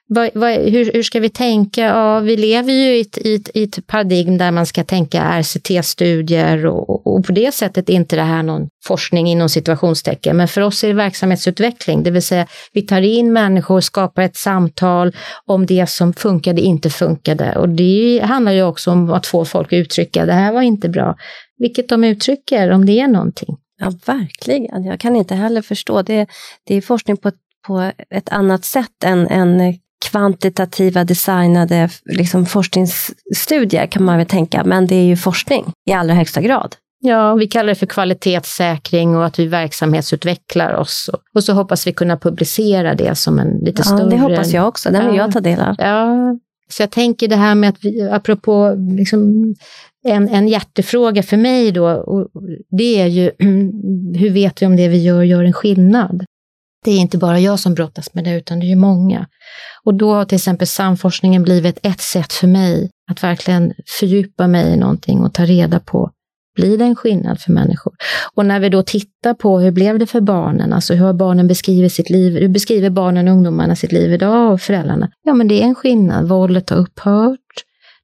Vad, 0.09 0.31
vad, 0.35 0.53
hur, 0.53 0.93
hur, 0.93 1.03
ska 1.03 1.21
vi 1.21 1.29
tänka? 1.29 1.81
Ja, 1.81 2.21
vi 2.21 2.37
lever 2.37 2.73
ju 2.73 2.97
i 2.97 3.01
ett, 3.01 3.19
i, 3.19 3.35
ett, 3.35 3.51
i 3.55 3.63
ett 3.63 3.87
paradigm 3.87 4.39
där 4.39 4.51
man 4.51 4.67
ska 4.67 4.85
tänka 4.85 5.23
RCT-studier 5.23 6.67
och, 6.67 7.07
och, 7.07 7.27
på 7.27 7.33
det 7.33 7.55
sättet 7.55 7.91
är 7.91 7.93
inte 7.93 8.17
det 8.17 8.23
här 8.23 8.43
någon 8.43 8.69
forskning 8.85 9.27
inom 9.27 9.49
situationstecken. 9.49 10.37
Men 10.37 10.49
för 10.49 10.61
oss 10.61 10.85
är 10.85 10.89
det 10.89 10.95
verksamhetsutveckling, 10.95 12.03
det 12.03 12.11
vill 12.11 12.23
säga 12.23 12.47
vi 12.73 12.83
tar 12.83 13.01
in 13.01 13.33
människor 13.33 13.77
och 13.77 13.85
skapar 13.85 14.23
ett 14.23 14.37
samtal 14.37 15.17
om 15.47 15.67
det 15.67 15.89
som 15.89 16.13
funkade, 16.13 16.61
inte 16.61 16.91
funkade. 16.91 17.57
Och 17.57 17.69
det 17.69 18.21
handlar 18.25 18.53
ju 18.53 18.63
också 18.63 18.91
om 18.91 19.11
att 19.11 19.27
få 19.27 19.45
folk 19.45 19.73
att 19.73 19.77
uttrycka, 19.77 20.27
det 20.27 20.33
här 20.33 20.53
var 20.53 20.63
inte 20.63 20.89
bra. 20.89 21.17
Vilket 21.59 21.89
de 21.89 22.05
uttrycker, 22.05 22.71
om 22.71 22.87
det 22.87 23.01
är 23.01 23.09
någonting. 23.09 23.57
Ja, 23.79 23.93
verkligen. 24.07 24.85
Jag 24.85 25.01
kan 25.01 25.17
inte 25.17 25.35
heller 25.35 25.63
förstå. 25.63 26.03
Det, 26.03 26.27
det 26.65 26.75
är 26.75 26.81
forskning 26.81 27.17
på 27.17 27.29
ett, 27.29 27.35
på 27.67 27.93
ett 28.11 28.29
annat 28.29 28.65
sätt 28.65 29.05
än, 29.05 29.29
än 29.29 29.79
kvantitativa 30.13 31.05
designade 31.05 31.89
liksom, 32.05 32.47
forskningsstudier 32.47 33.87
kan 33.87 34.05
man 34.05 34.19
väl 34.19 34.27
tänka, 34.27 34.65
men 34.65 34.87
det 34.87 34.95
är 34.95 35.05
ju 35.05 35.17
forskning 35.17 35.73
i 35.91 35.93
allra 35.93 36.15
högsta 36.15 36.41
grad. 36.41 36.77
Ja, 37.05 37.35
vi 37.35 37.47
kallar 37.47 37.69
det 37.69 37.75
för 37.75 37.87
kvalitetssäkring 37.87 39.17
och 39.17 39.27
att 39.27 39.39
vi 39.39 39.47
verksamhetsutvecklar 39.47 40.75
oss. 40.75 41.11
Och 41.35 41.45
så 41.45 41.53
hoppas 41.53 41.87
vi 41.87 41.93
kunna 41.93 42.17
publicera 42.17 42.95
det 42.95 43.15
som 43.15 43.39
en 43.39 43.59
lite 43.59 43.83
ja, 43.85 43.85
större... 43.85 44.11
det 44.11 44.19
hoppas 44.19 44.53
jag 44.53 44.69
också. 44.69 44.91
Den 44.91 45.07
vill 45.07 45.17
ja. 45.17 45.23
jag 45.23 45.33
ta 45.33 45.41
del 45.41 45.61
av. 45.61 45.75
Ja, 45.79 46.37
så 46.71 46.83
jag 46.83 46.91
tänker 46.91 47.29
det 47.29 47.37
här 47.37 47.55
med 47.55 47.69
att 47.69 47.85
vi, 47.85 48.09
apropå 48.11 48.77
liksom, 48.99 49.55
en, 50.05 50.29
en 50.29 50.49
hjärtefråga 50.49 51.23
för 51.23 51.37
mig 51.37 51.73
då, 51.73 52.05
det 52.71 53.01
är 53.01 53.07
ju 53.07 53.31
hur 54.19 54.31
vet 54.31 54.63
vi 54.63 54.67
om 54.67 54.77
det 54.77 54.89
vi 54.89 55.03
gör 55.03 55.23
gör 55.23 55.45
en 55.45 55.53
skillnad? 55.53 56.25
Det 56.85 56.91
är 56.91 56.99
inte 56.99 57.19
bara 57.19 57.41
jag 57.41 57.61
som 57.61 57.75
brottas 57.75 58.15
med 58.15 58.25
det, 58.25 58.37
utan 58.37 58.61
det 58.61 58.67
är 58.67 58.69
ju 58.69 58.77
många. 58.77 59.27
Och 59.85 59.95
då 59.95 60.15
har 60.15 60.25
till 60.25 60.37
exempel 60.37 60.67
samforskningen 60.67 61.43
blivit 61.43 61.79
ett 61.83 62.01
sätt 62.01 62.33
för 62.33 62.47
mig 62.47 62.91
att 63.11 63.23
verkligen 63.23 63.73
fördjupa 64.01 64.47
mig 64.47 64.73
i 64.73 64.77
någonting 64.77 65.21
och 65.21 65.35
ta 65.35 65.45
reda 65.45 65.81
på, 65.81 66.11
blir 66.55 66.79
det 66.79 66.85
en 66.85 66.97
skillnad 66.97 67.41
för 67.41 67.53
människor? 67.53 67.93
Och 68.35 68.47
när 68.47 68.61
vi 68.61 68.69
då 68.69 68.83
tittar 68.83 69.35
på 69.35 69.61
hur 69.61 69.71
blev 69.71 69.99
det 69.99 70.07
för 70.07 70.21
barnen, 70.21 70.73
alltså 70.73 70.95
hur 70.95 71.07
har 71.07 71.13
barnen 71.13 71.49
beskrivit 71.49 71.93
sitt 71.93 72.11
liv, 72.11 72.37
hur 72.39 72.49
beskriver 72.49 72.91
barnen 72.91 73.29
och 73.29 73.35
ungdomarna 73.35 73.77
sitt 73.77 73.93
liv 73.93 74.13
idag 74.13 74.53
och 74.53 74.61
föräldrarna? 74.61 75.11
Ja, 75.23 75.35
men 75.35 75.49
det 75.49 75.63
är 75.63 75.65
en 75.65 75.75
skillnad, 75.75 76.29
våldet 76.29 76.71
har 76.71 76.77
upphört, 76.77 77.39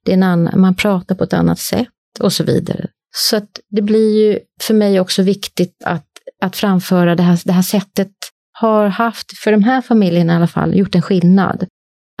det 0.05 0.11
är 0.11 0.13
en 0.13 0.23
annan, 0.23 0.59
man 0.59 0.75
pratar 0.75 1.15
på 1.15 1.23
ett 1.23 1.33
annat 1.33 1.59
sätt 1.59 1.87
och 2.19 2.33
så 2.33 2.43
vidare. 2.43 2.87
Så 3.15 3.35
att 3.37 3.49
det 3.69 3.81
blir 3.81 4.27
ju 4.27 4.39
för 4.61 4.73
mig 4.73 4.99
också 4.99 5.21
viktigt 5.21 5.83
att, 5.85 6.05
att 6.41 6.55
framföra 6.55 7.15
det 7.15 7.23
här, 7.23 7.39
det 7.45 7.51
här 7.51 7.61
sättet 7.61 8.11
har 8.59 8.87
haft, 8.87 9.37
för 9.37 9.51
de 9.51 9.63
här 9.63 9.81
familjerna 9.81 10.33
i 10.33 10.35
alla 10.35 10.47
fall, 10.47 10.77
gjort 10.77 10.95
en 10.95 11.01
skillnad. 11.01 11.65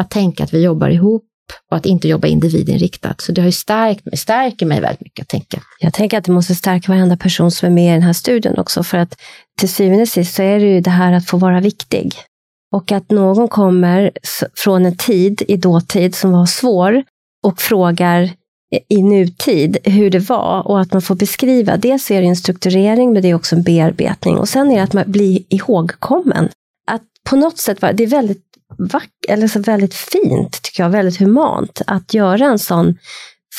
Att 0.01 0.09
tänka 0.09 0.43
att 0.43 0.53
vi 0.53 0.63
jobbar 0.63 0.89
ihop 0.89 1.25
och 1.71 1.77
att 1.77 1.85
inte 1.85 2.07
jobba 2.07 2.27
individinriktat. 2.27 3.21
Så 3.21 3.31
det 3.31 3.41
har 3.41 3.45
ju 3.45 3.51
stärkt 3.51 4.05
mig, 4.05 4.17
stärker 4.17 4.65
mig 4.65 4.81
väldigt 4.81 5.01
mycket 5.01 5.23
att 5.23 5.27
tänka. 5.29 5.61
Jag 5.79 5.93
tänker 5.93 6.17
att 6.17 6.23
det 6.23 6.31
måste 6.31 6.55
stärka 6.55 6.91
varenda 6.91 7.17
person 7.17 7.51
som 7.51 7.65
är 7.65 7.69
med 7.69 7.89
i 7.89 7.93
den 7.93 8.01
här 8.01 8.13
studien 8.13 8.57
också, 8.57 8.83
för 8.83 8.97
att 8.97 9.15
till 9.59 9.69
syvende 9.69 10.01
och 10.01 10.07
sist 10.07 10.35
så 10.35 10.43
är 10.43 10.59
det 10.59 10.65
ju 10.65 10.81
det 10.81 10.89
här 10.89 11.13
att 11.13 11.25
få 11.25 11.37
vara 11.37 11.59
viktig. 11.59 12.13
Och 12.75 12.91
att 12.91 13.11
någon 13.11 13.47
kommer 13.47 14.11
från 14.55 14.85
en 14.85 14.97
tid 14.97 15.41
i 15.47 15.57
dåtid 15.57 16.15
som 16.15 16.31
var 16.31 16.45
svår 16.45 17.03
och 17.43 17.61
frågar 17.61 18.29
i 18.89 19.03
nutid 19.03 19.77
hur 19.83 20.09
det 20.09 20.19
var 20.19 20.67
och 20.67 20.81
att 20.81 20.93
man 20.93 21.01
får 21.01 21.15
beskriva. 21.15 21.77
Dels 21.77 22.11
är 22.11 22.21
det 22.21 22.27
en 22.27 22.35
strukturering, 22.35 23.13
men 23.13 23.21
det 23.21 23.29
är 23.29 23.35
också 23.35 23.55
en 23.55 23.63
bearbetning. 23.63 24.37
Och 24.37 24.49
sen 24.49 24.71
är 24.71 24.75
det 24.75 24.83
att 24.83 24.93
man 24.93 25.11
blir 25.11 25.43
ihågkommen. 25.49 26.49
Att 26.91 27.01
på 27.29 27.35
något 27.35 27.57
sätt, 27.57 27.77
det 27.81 28.03
är 28.03 28.07
väldigt 28.07 28.43
vackert, 28.77 29.29
eller 29.29 29.47
så 29.47 29.59
väldigt 29.59 29.93
fint, 29.93 30.61
tycker 30.61 30.83
jag, 30.83 30.89
väldigt 30.89 31.19
humant, 31.19 31.81
att 31.87 32.13
göra 32.13 32.45
en 32.45 32.59
sån 32.59 32.97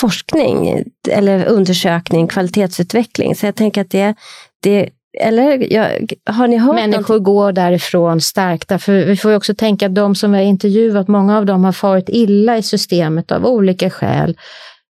forskning 0.01 0.85
eller 1.09 1.45
undersökning, 1.47 2.29
kvalitetsutveckling. 2.29 3.37
Så 3.37 3.47
jag 3.47 3.55
tänker 3.55 3.81
att 3.81 3.91
det, 3.91 4.15
det 4.63 4.91
eller 5.21 5.73
jag, 5.73 6.13
har 6.27 6.49
ni 6.49 6.57
hört 6.57 6.75
Människor 6.75 7.15
något? 7.15 7.25
går 7.25 7.53
därifrån 7.53 8.21
stärkta. 8.21 8.79
För 8.79 8.93
vi 8.93 9.17
får 9.17 9.31
ju 9.31 9.37
också 9.37 9.55
tänka 9.55 9.87
att 9.87 9.95
de 9.95 10.15
som 10.15 10.33
vi 10.33 10.39
har 10.39 10.45
intervjuat, 10.45 11.09
många 11.09 11.39
av 11.39 11.47
dem 11.47 11.65
har 11.65 11.73
farit 11.73 12.09
illa 12.09 12.59
i 12.59 12.63
systemet 12.63 13.33
av 13.33 13.47
olika 13.47 13.91
skäl. 13.91 14.37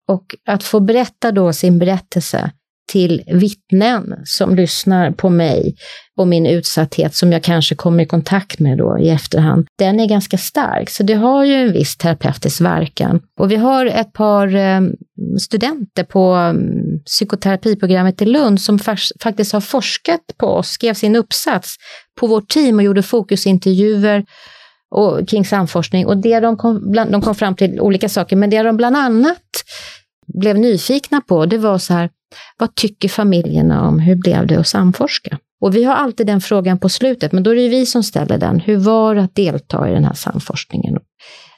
Och 0.07 0.35
att 0.47 0.63
få 0.63 0.79
berätta 0.79 1.31
då 1.31 1.53
sin 1.53 1.79
berättelse 1.79 2.51
till 2.87 3.23
vittnen 3.27 4.15
som 4.25 4.55
lyssnar 4.55 5.11
på 5.11 5.29
mig 5.29 5.75
och 6.17 6.27
min 6.27 6.45
utsatthet 6.45 7.15
som 7.15 7.31
jag 7.31 7.43
kanske 7.43 7.75
kommer 7.75 8.03
i 8.03 8.05
kontakt 8.05 8.59
med 8.59 8.77
då 8.77 8.99
i 8.99 9.09
efterhand, 9.09 9.67
den 9.79 9.99
är 9.99 10.07
ganska 10.07 10.37
stark. 10.37 10.89
Så 10.89 11.03
det 11.03 11.13
har 11.13 11.43
ju 11.43 11.53
en 11.53 11.73
viss 11.73 11.97
terapeutisk 11.97 12.61
verkan. 12.61 13.21
Och 13.39 13.51
vi 13.51 13.55
har 13.55 13.85
ett 13.85 14.13
par 14.13 14.55
eh, 14.55 14.81
studenter 15.41 16.03
på 16.03 16.33
mm, 16.33 16.99
psykoterapiprogrammet 17.05 18.21
i 18.21 18.25
Lund 18.25 18.61
som 18.61 18.79
faktiskt 19.19 19.53
har 19.53 19.61
forskat 19.61 20.21
på 20.37 20.47
oss, 20.47 20.69
skrev 20.69 20.93
sin 20.93 21.15
uppsats 21.15 21.75
på 22.19 22.27
vårt 22.27 22.49
team 22.49 22.75
och 22.77 22.83
gjorde 22.83 23.03
fokusintervjuer 23.03 24.25
och, 24.95 25.27
kring 25.27 25.45
samforskning. 25.45 26.05
Och 26.05 26.17
det 26.17 26.39
de, 26.39 26.57
kom, 26.57 26.93
de 26.93 27.21
kom 27.21 27.35
fram 27.35 27.55
till 27.55 27.79
olika 27.79 28.09
saker, 28.09 28.35
men 28.35 28.49
det 28.49 28.63
de 28.63 28.77
bland 28.77 28.97
annat 28.97 29.43
blev 30.27 30.59
nyfikna 30.59 31.21
på, 31.21 31.45
det 31.45 31.57
var 31.57 31.77
så 31.77 31.93
här, 31.93 32.09
vad 32.57 32.75
tycker 32.75 33.09
familjerna 33.09 33.87
om 33.87 33.99
hur 33.99 34.15
blev 34.15 34.47
det 34.47 34.55
att 34.55 34.67
samforska? 34.67 35.37
Och 35.61 35.75
vi 35.75 35.83
har 35.83 35.95
alltid 35.95 36.27
den 36.27 36.41
frågan 36.41 36.79
på 36.79 36.89
slutet, 36.89 37.31
men 37.31 37.43
då 37.43 37.51
är 37.51 37.55
det 37.55 37.67
vi 37.67 37.85
som 37.85 38.03
ställer 38.03 38.37
den. 38.37 38.59
Hur 38.59 38.77
var 38.77 39.15
det 39.15 39.21
att 39.23 39.35
delta 39.35 39.89
i 39.89 39.93
den 39.93 40.05
här 40.05 40.13
samforskningen? 40.13 40.97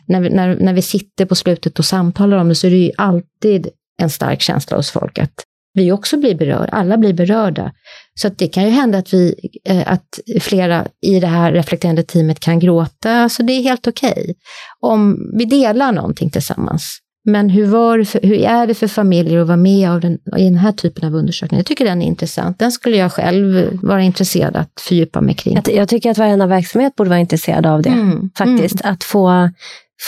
När 0.07 0.21
vi, 0.21 0.29
när, 0.29 0.55
när 0.55 0.73
vi 0.73 0.81
sitter 0.81 1.25
på 1.25 1.35
slutet 1.35 1.79
och 1.79 1.85
samtalar 1.85 2.37
om 2.37 2.49
det 2.49 2.55
så 2.55 2.67
är 2.67 2.71
det 2.71 2.77
ju 2.77 2.91
alltid 2.97 3.67
en 4.01 4.09
stark 4.09 4.41
känsla 4.41 4.77
hos 4.77 4.91
folk 4.91 5.19
att 5.19 5.33
vi 5.73 5.91
också 5.91 6.17
blir 6.17 6.35
berörda, 6.35 6.69
alla 6.71 6.97
blir 6.97 7.13
berörda. 7.13 7.71
Så 8.19 8.27
att 8.27 8.37
det 8.37 8.47
kan 8.47 8.63
ju 8.63 8.69
hända 8.69 8.97
att, 8.97 9.13
vi, 9.13 9.35
eh, 9.69 9.91
att 9.91 10.19
flera 10.41 10.87
i 11.01 11.19
det 11.19 11.27
här 11.27 11.51
reflekterande 11.51 12.03
teamet 12.03 12.39
kan 12.39 12.59
gråta, 12.59 13.29
så 13.29 13.43
det 13.43 13.53
är 13.53 13.61
helt 13.61 13.87
okej. 13.87 14.11
Okay. 14.11 14.33
Om 14.79 15.31
vi 15.37 15.45
delar 15.45 15.91
någonting 15.91 16.29
tillsammans. 16.29 16.99
Men 17.29 17.49
hur, 17.49 17.65
var 17.65 18.25
hur 18.27 18.41
är 18.41 18.67
det 18.67 18.73
för 18.73 18.87
familjer 18.87 19.39
att 19.39 19.47
vara 19.47 19.57
med 19.57 19.89
av 19.89 19.99
den, 19.99 20.17
i 20.37 20.43
den 20.43 20.57
här 20.57 20.71
typen 20.71 21.07
av 21.07 21.15
undersökning? 21.15 21.57
Jag 21.57 21.65
tycker 21.65 21.85
den 21.85 22.01
är 22.01 22.05
intressant. 22.05 22.59
Den 22.59 22.71
skulle 22.71 22.97
jag 22.97 23.11
själv 23.11 23.79
vara 23.81 24.01
intresserad 24.01 24.55
att 24.55 24.71
fördjupa 24.79 25.21
mig 25.21 25.35
kring. 25.35 25.59
Jag, 25.65 25.89
tycker 25.89 26.11
att 26.11 26.17
varenda 26.17 26.47
verksamhet 26.47 26.95
borde 26.95 27.09
vara 27.09 27.19
intresserad 27.19 27.65
av 27.65 27.81
det. 27.81 27.89
Mm. 27.89 28.29
Faktiskt. 28.37 28.81
Mm. 28.81 28.93
Att 28.93 29.03
få, 29.03 29.49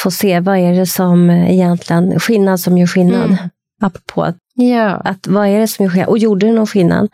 få 0.04 0.12
se 0.12 0.40
vad 0.40 0.58
är 0.58 0.74
det 0.74 0.86
som 0.86 1.30
egentligen, 1.30 2.20
skillnad 2.20 2.60
som 2.60 2.78
gör 2.78 2.88
skillnad. 2.88 3.26
Mm. 3.26 3.38
Apropå 3.80 4.34
Ja. 4.62 4.96
Att 4.96 5.28
vad 5.28 5.48
är 5.48 5.60
det 5.60 5.68
som 5.68 5.86
är 5.86 5.90
skillnad? 5.90 6.10
Och 6.10 6.18
gjorde 6.18 6.46
det 6.46 6.54
någon 6.54 6.68
skillnad? 6.68 7.10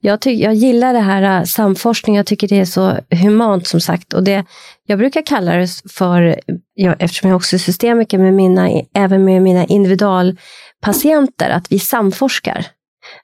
Jag, 0.00 0.20
tyck, 0.20 0.40
jag 0.40 0.54
gillar 0.54 0.92
det 0.92 1.00
här 1.00 1.38
äh, 1.40 1.44
samforskning, 1.44 2.16
jag 2.16 2.26
tycker 2.26 2.48
det 2.48 2.60
är 2.60 2.64
så 2.64 2.98
humant 3.10 3.66
som 3.66 3.80
sagt. 3.80 4.12
Och 4.12 4.22
det, 4.22 4.44
jag 4.86 4.98
brukar 4.98 5.22
kalla 5.22 5.56
det 5.56 5.68
för, 5.90 6.40
jag, 6.74 6.96
eftersom 6.98 7.30
jag 7.30 7.36
också 7.36 7.56
är 7.56 7.58
systemiker, 7.58 8.18
med 8.18 8.34
mina, 8.34 8.70
även 8.94 9.24
med 9.24 9.42
mina 9.42 9.64
individualpatienter, 9.64 11.50
att 11.50 11.72
vi 11.72 11.78
samforskar. 11.78 12.66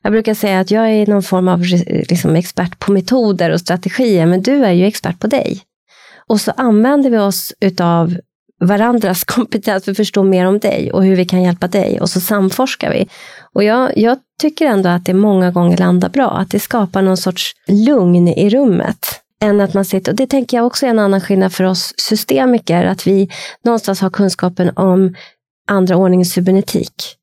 Jag 0.03 0.13
brukar 0.13 0.35
säga 0.35 0.61
att 0.61 0.71
jag 0.71 0.91
är 0.91 1.07
någon 1.07 1.23
form 1.23 1.49
av 1.49 1.61
liksom, 2.09 2.37
expert 2.37 2.79
på 2.79 2.93
metoder 2.93 3.51
och 3.51 3.61
strategier, 3.61 4.27
men 4.27 4.43
du 4.43 4.65
är 4.65 4.73
ju 4.73 4.87
expert 4.87 5.21
på 5.21 5.27
dig. 5.27 5.61
Och 6.27 6.41
så 6.41 6.53
använder 6.57 7.11
vi 7.11 7.19
oss 7.19 7.53
utav 7.61 8.17
varandras 8.61 9.25
kompetens 9.27 9.85
för 9.85 9.91
att 9.91 9.97
förstå 9.97 10.23
mer 10.23 10.47
om 10.47 10.59
dig 10.59 10.93
och 10.93 11.05
hur 11.05 11.17
vi 11.17 11.25
kan 11.25 11.43
hjälpa 11.43 11.69
dig 11.69 12.01
och 12.01 12.11
så 12.11 12.21
samforskar 12.21 12.91
vi. 12.91 13.09
Och 13.53 13.65
jag, 13.65 13.99
jag 13.99 14.19
tycker 14.41 14.67
ändå 14.67 14.89
att 14.89 15.05
det 15.05 15.15
många 15.15 15.51
gånger 15.51 15.77
landar 15.77 16.09
bra, 16.09 16.31
att 16.31 16.51
det 16.51 16.61
skapar 16.61 17.03
någon 17.03 17.17
sorts 17.17 17.53
lugn 17.69 18.29
i 18.29 18.51
rummet. 18.51 19.21
Än 19.43 19.61
att 19.61 19.75
man 19.75 19.85
sitter, 19.85 20.13
och 20.13 20.17
det 20.17 20.27
tänker 20.27 20.57
jag 20.57 20.67
också 20.67 20.87
är 20.87 20.91
en 20.91 20.99
annan 20.99 21.21
skillnad 21.21 21.53
för 21.53 21.65
oss 21.65 21.95
systemiker, 21.97 22.85
att 22.85 23.07
vi 23.07 23.31
någonstans 23.65 24.01
har 24.01 24.11
kunskapen 24.11 24.71
om 24.77 25.15
andra 25.69 25.97
ordningens 25.97 26.33
cybernetik. 26.33 27.17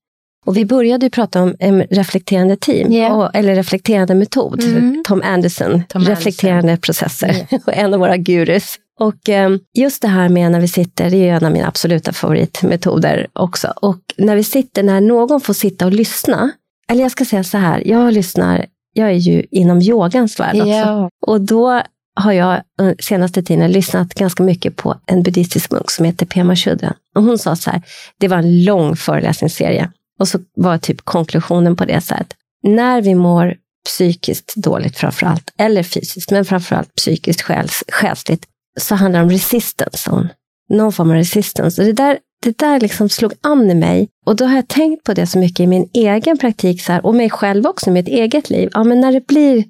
Och 0.45 0.57
vi 0.57 0.65
började 0.65 1.05
ju 1.05 1.09
prata 1.09 1.43
om 1.43 1.55
en 1.59 1.82
reflekterande 1.82 2.57
team, 2.57 2.91
yeah. 2.91 3.17
och, 3.17 3.36
eller 3.36 3.55
reflekterande 3.55 4.15
metod. 4.15 4.63
Mm. 4.63 5.03
Tom 5.07 5.21
Anderson, 5.25 5.84
Tom 5.88 6.01
reflekterande 6.01 6.59
Anderson. 6.59 6.82
processer, 6.82 7.47
yeah. 7.51 7.61
en 7.84 7.93
av 7.93 7.99
våra 7.99 8.17
gurus. 8.17 8.75
Och 9.02 9.30
eh, 9.30 9.52
just 9.74 10.02
det 10.02 10.08
här 10.08 10.30
med 10.30 10.52
när 10.52 10.60
vi 10.60 10.68
sitter, 10.68 11.10
det 11.10 11.30
är 11.30 11.34
en 11.34 11.45
av 11.45 11.52
mina 11.52 11.68
absoluta 11.68 12.14
favoritmetoder 12.14 13.28
också. 13.34 13.74
Och 13.76 13.99
när 14.18 14.36
vi 14.36 14.43
sitter, 14.43 14.84
när 14.84 15.02
någon 15.02 15.41
får 15.41 15.54
sitta 15.54 15.86
och 15.86 15.91
lyssna, 15.91 16.52
eller 16.89 17.02
jag 17.02 17.12
ska 17.12 17.26
säga 17.26 17.43
så 17.43 17.58
här, 17.58 17.88
jag 17.88 18.14
lyssnar, 18.14 18.66
jag 18.93 19.10
är 19.10 19.14
ju 19.14 19.45
inom 19.52 19.82
yogans 19.82 20.39
värld 20.39 20.56
också. 20.56 20.68
Yeah. 20.68 21.08
Och 21.28 21.41
då 21.41 21.82
har 22.16 22.32
jag 22.32 22.62
senaste 22.99 23.43
tiden 23.43 23.72
lyssnat 23.72 24.14
ganska 24.14 24.43
mycket 24.43 24.76
på 24.76 24.95
en 25.06 25.24
buddhistisk 25.24 25.72
munk 25.72 25.91
som 25.91 26.06
heter 26.06 26.26
Pema 26.26 26.56
Chodron. 26.56 26.93
Och 27.16 27.24
hon 27.24 27.38
sa 27.38 27.56
så 27.56 27.70
här, 27.70 27.82
det 28.18 28.28
var 28.28 28.38
en 28.38 28.64
lång 28.64 28.95
föreläsningsserie. 28.95 29.91
Och 30.20 30.28
så 30.28 30.39
var 30.56 30.78
typ 30.78 31.02
konklusionen 31.02 31.76
på 31.76 31.86
det 31.86 32.02
så 32.02 32.14
här, 32.14 32.22
att 32.22 32.34
när 32.64 33.02
vi 33.02 33.16
mår 33.16 33.56
psykiskt 33.86 34.56
dåligt 34.56 34.97
framför 34.97 35.26
allt, 35.26 35.54
eller 35.58 35.84
fysiskt, 35.84 36.32
men 36.32 36.45
framför 36.45 36.76
allt 36.76 36.95
psykiskt 36.95 37.41
själs, 37.41 37.84
själsligt, 37.91 38.45
så 38.80 38.95
handlar 38.95 39.19
det 39.19 39.24
om 39.24 39.32
resistance, 39.32 40.30
någon 40.69 40.91
form 40.91 41.09
av 41.09 41.15
resistance. 41.15 41.82
Och 41.82 41.88
det 41.88 41.93
där, 41.93 42.17
det 42.43 42.57
där 42.57 42.80
liksom 42.80 43.09
slog 43.09 43.34
an 43.41 43.72
i 43.72 43.76
mig. 43.76 44.09
Och 44.26 44.36
då 44.36 44.45
har 44.45 44.55
jag 44.55 44.67
tänkt 44.67 45.03
på 45.03 45.13
det 45.13 45.28
så 45.28 45.39
mycket 45.39 45.59
i 45.59 45.67
min 45.67 45.89
egen 45.93 46.38
praktik 46.38 46.82
så 46.82 46.91
här, 46.91 47.05
och 47.05 47.15
mig 47.15 47.30
själv 47.30 47.67
också, 47.67 47.89
i 47.89 47.93
mitt 47.93 48.07
eget 48.07 48.49
liv. 48.49 48.69
Ja, 48.74 48.84
men 48.84 49.01
när 49.01 49.11
det 49.11 49.28
blir 49.28 49.63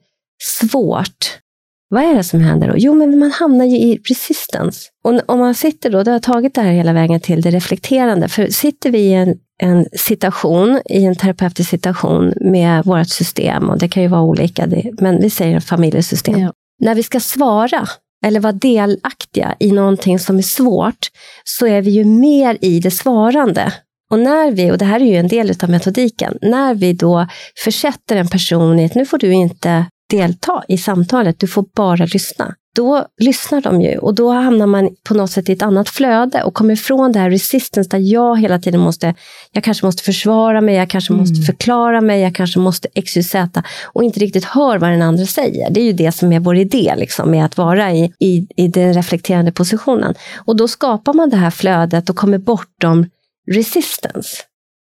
svårt, 0.44 1.42
vad 1.94 2.04
är 2.04 2.16
det 2.16 2.24
som 2.24 2.42
händer 2.42 2.68
då? 2.68 2.74
Jo, 2.78 2.94
men 2.94 3.20
man 3.20 3.32
hamnar 3.32 3.66
ju 3.66 3.78
i 3.78 4.02
resistance. 4.10 4.90
Och 5.04 5.22
om 5.26 5.40
man 5.40 5.56
sitter 5.56 5.90
då, 5.90 6.04
då 6.04 6.12
har 6.12 6.16
jag 6.16 6.24
tagit 6.24 6.56
det 6.56 6.62
här 6.62 6.72
hela 6.72 6.94
vägen 6.94 7.20
till 7.20 7.42
det 7.42 7.52
reflekterande. 7.52 8.28
För 8.28 8.48
sitter 8.48 8.92
vi 8.92 9.00
i 9.00 9.14
en, 9.14 9.36
en 9.62 9.86
situation, 9.94 10.82
i 10.86 11.06
en 11.06 11.16
terapeutisk 11.16 11.70
situation 11.70 12.34
med 12.42 12.86
vårt 12.86 13.08
system, 13.08 13.70
och 13.70 13.78
det 13.80 13.88
kan 13.88 14.04
ju 14.04 14.10
vara 14.10 14.22
olika, 14.22 14.68
men 15.00 15.22
vi 15.22 15.30
säger 15.30 15.60
familjesystem. 15.60 16.40
Ja. 16.40 16.54
När 16.80 16.96
vi 16.96 17.04
ska 17.04 17.20
svara 17.20 17.88
eller 18.26 18.40
vara 18.40 18.54
delaktiga 18.54 19.56
i 19.60 19.72
någonting 19.72 20.20
som 20.20 20.38
är 20.38 20.42
svårt, 20.42 21.08
så 21.44 21.68
är 21.68 21.82
vi 21.82 21.92
ju 21.92 22.06
mer 22.06 22.58
i 22.62 22.80
det 22.80 22.92
svarande. 22.92 23.74
Och 24.12 24.20
när 24.20 24.52
vi, 24.52 24.72
och 24.72 24.78
det 24.78 24.86
här 24.86 25.00
är 25.00 25.06
ju 25.06 25.16
en 25.16 25.28
del 25.28 25.54
av 25.64 25.70
metodiken, 25.70 26.38
när 26.42 26.74
vi 26.74 26.94
då 26.94 27.28
försätter 27.64 28.16
en 28.16 28.28
person 28.28 28.80
i 28.80 28.86
att 28.86 28.96
nu 28.96 29.06
får 29.06 29.18
du 29.18 29.34
inte 29.34 29.86
delta 30.12 30.64
i 30.68 30.78
samtalet, 30.78 31.40
du 31.40 31.48
får 31.48 31.66
bara 31.76 32.06
lyssna 32.06 32.56
då 32.76 33.06
lyssnar 33.18 33.62
de 33.62 33.82
ju 33.82 33.98
och 33.98 34.16
då 34.16 34.32
hamnar 34.32 34.66
man 34.66 34.90
på 35.04 35.14
något 35.14 35.32
sätt 35.32 35.50
i 35.50 35.52
ett 35.52 35.62
annat 35.62 35.90
flöde 35.90 36.44
och 36.44 36.54
kommer 36.54 36.74
ifrån 36.74 37.12
det 37.12 37.20
här 37.20 37.30
resistance 37.30 37.90
där 37.90 38.00
jag 38.00 38.40
hela 38.40 38.60
tiden 38.60 38.82
måste, 38.82 39.16
jag 39.52 39.64
kanske 39.64 39.86
måste 39.86 40.04
försvara 40.04 40.62
mig, 40.62 40.76
jag 40.76 40.90
kanske 40.90 41.14
mm. 41.14 41.20
måste 41.20 41.46
förklara 41.46 42.02
mig, 42.02 42.22
jag 42.22 42.36
kanske 42.36 42.60
måste 42.60 42.88
XYZ 43.02 43.36
och 43.84 44.04
inte 44.04 44.20
riktigt 44.20 44.46
hör 44.46 44.78
vad 44.78 44.90
den 44.90 45.02
andra 45.02 45.26
säger. 45.26 45.70
Det 45.70 45.82
är 45.82 45.86
ju 45.86 45.94
det 45.94 46.12
som 46.12 46.32
är 46.32 46.40
vår 46.40 46.56
idé, 46.56 46.94
liksom, 46.98 47.32
med 47.32 47.46
att 47.46 47.58
vara 47.58 47.92
i, 47.92 48.14
i, 48.20 48.48
i 48.56 48.68
den 48.68 48.94
reflekterande 48.94 49.52
positionen. 49.52 50.16
Och 50.46 50.56
då 50.56 50.68
skapar 50.68 51.14
man 51.14 51.30
det 51.30 51.38
här 51.38 51.52
flödet 51.52 52.10
och 52.10 52.16
kommer 52.16 52.38
bortom 52.38 53.06
resistance. 53.52 54.38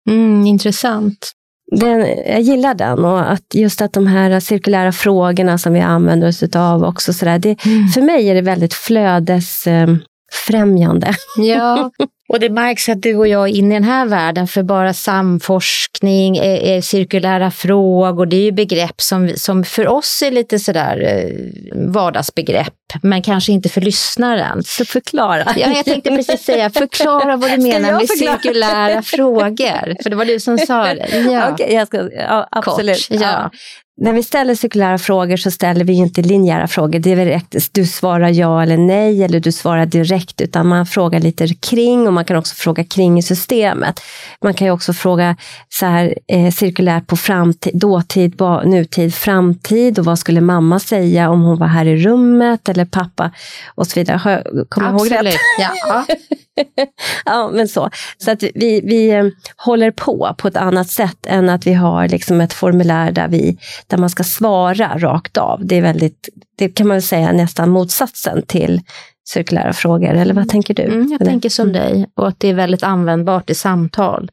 Mm, 0.08 0.46
intressant. 0.46 1.32
Den, 1.70 2.00
jag 2.26 2.40
gillar 2.40 2.74
den 2.74 3.04
och 3.04 3.32
att 3.32 3.54
just 3.54 3.82
att 3.82 3.92
de 3.92 4.06
här 4.06 4.40
cirkulära 4.40 4.92
frågorna 4.92 5.58
som 5.58 5.72
vi 5.72 5.80
använder 5.80 6.28
oss 6.28 6.42
av 6.56 6.84
också 6.84 7.12
sådär. 7.12 7.38
Det, 7.38 7.66
mm. 7.66 7.88
För 7.88 8.02
mig 8.02 8.30
är 8.30 8.34
det 8.34 8.40
väldigt 8.40 8.74
flödesfrämjande. 8.74 11.14
Ja, 11.36 11.90
Och 12.28 12.40
det 12.40 12.50
märks 12.50 12.88
att 12.88 13.02
du 13.02 13.16
och 13.16 13.28
jag 13.28 13.48
är 13.48 13.54
inne 13.54 13.74
i 13.74 13.78
den 13.78 13.88
här 13.88 14.06
världen 14.06 14.48
för 14.48 14.62
bara 14.62 14.94
samforskning, 14.94 16.36
är, 16.36 16.42
eh, 16.42 16.70
är 16.70 16.76
eh, 16.76 16.80
cirkulära 16.80 17.50
frågor, 17.50 18.26
det 18.26 18.36
är 18.36 18.42
ju 18.42 18.52
begrepp 18.52 19.00
som, 19.00 19.28
som 19.36 19.64
för 19.64 19.88
oss 19.88 20.22
är 20.22 20.30
lite 20.30 20.58
sådär 20.58 21.02
eh, 21.02 21.92
vardagsbegrepp, 21.92 22.74
men 23.02 23.22
kanske 23.22 23.52
inte 23.52 23.68
för 23.68 23.80
lyssnaren. 23.80 24.62
Så 24.62 24.84
förklara. 24.84 25.44
Ja, 25.56 25.72
jag 25.76 25.84
tänkte 25.84 26.10
precis 26.10 26.42
säga, 26.42 26.70
förklara 26.70 27.36
vad 27.36 27.50
du 27.50 27.56
menar 27.56 27.92
med 27.92 28.08
cirkulära 28.08 29.02
frågor. 29.02 30.02
För 30.02 30.10
det 30.10 30.16
var 30.16 30.24
du 30.24 30.40
som 30.40 30.58
sa 30.58 30.84
det. 30.94 31.18
Ja. 31.32 31.50
Okej, 31.52 31.72
jag 31.72 31.86
ska, 31.86 32.12
ja, 32.12 32.48
absolut. 32.50 33.08
Kort, 33.08 33.20
ja 33.20 33.50
när 34.00 34.12
vi 34.12 34.22
ställer 34.22 34.54
cirkulära 34.54 34.98
frågor 34.98 35.36
så 35.36 35.50
ställer 35.50 35.84
vi 35.84 35.92
inte 35.92 36.22
linjära 36.22 36.68
frågor. 36.68 36.98
Det 36.98 37.12
är 37.12 37.16
direkt, 37.16 37.68
du 37.72 37.86
svarar 37.86 38.28
ja 38.28 38.62
eller 38.62 38.76
nej 38.76 39.22
eller 39.22 39.40
du 39.40 39.52
svarar 39.52 39.86
direkt, 39.86 40.40
utan 40.40 40.66
man 40.66 40.86
frågar 40.86 41.20
lite 41.20 41.48
kring 41.48 42.06
och 42.06 42.12
man 42.18 42.24
kan 42.24 42.36
också 42.36 42.54
fråga 42.54 42.84
kring 42.84 43.18
i 43.18 43.22
systemet. 43.22 44.00
Man 44.42 44.54
kan 44.54 44.66
ju 44.66 44.72
också 44.72 44.92
fråga 44.92 45.36
så 45.68 45.86
här, 45.86 46.14
eh, 46.28 46.50
cirkulärt 46.52 47.06
på 47.06 47.16
framtid, 47.16 47.78
dåtid, 47.78 48.40
nutid, 48.64 49.14
framtid 49.14 49.98
och 49.98 50.04
vad 50.04 50.18
skulle 50.18 50.40
mamma 50.40 50.80
säga 50.80 51.30
om 51.30 51.42
hon 51.42 51.58
var 51.58 51.66
här 51.66 51.86
i 51.86 51.96
rummet 51.96 52.68
eller 52.68 52.84
pappa 52.84 53.30
och 53.74 53.86
så 53.86 54.00
vidare. 54.00 54.42
Kommer 54.68 54.88
jag 54.88 55.00
ihåg 55.00 55.26
rätt? 55.26 55.34
Ja. 55.58 56.04
ja, 57.24 57.50
men 57.52 57.68
så. 57.68 57.90
Så 58.18 58.30
att 58.30 58.42
vi, 58.42 58.80
vi 58.80 59.10
eh, 59.10 59.24
håller 59.56 59.90
på 59.90 60.34
på 60.38 60.48
ett 60.48 60.56
annat 60.56 60.90
sätt 60.90 61.26
än 61.26 61.48
att 61.48 61.66
vi 61.66 61.72
har 61.72 62.08
liksom 62.08 62.40
ett 62.40 62.52
formulär 62.52 63.12
där 63.12 63.28
vi 63.28 63.58
där 63.86 63.98
man 63.98 64.10
ska 64.10 64.24
svara 64.24 64.98
rakt 64.98 65.36
av. 65.36 65.66
Det 65.66 65.76
är 65.76 65.82
väldigt, 65.82 66.28
det 66.58 66.68
kan 66.68 66.88
man 66.88 67.02
säga 67.02 67.32
nästan 67.32 67.70
motsatsen 67.70 68.42
till 68.46 68.80
cirkulära 69.28 69.72
frågor, 69.72 70.14
eller 70.14 70.34
vad 70.34 70.48
tänker 70.48 70.74
du? 70.74 70.82
Mm, 70.82 71.08
jag 71.10 71.28
tänker 71.28 71.48
som 71.48 71.68
mm. 71.68 71.80
dig 71.80 72.06
och 72.14 72.28
att 72.28 72.40
det 72.40 72.48
är 72.48 72.54
väldigt 72.54 72.82
användbart 72.82 73.50
i 73.50 73.54
samtal. 73.54 74.30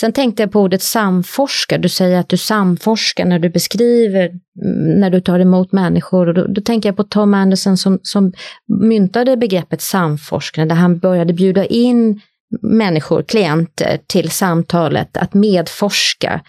Sen 0.00 0.12
tänkte 0.12 0.42
jag 0.42 0.52
på 0.52 0.60
ordet 0.60 0.82
samforska. 0.82 1.78
Du 1.78 1.88
säger 1.88 2.18
att 2.18 2.28
du 2.28 2.36
samforskar 2.36 3.24
när 3.24 3.38
du 3.38 3.48
beskriver, 3.48 4.28
mm, 4.28 5.00
när 5.00 5.10
du 5.10 5.20
tar 5.20 5.38
emot 5.38 5.72
människor. 5.72 6.28
Och 6.28 6.34
då, 6.34 6.46
då 6.46 6.60
tänker 6.60 6.88
jag 6.88 6.96
på 6.96 7.04
Tom 7.04 7.34
Anderson 7.34 7.76
som, 7.76 7.98
som 8.02 8.32
myntade 8.80 9.36
begreppet 9.36 9.82
samforskande, 9.82 10.74
där 10.74 10.80
han 10.80 10.98
började 10.98 11.32
bjuda 11.32 11.64
in 11.64 12.20
människor, 12.62 13.22
klienter, 13.22 13.98
till 14.06 14.30
samtalet, 14.30 15.16
att 15.16 15.34
medforska. 15.34 16.40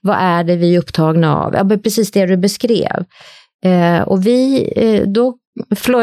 Vad 0.00 0.16
är 0.20 0.44
det 0.44 0.56
vi 0.56 0.74
är 0.74 0.78
upptagna 0.78 1.36
av? 1.36 1.54
Ja, 1.54 1.78
precis 1.78 2.10
det 2.10 2.26
du 2.26 2.36
beskrev. 2.36 3.04
Eh, 3.64 4.00
och 4.00 4.26
vi, 4.26 4.72
eh, 4.76 5.08
då 5.08 5.38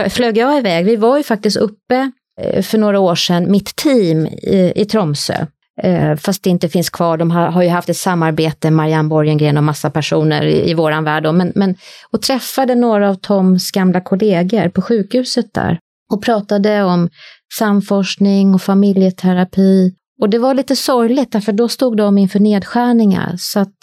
flög 0.10 0.38
jag 0.38 0.58
iväg. 0.58 0.86
Vi 0.86 0.95
var 0.95 1.18
ju 1.18 1.24
faktiskt 1.24 1.58
uppe 1.58 2.12
eh, 2.41 2.62
för 2.62 2.78
några 2.78 3.00
år 3.00 3.16
sedan, 3.16 3.52
mitt 3.52 3.76
team 3.76 4.26
i, 4.28 4.74
i 4.76 4.86
Tromsö. 4.86 5.45
Eh, 5.82 6.16
fast 6.16 6.43
det 6.43 6.50
inte 6.50 6.70
finns 6.70 6.89
kvar. 6.89 7.18
De 7.18 7.32
har, 7.32 7.47
har 7.47 7.64
ju 7.64 7.70
haft 7.70 7.89
ett 7.89 7.97
samarbete, 7.97 8.72
Marianne 8.72 9.10
Borgengren 9.10 9.58
och 9.58 9.64
massa 9.64 9.89
personer 9.89 10.45
i, 10.45 10.70
i 10.70 10.74
våran 10.74 11.04
värld. 11.04 11.24
Då. 11.24 11.32
Men, 11.32 11.52
men, 11.56 11.76
och 12.12 12.22
träffade 12.22 12.76
några 12.76 13.10
av 13.10 13.16
Toms 13.16 13.72
gamla 13.72 14.02
kollegor 14.02 14.70
på 14.70 14.82
sjukhuset 14.82 15.54
där 15.54 15.80
och 16.14 16.24
pratade 16.24 16.84
om 16.84 17.10
samforskning 17.58 18.54
och 18.54 18.62
familjeterapi. 18.62 19.93
Och 20.22 20.30
det 20.30 20.38
var 20.38 20.54
lite 20.54 20.76
sorgligt, 20.76 21.32
därför 21.32 21.52
då 21.52 21.68
stod 21.68 21.97
de 21.97 22.18
inför 22.18 22.39
nedskärningar. 22.39 23.36
Så 23.38 23.60
att 23.60 23.76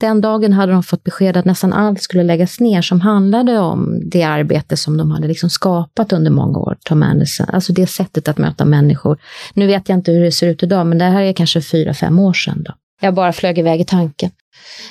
den 0.00 0.20
dagen 0.20 0.52
hade 0.52 0.72
de 0.72 0.82
fått 0.82 1.04
besked 1.04 1.36
att 1.36 1.44
nästan 1.44 1.72
allt 1.72 2.02
skulle 2.02 2.22
läggas 2.22 2.60
ner 2.60 2.82
som 2.82 3.00
handlade 3.00 3.58
om 3.58 4.00
det 4.10 4.22
arbete 4.22 4.76
som 4.76 4.96
de 4.96 5.10
hade 5.10 5.28
liksom 5.28 5.50
skapat 5.50 6.12
under 6.12 6.30
många 6.30 6.58
år, 6.58 6.76
Tom 6.84 7.02
Anderson. 7.02 7.46
Alltså 7.52 7.72
det 7.72 7.86
sättet 7.86 8.28
att 8.28 8.38
möta 8.38 8.64
människor. 8.64 9.18
Nu 9.54 9.66
vet 9.66 9.88
jag 9.88 9.98
inte 9.98 10.12
hur 10.12 10.24
det 10.24 10.32
ser 10.32 10.48
ut 10.48 10.62
idag, 10.62 10.86
men 10.86 10.98
det 10.98 11.04
här 11.04 11.22
är 11.22 11.32
kanske 11.32 11.62
fyra, 11.62 11.94
fem 11.94 12.18
år 12.18 12.32
sedan. 12.32 12.62
Då. 12.62 12.74
Jag 13.00 13.14
bara 13.14 13.32
flög 13.32 13.58
iväg 13.58 13.80
i 13.80 13.84
tanken 13.84 14.30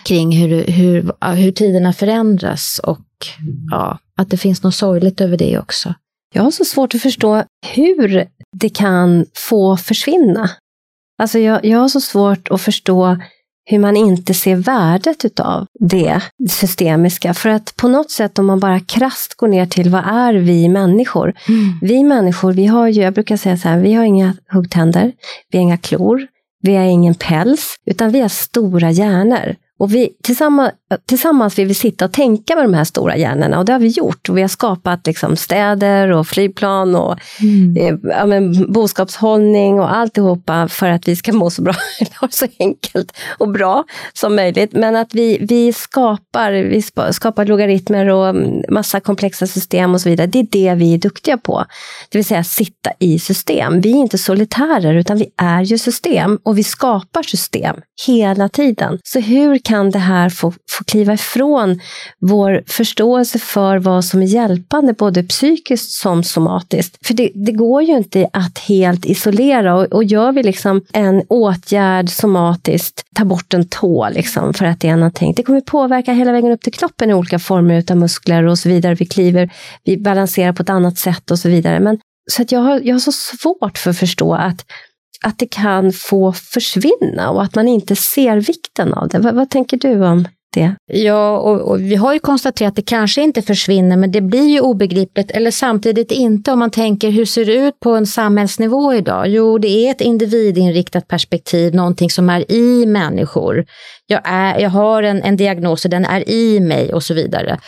kring 0.05 0.31
hur, 0.31 0.63
hur, 0.63 1.11
hur 1.35 1.51
tiderna 1.51 1.93
förändras 1.93 2.79
och 2.83 3.07
ja, 3.71 3.99
att 4.17 4.29
det 4.29 4.37
finns 4.37 4.63
något 4.63 4.75
sorgligt 4.75 5.21
över 5.21 5.37
det 5.37 5.59
också. 5.59 5.93
Jag 6.33 6.43
har 6.43 6.51
så 6.51 6.65
svårt 6.65 6.95
att 6.95 7.01
förstå 7.01 7.43
hur 7.75 8.27
det 8.57 8.69
kan 8.69 9.25
få 9.35 9.77
försvinna. 9.77 10.49
Alltså 11.21 11.39
jag, 11.39 11.65
jag 11.65 11.79
har 11.79 11.87
så 11.87 12.01
svårt 12.01 12.51
att 12.51 12.61
förstå 12.61 13.17
hur 13.69 13.79
man 13.79 13.97
inte 13.97 14.33
ser 14.33 14.55
värdet 14.55 15.25
utav 15.25 15.67
det 15.79 16.21
systemiska. 16.49 17.33
För 17.33 17.49
att 17.49 17.75
på 17.75 17.87
något 17.87 18.11
sätt 18.11 18.39
om 18.39 18.45
man 18.45 18.59
bara 18.59 18.79
krast 18.79 19.35
går 19.35 19.47
ner 19.47 19.65
till 19.65 19.89
vad 19.89 20.03
är 20.05 20.33
vi 20.33 20.69
människor? 20.69 21.33
Mm. 21.47 21.79
Vi 21.81 22.03
människor, 22.03 22.53
vi 22.53 22.65
har 22.65 22.87
ju, 22.87 23.01
jag 23.01 23.13
brukar 23.13 23.37
säga 23.37 23.57
så 23.57 23.69
här, 23.69 23.79
vi 23.79 23.93
har 23.93 24.03
inga 24.03 24.35
huggtänder, 24.51 25.11
vi 25.51 25.57
har 25.57 25.63
inga 25.63 25.77
klor, 25.77 26.27
vi 26.61 26.75
har 26.75 26.83
ingen 26.83 27.13
päls, 27.13 27.75
utan 27.85 28.11
vi 28.11 28.21
har 28.21 28.29
stora 28.29 28.91
hjärnor. 28.91 29.55
Och 29.79 29.95
vi, 29.95 30.09
tillsammans, 30.23 30.71
tillsammans 31.05 31.59
vill 31.59 31.67
vi 31.67 31.73
sitta 31.73 32.05
och 32.05 32.11
tänka 32.11 32.55
med 32.55 32.63
de 32.63 32.73
här 32.73 32.83
stora 32.83 33.17
hjärnorna 33.17 33.59
och 33.59 33.65
det 33.65 33.71
har 33.71 33.79
vi 33.79 33.87
gjort. 33.87 34.29
Vi 34.29 34.41
har 34.41 34.47
skapat 34.47 35.07
liksom 35.07 35.35
städer 35.35 36.11
och 36.11 36.27
flygplan 36.27 36.95
och 36.95 37.19
mm. 37.41 37.77
eh, 37.77 38.11
ja, 38.11 38.25
men, 38.25 38.71
boskapshållning 38.73 39.79
och 39.79 39.95
alltihopa 39.95 40.67
för 40.67 40.89
att 40.89 41.07
vi 41.07 41.15
ska 41.15 41.33
må 41.33 41.49
så 41.49 41.61
bra, 41.61 41.73
så 42.29 42.47
enkelt 42.59 43.17
och 43.37 43.51
bra 43.51 43.83
som 44.13 44.35
möjligt. 44.35 44.73
Men 44.73 44.95
att 44.95 45.13
vi, 45.13 45.37
vi, 45.41 45.73
skapar, 45.73 46.51
vi 46.51 46.81
skapar 47.13 47.45
logaritmer 47.45 48.09
och 48.09 48.35
massa 48.69 48.99
komplexa 48.99 49.47
system 49.47 49.93
och 49.93 50.01
så 50.01 50.09
vidare. 50.09 50.27
Det 50.27 50.39
är 50.39 50.47
det 50.51 50.73
vi 50.75 50.93
är 50.93 50.97
duktiga 50.97 51.37
på. 51.37 51.65
Det 52.09 52.17
vill 52.17 52.25
säga 52.25 52.43
sitta 52.43 52.91
i 52.99 53.19
system. 53.19 53.81
Vi 53.81 53.91
är 53.91 53.95
inte 53.95 54.17
solitärer 54.17 54.93
utan 54.93 55.17
vi 55.17 55.29
är 55.37 55.61
ju 55.61 55.77
system 55.77 56.39
och 56.43 56.57
vi 56.57 56.63
skapar 56.63 57.23
system 57.23 57.75
hela 58.07 58.49
tiden. 58.49 58.99
Så 59.03 59.19
hur 59.19 59.57
kan 59.57 59.91
det 59.91 59.99
här 59.99 60.29
få, 60.29 60.53
få 60.79 60.83
kliva 60.83 61.13
ifrån 61.13 61.79
vår 62.19 62.63
förståelse 62.67 63.39
för 63.39 63.77
vad 63.77 64.05
som 64.05 64.21
är 64.21 64.25
hjälpande, 64.25 64.93
både 64.93 65.23
psykiskt 65.23 65.91
som 65.91 66.23
somatiskt. 66.23 67.07
För 67.07 67.13
det, 67.13 67.31
det 67.35 67.51
går 67.51 67.83
ju 67.83 67.97
inte 67.97 68.29
att 68.33 68.57
helt 68.57 69.05
isolera 69.05 69.75
och, 69.75 69.85
och 69.85 70.03
gör 70.03 70.31
vi 70.31 70.43
liksom 70.43 70.81
en 70.93 71.23
åtgärd 71.29 72.09
somatiskt, 72.09 73.03
ta 73.15 73.25
bort 73.25 73.53
en 73.53 73.67
tå 73.67 74.09
liksom 74.09 74.53
för 74.53 74.65
att 74.65 74.79
det 74.79 74.87
är 74.87 74.95
någonting, 74.95 75.33
det 75.35 75.43
kommer 75.43 75.61
påverka 75.61 76.13
hela 76.13 76.31
vägen 76.31 76.51
upp 76.51 76.61
till 76.61 76.73
knoppen 76.73 77.09
i 77.09 77.13
olika 77.13 77.39
former 77.39 77.83
av 77.91 77.97
muskler 77.97 78.43
och 78.43 78.59
så 78.59 78.69
vidare. 78.69 78.95
Vi 78.95 79.05
kliver, 79.05 79.49
vi 79.83 79.97
balanserar 79.97 80.53
på 80.53 80.63
ett 80.63 80.69
annat 80.69 80.97
sätt 80.97 81.31
och 81.31 81.39
så 81.39 81.49
vidare. 81.49 81.79
Men, 81.79 81.97
så 82.31 82.41
att 82.41 82.51
jag, 82.51 82.59
har, 82.59 82.81
jag 82.83 82.95
har 82.95 82.99
så 82.99 83.11
svårt 83.11 83.77
för 83.77 83.89
att 83.89 83.97
förstå 83.97 84.33
att 84.33 84.65
att 85.25 85.39
det 85.39 85.47
kan 85.47 85.93
få 85.93 86.33
försvinna 86.33 87.29
och 87.29 87.43
att 87.43 87.55
man 87.55 87.67
inte 87.67 87.95
ser 87.95 88.37
vikten 88.37 88.93
av 88.93 89.07
det. 89.07 89.19
Vad, 89.19 89.35
vad 89.35 89.49
tänker 89.49 89.77
du 89.77 90.05
om 90.05 90.27
det? 90.53 90.75
Ja, 90.85 91.37
och, 91.37 91.61
och, 91.61 91.79
vi 91.79 91.95
har 91.95 92.13
ju 92.13 92.19
konstaterat 92.19 92.69
att 92.69 92.75
det 92.75 92.81
kanske 92.81 93.21
inte 93.21 93.41
försvinner, 93.41 93.97
men 93.97 94.11
det 94.11 94.21
blir 94.21 94.47
ju 94.47 94.59
obegripligt, 94.59 95.31
eller 95.31 95.51
samtidigt 95.51 96.11
inte 96.11 96.51
om 96.51 96.59
man 96.59 96.71
tänker 96.71 97.09
hur 97.09 97.25
ser 97.25 97.45
det 97.45 97.53
ut 97.53 97.79
på 97.79 97.89
en 97.89 98.05
samhällsnivå 98.05 98.93
idag? 98.93 99.27
Jo, 99.27 99.57
det 99.57 99.67
är 99.67 99.91
ett 99.91 100.01
individinriktat 100.01 101.07
perspektiv, 101.07 101.75
någonting 101.75 102.09
som 102.09 102.29
är 102.29 102.51
i 102.51 102.85
människor. 102.85 103.65
Jag, 104.07 104.21
är, 104.23 104.59
jag 104.59 104.69
har 104.69 105.03
en, 105.03 105.23
en 105.23 105.37
diagnos 105.37 105.85
och 105.85 105.91
den 105.91 106.05
är 106.05 106.29
i 106.29 106.59
mig 106.59 106.93
och 106.93 107.03
så 107.03 107.13
vidare. 107.13 107.59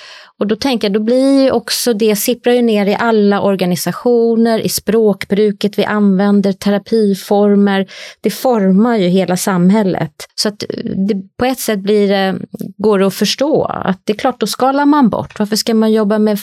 Och 0.41 0.47
då 0.47 0.55
tänker 0.55 0.87
jag, 0.87 0.93
då 0.93 0.99
blir 0.99 1.43
ju 1.43 1.51
också 1.51 1.93
det, 1.93 2.15
sipprar 2.15 2.53
ju 2.53 2.61
ner 2.61 2.85
i 2.85 2.95
alla 2.95 3.41
organisationer, 3.41 4.59
i 4.59 4.69
språkbruket 4.69 5.79
vi 5.79 5.85
använder, 5.85 6.53
terapiformer. 6.53 7.87
Det 8.21 8.29
formar 8.29 8.97
ju 8.97 9.07
hela 9.07 9.37
samhället. 9.37 10.11
Så 10.35 10.47
att 10.47 10.63
eh, 10.63 10.69
det, 11.07 11.15
på 11.37 11.45
ett 11.45 11.59
sätt 11.59 11.79
blir 11.79 12.07
det, 12.07 12.35
går 12.77 12.99
det 12.99 13.07
att 13.07 13.13
förstå 13.13 13.63
att 13.63 14.01
det 14.03 14.13
är 14.13 14.17
klart, 14.17 14.39
då 14.39 14.47
skalar 14.47 14.85
man 14.85 15.09
bort. 15.09 15.39
Varför 15.39 15.55
ska 15.55 15.73
man 15.73 15.91
jobba 15.91 16.19
med 16.19 16.39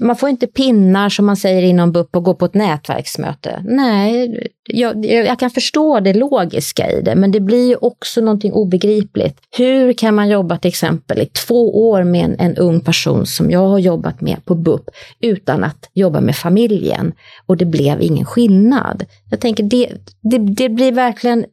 man 0.00 0.16
får 0.16 0.28
inte 0.28 0.46
pinnar 0.46 1.08
som 1.08 1.26
man 1.26 1.36
säger 1.36 1.62
inom 1.62 1.92
BUP 1.92 2.16
och 2.16 2.24
gå 2.24 2.34
på 2.34 2.44
ett 2.44 2.54
nätverksmöte. 2.54 3.62
Nej, 3.64 4.48
jag, 4.66 5.06
jag, 5.06 5.38
kan 5.38 5.50
förstå 5.50 6.00
det 6.00 6.14
logiska 6.14 6.90
i 6.90 7.02
det, 7.02 7.14
men 7.14 7.30
det 7.30 7.40
blir 7.40 7.68
ju 7.68 7.76
också 7.76 8.20
någonting 8.20 8.52
obegripligt. 8.52 9.38
Hur 9.56 9.92
kan 9.92 10.14
man 10.14 10.28
jobba 10.28 10.58
till 10.58 10.68
exempel 10.68 11.18
i 11.18 11.26
två 11.26 11.90
år 11.90 12.04
med 12.04 12.24
en, 12.24 12.36
en 12.38 12.56
ung 12.56 12.80
person 12.80 13.26
som 13.26 13.50
jag 13.50 13.68
har 13.68 13.78
jobbat 13.78 14.20
med 14.20 14.44
på 14.44 14.54
BUP 14.54 14.90
utan 15.20 15.64
att 15.64 15.90
jobba 15.94 16.20
med 16.20 16.36
familjen 16.36 17.12
och 17.46 17.56
det 17.56 17.64
blev 17.64 18.02
ingen 18.02 18.24
skillnad. 18.24 19.04
Jag 19.30 19.40
tänker 19.40 19.62
det, 19.62 19.88
det, 20.22 20.38
det 20.38 20.68
blir 20.68 20.92
verkligen 20.92 21.44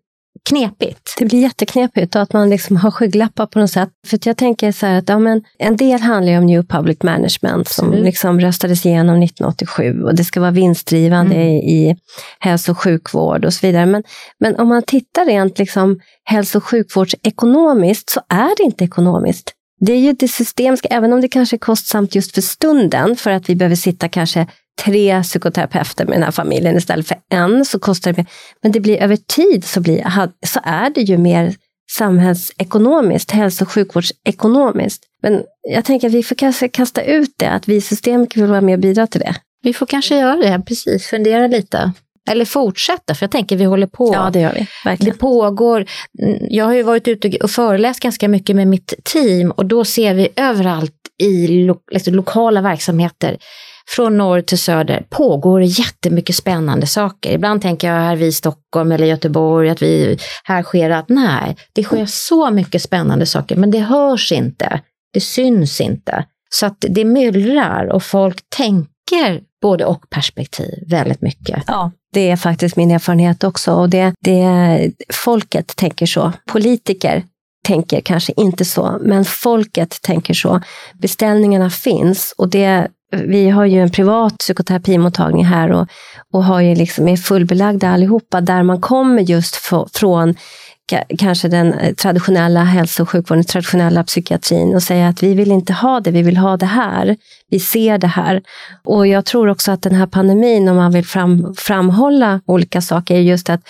knepigt. 0.49 1.15
Det 1.17 1.25
blir 1.25 1.41
jätteknepigt 1.41 2.15
och 2.15 2.21
att 2.21 2.33
man 2.33 2.49
liksom 2.49 2.77
har 2.77 2.91
skygglappar 2.91 3.45
på 3.45 3.59
något 3.59 3.71
sätt. 3.71 3.89
För 4.07 4.19
jag 4.23 4.37
tänker 4.37 4.71
så 4.71 4.85
här 4.85 4.97
att 4.97 5.09
ja, 5.09 5.19
men 5.19 5.43
en 5.59 5.77
del 5.77 6.01
handlar 6.01 6.31
ju 6.31 6.37
om 6.37 6.45
New 6.45 6.63
Public 6.63 7.03
Management 7.03 7.67
som 7.67 7.87
mm. 7.87 8.03
liksom 8.03 8.39
röstades 8.39 8.85
igenom 8.85 9.23
1987 9.23 10.03
och 10.03 10.15
det 10.15 10.23
ska 10.23 10.39
vara 10.39 10.51
vinstdrivande 10.51 11.35
mm. 11.35 11.47
i 11.47 11.95
hälso 12.39 12.71
och 12.71 12.77
sjukvård 12.77 13.45
och 13.45 13.53
så 13.53 13.67
vidare. 13.67 13.85
Men, 13.85 14.03
men 14.39 14.55
om 14.55 14.67
man 14.67 14.83
tittar 14.83 15.25
rent 15.25 15.59
liksom 15.59 15.99
hälso 16.23 16.57
och 16.57 16.63
sjukvårdsekonomiskt 16.63 18.09
så 18.09 18.21
är 18.29 18.57
det 18.57 18.63
inte 18.63 18.83
ekonomiskt. 18.83 19.53
Det 19.85 19.93
är 19.93 19.99
ju 19.99 20.13
det 20.13 20.27
systemiska, 20.27 20.87
även 20.87 21.13
om 21.13 21.21
det 21.21 21.27
kanske 21.27 21.55
är 21.55 21.59
kostsamt 21.59 22.15
just 22.15 22.33
för 22.33 22.41
stunden, 22.41 23.15
för 23.15 23.31
att 23.31 23.49
vi 23.49 23.55
behöver 23.55 23.75
sitta 23.75 24.09
kanske 24.09 24.47
tre 24.83 25.23
psykoterapeuter 25.23 26.05
med 26.05 26.15
den 26.15 26.23
här 26.23 26.31
familjen 26.31 26.77
istället 26.77 27.07
för 27.07 27.17
en, 27.31 27.65
så 27.65 27.79
kostar 27.79 28.11
det 28.11 28.17
mer. 28.17 28.25
Men 28.61 28.71
det 28.71 28.79
blir 28.79 28.97
över 28.97 29.15
tid 29.15 29.65
så, 29.65 29.81
blir, 29.81 30.29
så 30.45 30.59
är 30.63 30.89
det 30.89 31.01
ju 31.01 31.17
mer 31.17 31.55
samhällsekonomiskt, 31.91 33.31
hälso 33.31 33.63
och 33.63 33.71
sjukvårdsekonomiskt. 33.71 35.03
Men 35.23 35.43
jag 35.61 35.85
tänker 35.85 36.07
att 36.07 36.13
vi 36.13 36.23
får 36.23 36.35
kanske 36.35 36.67
kasta 36.67 37.01
ut 37.01 37.33
det, 37.37 37.49
att 37.49 37.67
vi 37.67 37.75
i 37.75 37.81
systemet 37.81 38.37
vill 38.37 38.45
vara 38.45 38.61
med 38.61 38.73
och 38.73 38.79
bidra 38.79 39.07
till 39.07 39.21
det. 39.21 39.35
Vi 39.63 39.73
får 39.73 39.85
kanske 39.85 40.17
göra 40.17 40.35
det, 40.35 40.63
precis, 40.67 41.07
fundera 41.07 41.47
lite. 41.47 41.91
Eller 42.29 42.45
fortsätta, 42.45 43.15
för 43.15 43.23
jag 43.23 43.31
tänker 43.31 43.57
vi 43.57 43.63
håller 43.63 43.87
på. 43.87 44.13
Ja, 44.13 44.29
det 44.33 44.39
gör 44.39 44.53
vi. 44.53 44.67
Verkligen. 44.85 45.13
Det 45.13 45.19
pågår. 45.19 45.85
Jag 46.49 46.65
har 46.65 46.73
ju 46.73 46.83
varit 46.83 47.07
ute 47.07 47.37
och 47.37 47.51
föreläst 47.51 47.99
ganska 47.99 48.27
mycket 48.27 48.55
med 48.55 48.67
mitt 48.67 48.93
team 49.03 49.51
och 49.51 49.65
då 49.65 49.85
ser 49.85 50.13
vi 50.13 50.29
överallt 50.35 50.95
i 51.17 51.47
lo 51.47 51.77
liksom 51.91 52.15
lokala 52.15 52.61
verksamheter 52.61 53.37
från 53.95 54.17
norr 54.17 54.41
till 54.41 54.57
söder 54.57 55.05
pågår 55.09 55.61
jättemycket 55.61 56.35
spännande 56.35 56.87
saker. 56.87 57.31
Ibland 57.31 57.61
tänker 57.61 57.87
jag 57.87 57.95
här 57.95 58.15
vi 58.15 58.25
i 58.25 58.31
Stockholm 58.31 58.91
eller 58.91 59.05
Göteborg 59.05 59.69
att 59.69 59.81
vi, 59.81 60.17
här 60.43 60.63
sker 60.63 60.89
att 60.89 61.09
nej, 61.09 61.57
det 61.73 61.83
sker 61.83 62.05
så 62.05 62.51
mycket 62.51 62.81
spännande 62.81 63.25
saker 63.25 63.55
men 63.55 63.71
det 63.71 63.79
hörs 63.79 64.31
inte, 64.31 64.81
det 65.13 65.21
syns 65.21 65.81
inte. 65.81 66.25
Så 66.49 66.65
att 66.65 66.85
det 66.89 67.05
myllrar 67.05 67.87
och 67.93 68.03
folk 68.03 68.37
tänker 68.49 69.41
både 69.61 69.85
och 69.85 70.09
perspektiv 70.09 70.83
väldigt 70.87 71.21
mycket. 71.21 71.63
Ja, 71.67 71.91
det 72.13 72.31
är 72.31 72.35
faktiskt 72.35 72.75
min 72.75 72.91
erfarenhet 72.91 73.43
också. 73.43 73.73
Och 73.73 73.89
det, 73.89 74.13
det, 74.19 74.91
folket 75.13 75.75
tänker 75.75 76.05
så. 76.05 76.33
Politiker 76.47 77.23
tänker 77.63 78.01
kanske 78.01 78.33
inte 78.37 78.65
så, 78.65 78.97
men 79.01 79.25
folket 79.25 80.01
tänker 80.01 80.33
så. 80.33 80.61
Beställningarna 80.93 81.69
finns 81.69 82.33
och 82.37 82.49
det 82.49 82.87
vi 83.11 83.49
har 83.49 83.65
ju 83.65 83.79
en 83.79 83.91
privat 83.91 84.37
psykoterapimottagning 84.37 85.45
här 85.45 85.71
och, 85.71 85.87
och 86.33 86.43
har 86.43 86.61
ju 86.61 86.75
liksom, 86.75 87.07
är 87.07 87.17
fullbelagda 87.17 87.89
allihopa 87.89 88.41
där 88.41 88.63
man 88.63 88.81
kommer 88.81 89.21
just 89.21 89.55
från 89.93 90.35
kanske 91.17 91.47
den 91.47 91.73
eh, 91.73 91.93
traditionella 91.93 92.63
hälso 92.63 93.03
och 93.03 93.09
sjukvården, 93.09 93.43
traditionella 93.43 94.03
psykiatrin 94.03 94.75
och 94.75 94.83
säga 94.83 95.07
att 95.07 95.23
vi 95.23 95.33
vill 95.33 95.51
inte 95.51 95.73
ha 95.73 95.99
det, 95.99 96.11
vi 96.11 96.21
vill 96.21 96.37
ha 96.37 96.57
det 96.57 96.65
här. 96.65 97.17
Vi 97.49 97.59
ser 97.59 97.97
det 97.97 98.07
här. 98.07 98.41
Och 98.83 99.07
jag 99.07 99.25
tror 99.25 99.49
också 99.49 99.71
att 99.71 99.81
den 99.81 99.95
här 99.95 100.07
pandemin, 100.07 100.69
om 100.69 100.75
man 100.75 100.91
vill 100.91 101.05
fram, 101.05 101.55
framhålla 101.57 102.41
olika 102.45 102.81
saker, 102.81 103.15
är 103.15 103.19
just 103.19 103.49
att 103.49 103.61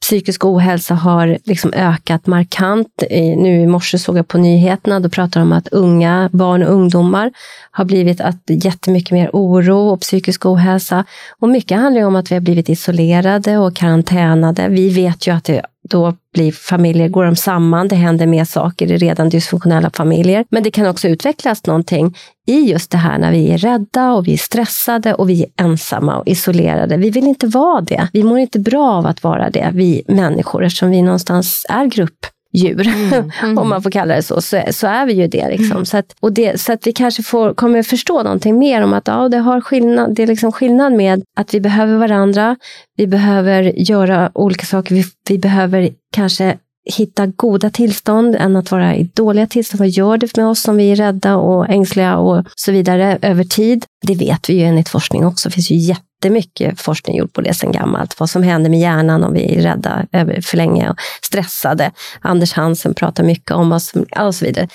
psykisk 0.00 0.44
ohälsa 0.44 0.94
har 0.94 1.38
liksom 1.44 1.72
ökat 1.72 2.26
markant. 2.26 3.02
Nu 3.36 3.60
i 3.60 3.66
morse 3.66 3.98
såg 3.98 4.18
jag 4.18 4.28
på 4.28 4.38
nyheterna, 4.38 5.00
då 5.00 5.08
pratar 5.08 5.40
de 5.40 5.46
om 5.46 5.52
att 5.52 5.68
unga, 5.68 6.30
barn 6.32 6.62
och 6.62 6.72
ungdomar 6.72 7.32
har 7.70 7.84
blivit 7.84 8.20
att 8.20 8.42
jättemycket 8.46 9.10
mer 9.10 9.30
oro 9.32 9.88
och 9.88 10.00
psykisk 10.00 10.46
ohälsa. 10.46 11.04
Och 11.38 11.48
mycket 11.48 11.78
handlar 11.78 12.02
om 12.02 12.16
att 12.16 12.30
vi 12.30 12.34
har 12.34 12.40
blivit 12.40 12.68
isolerade 12.68 13.58
och 13.58 13.76
karantänade. 13.76 14.68
Vi 14.68 14.88
vet 14.88 15.26
ju 15.26 15.34
att 15.34 15.44
det 15.44 15.62
då 15.90 16.14
blir 16.34 16.52
familjer, 16.52 17.08
går 17.08 17.24
de 17.24 17.36
samman, 17.36 17.88
det 17.88 17.96
händer 17.96 18.26
mer 18.26 18.44
saker 18.44 18.92
i 18.92 18.96
redan 18.96 19.28
dysfunktionella 19.28 19.90
familjer. 19.90 20.44
Men 20.50 20.62
det 20.62 20.70
kan 20.70 20.86
också 20.86 21.08
utvecklas 21.08 21.66
någonting 21.66 22.16
i 22.46 22.70
just 22.70 22.90
det 22.90 22.98
här 22.98 23.18
när 23.18 23.32
vi 23.32 23.50
är 23.50 23.58
rädda 23.58 24.12
och 24.12 24.26
vi 24.26 24.32
är 24.32 24.38
stressade 24.38 25.14
och 25.14 25.30
vi 25.30 25.42
är 25.42 25.64
ensamma 25.64 26.18
och 26.18 26.28
isolerade. 26.28 26.96
Vi 26.96 27.10
vill 27.10 27.26
inte 27.26 27.46
vara 27.46 27.80
det. 27.80 28.08
Vi 28.12 28.24
mår 28.24 28.38
inte 28.38 28.58
bra 28.58 28.90
av 28.90 29.06
att 29.06 29.22
vara 29.22 29.50
det, 29.50 29.70
vi 29.74 30.02
människor, 30.08 30.64
eftersom 30.64 30.90
vi 30.90 31.02
någonstans 31.02 31.66
är 31.68 31.86
grupp 31.86 32.26
djur, 32.52 32.88
mm. 32.88 33.30
Mm. 33.42 33.58
om 33.58 33.68
man 33.68 33.82
får 33.82 33.90
kalla 33.90 34.14
det 34.14 34.22
så, 34.22 34.40
så, 34.40 34.62
så 34.70 34.86
är 34.86 35.06
vi 35.06 35.12
ju 35.12 35.26
det. 35.26 35.48
Liksom. 35.48 35.70
Mm. 35.70 35.86
Så, 35.86 35.96
att, 35.96 36.16
och 36.20 36.32
det, 36.32 36.60
så 36.60 36.72
att 36.72 36.86
vi 36.86 36.92
kanske 36.92 37.22
får, 37.22 37.54
kommer 37.54 37.82
förstå 37.82 38.22
någonting 38.22 38.58
mer 38.58 38.82
om 38.82 38.92
att 38.92 39.08
ja, 39.08 39.28
det, 39.28 39.38
har 39.38 39.60
skillnad, 39.60 40.14
det 40.14 40.22
är 40.22 40.26
liksom 40.26 40.52
skillnad 40.52 40.92
med 40.92 41.22
att 41.36 41.54
vi 41.54 41.60
behöver 41.60 41.96
varandra, 41.96 42.56
vi 42.96 43.06
behöver 43.06 43.62
göra 43.62 44.30
olika 44.34 44.66
saker, 44.66 44.94
vi, 44.94 45.04
vi 45.28 45.38
behöver 45.38 45.90
kanske 46.12 46.56
hitta 46.96 47.26
goda 47.26 47.70
tillstånd 47.70 48.36
än 48.36 48.56
att 48.56 48.70
vara 48.70 48.96
i 48.96 49.10
dåliga 49.14 49.46
tillstånd. 49.46 49.78
Vad 49.78 49.88
gör 49.88 50.16
det 50.16 50.36
med 50.36 50.46
oss 50.46 50.68
om 50.68 50.76
vi 50.76 50.90
är 50.90 50.96
rädda 50.96 51.36
och 51.36 51.68
ängsliga 51.68 52.16
och 52.16 52.44
så 52.56 52.72
vidare 52.72 53.18
över 53.22 53.44
tid? 53.44 53.84
Det 54.06 54.14
vet 54.14 54.50
vi 54.50 54.54
ju 54.54 54.64
enligt 54.64 54.88
forskning 54.88 55.26
också. 55.26 55.48
Det 55.48 55.52
finns 55.52 55.70
ju 55.70 55.74
jättemycket 56.18 56.80
forskning 56.80 57.16
gjord 57.16 57.32
på 57.32 57.40
det 57.40 57.54
sedan 57.54 57.72
gammalt. 57.72 58.20
Vad 58.20 58.30
som 58.30 58.42
händer 58.42 58.70
med 58.70 58.80
hjärnan 58.80 59.24
om 59.24 59.32
vi 59.32 59.56
är 59.56 59.62
rädda 59.62 60.06
för 60.42 60.56
länge 60.56 60.90
och 60.90 60.96
stressade. 61.22 61.90
Anders 62.20 62.52
Hansen 62.52 62.94
pratar 62.94 63.24
mycket 63.24 63.50
om 63.50 63.72
oss 63.72 63.92
och 64.20 64.34
så 64.34 64.44
vidare. 64.44 64.68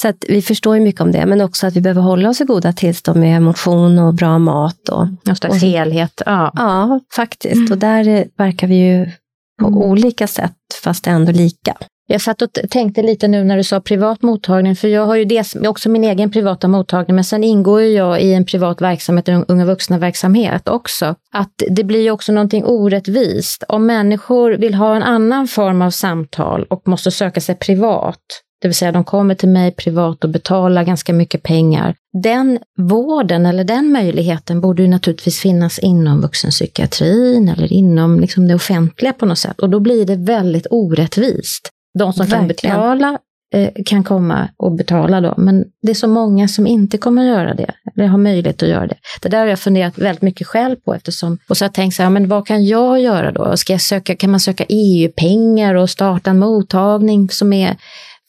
Så 0.00 0.08
att 0.08 0.24
vi 0.28 0.42
förstår 0.42 0.76
ju 0.76 0.82
mycket 0.82 1.00
om 1.00 1.12
det, 1.12 1.26
men 1.26 1.40
också 1.40 1.66
att 1.66 1.76
vi 1.76 1.80
behöver 1.80 2.02
hålla 2.02 2.28
oss 2.28 2.40
i 2.40 2.44
goda 2.44 2.72
tillstånd 2.72 3.20
med 3.20 3.42
motion 3.42 3.98
och 3.98 4.14
bra 4.14 4.38
mat. 4.38 4.88
Och, 4.88 5.06
Någon 5.24 5.36
slags 5.36 5.62
helhet. 5.62 6.22
Ja, 6.26 6.52
ja 6.56 7.00
faktiskt. 7.12 7.56
Mm. 7.56 7.72
Och 7.72 7.78
där 7.78 8.26
verkar 8.36 8.66
vi 8.66 8.74
ju 8.74 9.10
på 9.60 9.66
mm. 9.66 9.78
olika 9.78 10.26
sätt, 10.26 10.56
fast 10.82 11.06
ändå 11.06 11.32
lika. 11.32 11.76
Jag 12.10 12.20
satt 12.20 12.42
och 12.42 12.52
tänkte 12.70 13.02
lite 13.02 13.28
nu 13.28 13.44
när 13.44 13.56
du 13.56 13.64
sa 13.64 13.80
privat 13.80 14.22
mottagning, 14.22 14.76
för 14.76 14.88
jag 14.88 15.06
har 15.06 15.16
ju 15.16 15.24
dels, 15.24 15.54
också 15.54 15.88
min 15.88 16.04
egen 16.04 16.30
privata 16.30 16.68
mottagning, 16.68 17.14
men 17.14 17.24
sen 17.24 17.44
ingår 17.44 17.82
ju 17.82 17.88
jag 17.88 18.20
i 18.20 18.34
en 18.34 18.44
privat 18.44 18.80
verksamhet, 18.80 19.28
en 19.28 19.44
unga 19.48 19.64
vuxna-verksamhet 19.64 20.68
också. 20.68 21.14
Att 21.32 21.62
det 21.70 21.84
blir 21.84 22.02
ju 22.02 22.10
också 22.10 22.32
någonting 22.32 22.64
orättvist. 22.64 23.64
Om 23.68 23.86
människor 23.86 24.50
vill 24.50 24.74
ha 24.74 24.96
en 24.96 25.02
annan 25.02 25.48
form 25.48 25.82
av 25.82 25.90
samtal 25.90 26.66
och 26.70 26.88
måste 26.88 27.10
söka 27.10 27.40
sig 27.40 27.54
privat, 27.54 28.20
det 28.60 28.68
vill 28.68 28.74
säga 28.74 28.92
de 28.92 29.04
kommer 29.04 29.34
till 29.34 29.48
mig 29.48 29.72
privat 29.72 30.24
och 30.24 30.30
betalar 30.30 30.84
ganska 30.84 31.12
mycket 31.12 31.42
pengar. 31.42 31.94
Den 32.22 32.58
vården 32.78 33.46
eller 33.46 33.64
den 33.64 33.92
möjligheten 33.92 34.60
borde 34.60 34.82
ju 34.82 34.88
naturligtvis 34.88 35.40
finnas 35.40 35.78
inom 35.78 36.20
vuxenpsykiatrin 36.20 37.48
eller 37.48 37.72
inom 37.72 38.20
liksom 38.20 38.48
det 38.48 38.54
offentliga 38.54 39.12
på 39.12 39.26
något 39.26 39.38
sätt. 39.38 39.60
Och 39.60 39.70
då 39.70 39.80
blir 39.80 40.06
det 40.06 40.16
väldigt 40.16 40.66
orättvist. 40.70 41.70
De 41.98 42.12
som 42.12 42.26
Verkligen. 42.26 42.40
kan 42.40 42.48
betala 42.48 43.18
eh, 43.54 43.70
kan 43.86 44.04
komma 44.04 44.48
och 44.56 44.72
betala 44.72 45.20
då, 45.20 45.34
men 45.36 45.64
det 45.82 45.90
är 45.90 45.94
så 45.94 46.08
många 46.08 46.48
som 46.48 46.66
inte 46.66 46.98
kommer 46.98 47.22
att 47.22 47.28
göra 47.28 47.54
det, 47.54 47.70
eller 47.96 48.06
har 48.06 48.18
möjlighet 48.18 48.62
att 48.62 48.68
göra 48.68 48.86
det. 48.86 48.96
Det 49.22 49.28
där 49.28 49.38
har 49.38 49.46
jag 49.46 49.58
funderat 49.58 49.98
väldigt 49.98 50.22
mycket 50.22 50.46
själv 50.46 50.76
på 50.76 50.94
eftersom, 50.94 51.38
och 51.48 51.56
så 51.56 51.64
har 51.64 51.68
jag 51.68 51.74
tänkt 51.74 51.94
så 51.94 52.02
här, 52.02 52.10
men 52.10 52.28
vad 52.28 52.46
kan 52.46 52.66
jag 52.66 53.00
göra 53.00 53.32
då? 53.32 53.56
Ska 53.56 53.72
jag 53.72 53.80
söka, 53.80 54.16
kan 54.16 54.30
man 54.30 54.40
söka 54.40 54.64
EU-pengar 54.68 55.74
och 55.74 55.90
starta 55.90 56.30
en 56.30 56.38
mottagning 56.38 57.30
som 57.30 57.52
är 57.52 57.76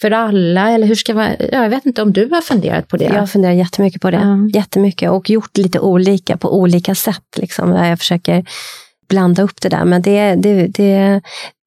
för 0.01 0.11
alla? 0.11 0.71
Eller 0.71 0.87
hur 0.87 0.95
ska 0.95 1.13
man, 1.13 1.31
jag 1.51 1.69
vet 1.69 1.85
inte 1.85 2.01
om 2.01 2.13
du 2.13 2.29
har 2.29 2.41
funderat 2.41 2.87
på 2.87 2.97
det? 2.97 3.05
Jag 3.05 3.31
funderar 3.31 3.53
jättemycket 3.53 4.01
på 4.01 4.11
det. 4.11 4.17
Ja. 4.17 4.59
Jättemycket 4.59 5.11
och 5.11 5.29
gjort 5.29 5.57
lite 5.57 5.79
olika 5.79 6.37
på 6.37 6.59
olika 6.59 6.95
sätt. 6.95 7.37
Liksom, 7.37 7.71
där 7.71 7.89
jag 7.89 7.99
försöker 7.99 8.45
blanda 9.09 9.43
upp 9.43 9.61
det 9.61 9.69
där. 9.69 9.85
Men 9.85 10.01
det, 10.01 10.35
det, 10.35 10.67
det, 10.67 11.21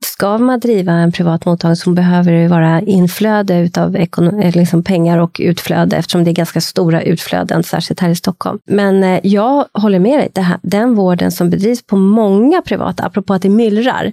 ska 0.05 0.39
man 0.39 0.61
driva 0.61 0.93
en 0.93 1.13
privat 1.13 1.45
mottagning 1.45 1.77
så 1.77 1.91
behöver 1.91 2.33
det 2.33 2.49
vara 2.49 2.81
inflöde 2.81 3.71
av 3.77 3.97
eh, 3.97 4.57
liksom 4.57 4.83
pengar 4.85 5.19
och 5.19 5.41
utflöde 5.45 5.97
eftersom 5.97 6.25
det 6.25 6.31
är 6.31 6.35
ganska 6.35 6.61
stora 6.61 7.03
utflöden, 7.03 7.63
särskilt 7.63 8.01
här 8.01 8.09
i 8.09 8.17
Stockholm. 8.17 8.59
Men 8.67 9.05
eh, 9.05 9.21
jag 9.23 9.67
håller 9.73 9.99
med 9.99 10.19
dig, 10.19 10.29
det 10.33 10.41
här, 10.41 10.59
den 10.63 10.95
vården 10.95 11.33
som 11.33 11.51
bedrivs 11.51 11.87
på 11.87 11.97
många 11.97 12.63
privata, 12.63 13.05
apropå 13.05 13.35
att 13.35 13.43
det 13.43 13.49
myllrar, 13.49 14.13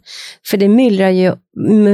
för 0.50 0.58
det 0.58 0.70
myllrar 0.70 1.10
ju 1.10 1.36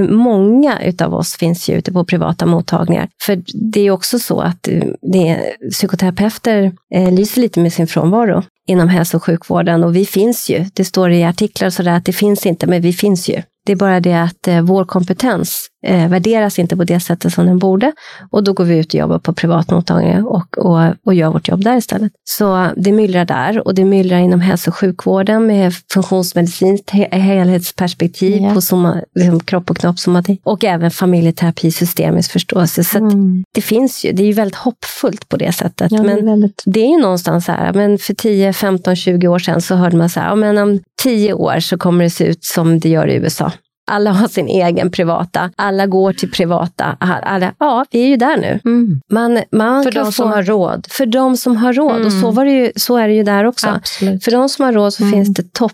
Många 0.10 0.82
utav 0.84 1.14
oss 1.14 1.36
finns 1.36 1.70
ju 1.70 1.74
ute 1.74 1.92
på 1.92 2.06
privata 2.06 2.46
mottagningar. 2.46 3.10
För 3.24 3.44
det 3.72 3.80
är 3.80 3.92
också 3.92 4.20
så 4.20 4.40
att 4.40 4.68
eh, 4.68 4.84
det, 5.02 5.40
psykoterapeuter 5.72 6.72
eh, 6.96 7.12
lyser 7.12 7.42
lite 7.42 7.60
med 7.60 7.74
sin 7.74 7.88
frånvaro 7.88 8.44
inom 8.68 8.90
hälso 8.90 9.18
och 9.18 9.24
sjukvården 9.24 9.84
och 9.84 9.96
vi 9.96 10.06
finns 10.06 10.50
ju. 10.50 10.66
Det 10.74 10.86
står 10.86 11.12
i 11.12 11.24
artiklar 11.24 11.68
och 11.68 11.74
sådär 11.74 11.92
att 11.92 12.06
det 12.06 12.14
finns 12.14 12.46
inte, 12.46 12.68
men 12.68 12.82
vi 12.82 12.94
finns 12.94 13.30
ju. 13.30 13.42
Det 13.66 13.72
är 13.72 13.76
bara 13.76 14.00
det 14.00 14.14
att 14.14 14.48
eh, 14.48 14.62
vår 14.62 14.86
kompetens 14.86 15.68
eh, 15.86 16.10
värderas 16.10 16.60
inte 16.60 16.78
på 16.78 16.84
det 16.84 17.00
sättet 17.00 17.34
som 17.34 17.46
den 17.46 17.60
borde. 17.60 17.92
Och 18.30 18.44
då 18.44 18.54
går 18.54 18.64
vi 18.64 18.78
ut 18.78 18.94
och 18.94 19.00
jobbar 19.00 19.20
på 19.20 19.34
privatmottagningar 19.34 20.28
och, 20.28 20.58
och, 20.58 20.94
och 21.06 21.14
gör 21.14 21.30
vårt 21.30 21.48
jobb 21.48 21.64
där 21.64 21.78
istället. 21.78 22.12
Så 22.24 22.70
det 22.78 22.92
myllrar 22.92 23.26
där 23.26 23.68
och 23.68 23.76
det 23.76 23.86
myllrar 23.86 24.20
inom 24.20 24.40
hälso 24.40 24.70
och 24.70 24.76
sjukvården 24.76 25.48
med 25.48 25.74
funktionsmedicinskt 25.94 26.90
helhetsperspektiv 27.12 28.42
yeah. 28.42 28.54
på 28.54 28.62
soma, 28.62 29.02
liksom 29.16 29.40
kropp 29.40 29.70
och 29.70 29.78
knoppsomatik 29.78 30.42
och 30.44 30.64
även 30.64 30.92
familjeterapi, 30.92 31.72
systemisk 31.72 32.32
förståelse. 32.32 32.84
Så 32.84 32.98
mm. 32.98 33.44
det 33.52 33.62
finns 33.62 34.06
ju, 34.06 34.12
det 34.12 34.24
är 34.24 34.28
ju 34.28 34.34
väldigt 34.34 34.56
hoppfullt 34.56 35.30
på 35.30 35.38
det 35.38 35.52
sättet. 35.52 35.92
Ja, 35.92 36.04
men 36.04 36.16
det 36.16 36.22
är, 36.22 36.26
väldigt... 36.26 36.64
det 36.66 36.80
är 36.80 36.90
ju 36.90 37.02
någonstans 37.02 37.46
så 37.46 37.52
här, 37.52 37.74
men 37.74 37.98
för 37.98 38.14
10, 38.14 38.54
15, 38.54 38.96
20 38.96 39.28
år 39.28 39.40
sedan 39.40 39.62
så 39.62 39.76
hörde 39.76 39.98
man 39.98 40.10
så 40.10 40.20
här, 40.20 40.30
ja, 40.30 40.36
men 40.36 40.58
om 40.58 40.80
10 41.04 41.34
år 41.34 41.60
så 41.60 41.78
kommer 41.78 42.04
det 42.04 42.10
se 42.10 42.26
ut 42.26 42.44
som 42.44 42.80
det 42.80 42.90
gör 42.90 43.08
i 43.08 43.16
USA. 43.16 43.52
Alla 43.88 44.12
har 44.12 44.28
sin 44.28 44.48
egen 44.48 44.92
privata, 44.92 45.52
alla 45.56 45.86
går 45.86 46.14
till 46.14 46.32
privata. 46.32 46.98
Alla, 47.00 47.54
ja, 47.60 47.86
vi 47.92 48.04
är 48.04 48.08
ju 48.08 48.18
där 48.18 48.38
nu. 48.38 48.60
Mm. 48.66 49.02
Man, 49.12 49.40
man 49.52 49.84
för 49.84 49.92
de 49.92 50.06
få, 50.06 50.12
som 50.12 50.32
har 50.32 50.44
råd. 50.44 50.88
För 50.90 51.06
de 51.06 51.38
som 51.38 51.58
har 51.58 51.74
råd. 51.74 51.96
Mm. 51.96 52.06
Och 52.06 52.12
så, 52.12 52.18
mm. 52.18 52.34
var 52.34 52.46
det 52.46 52.52
ju, 52.52 52.72
så 52.76 52.98
är 52.98 53.08
det 53.08 53.14
ju 53.14 53.24
där 53.24 53.46
också. 53.46 53.68
Absolut. 53.68 54.24
För 54.24 54.32
de 54.32 54.50
som 54.50 54.66
har 54.66 54.74
råd 54.74 54.94
så 54.94 55.04
mm. 55.04 55.14
finns 55.14 55.34
det 55.34 55.54
topp 55.54 55.72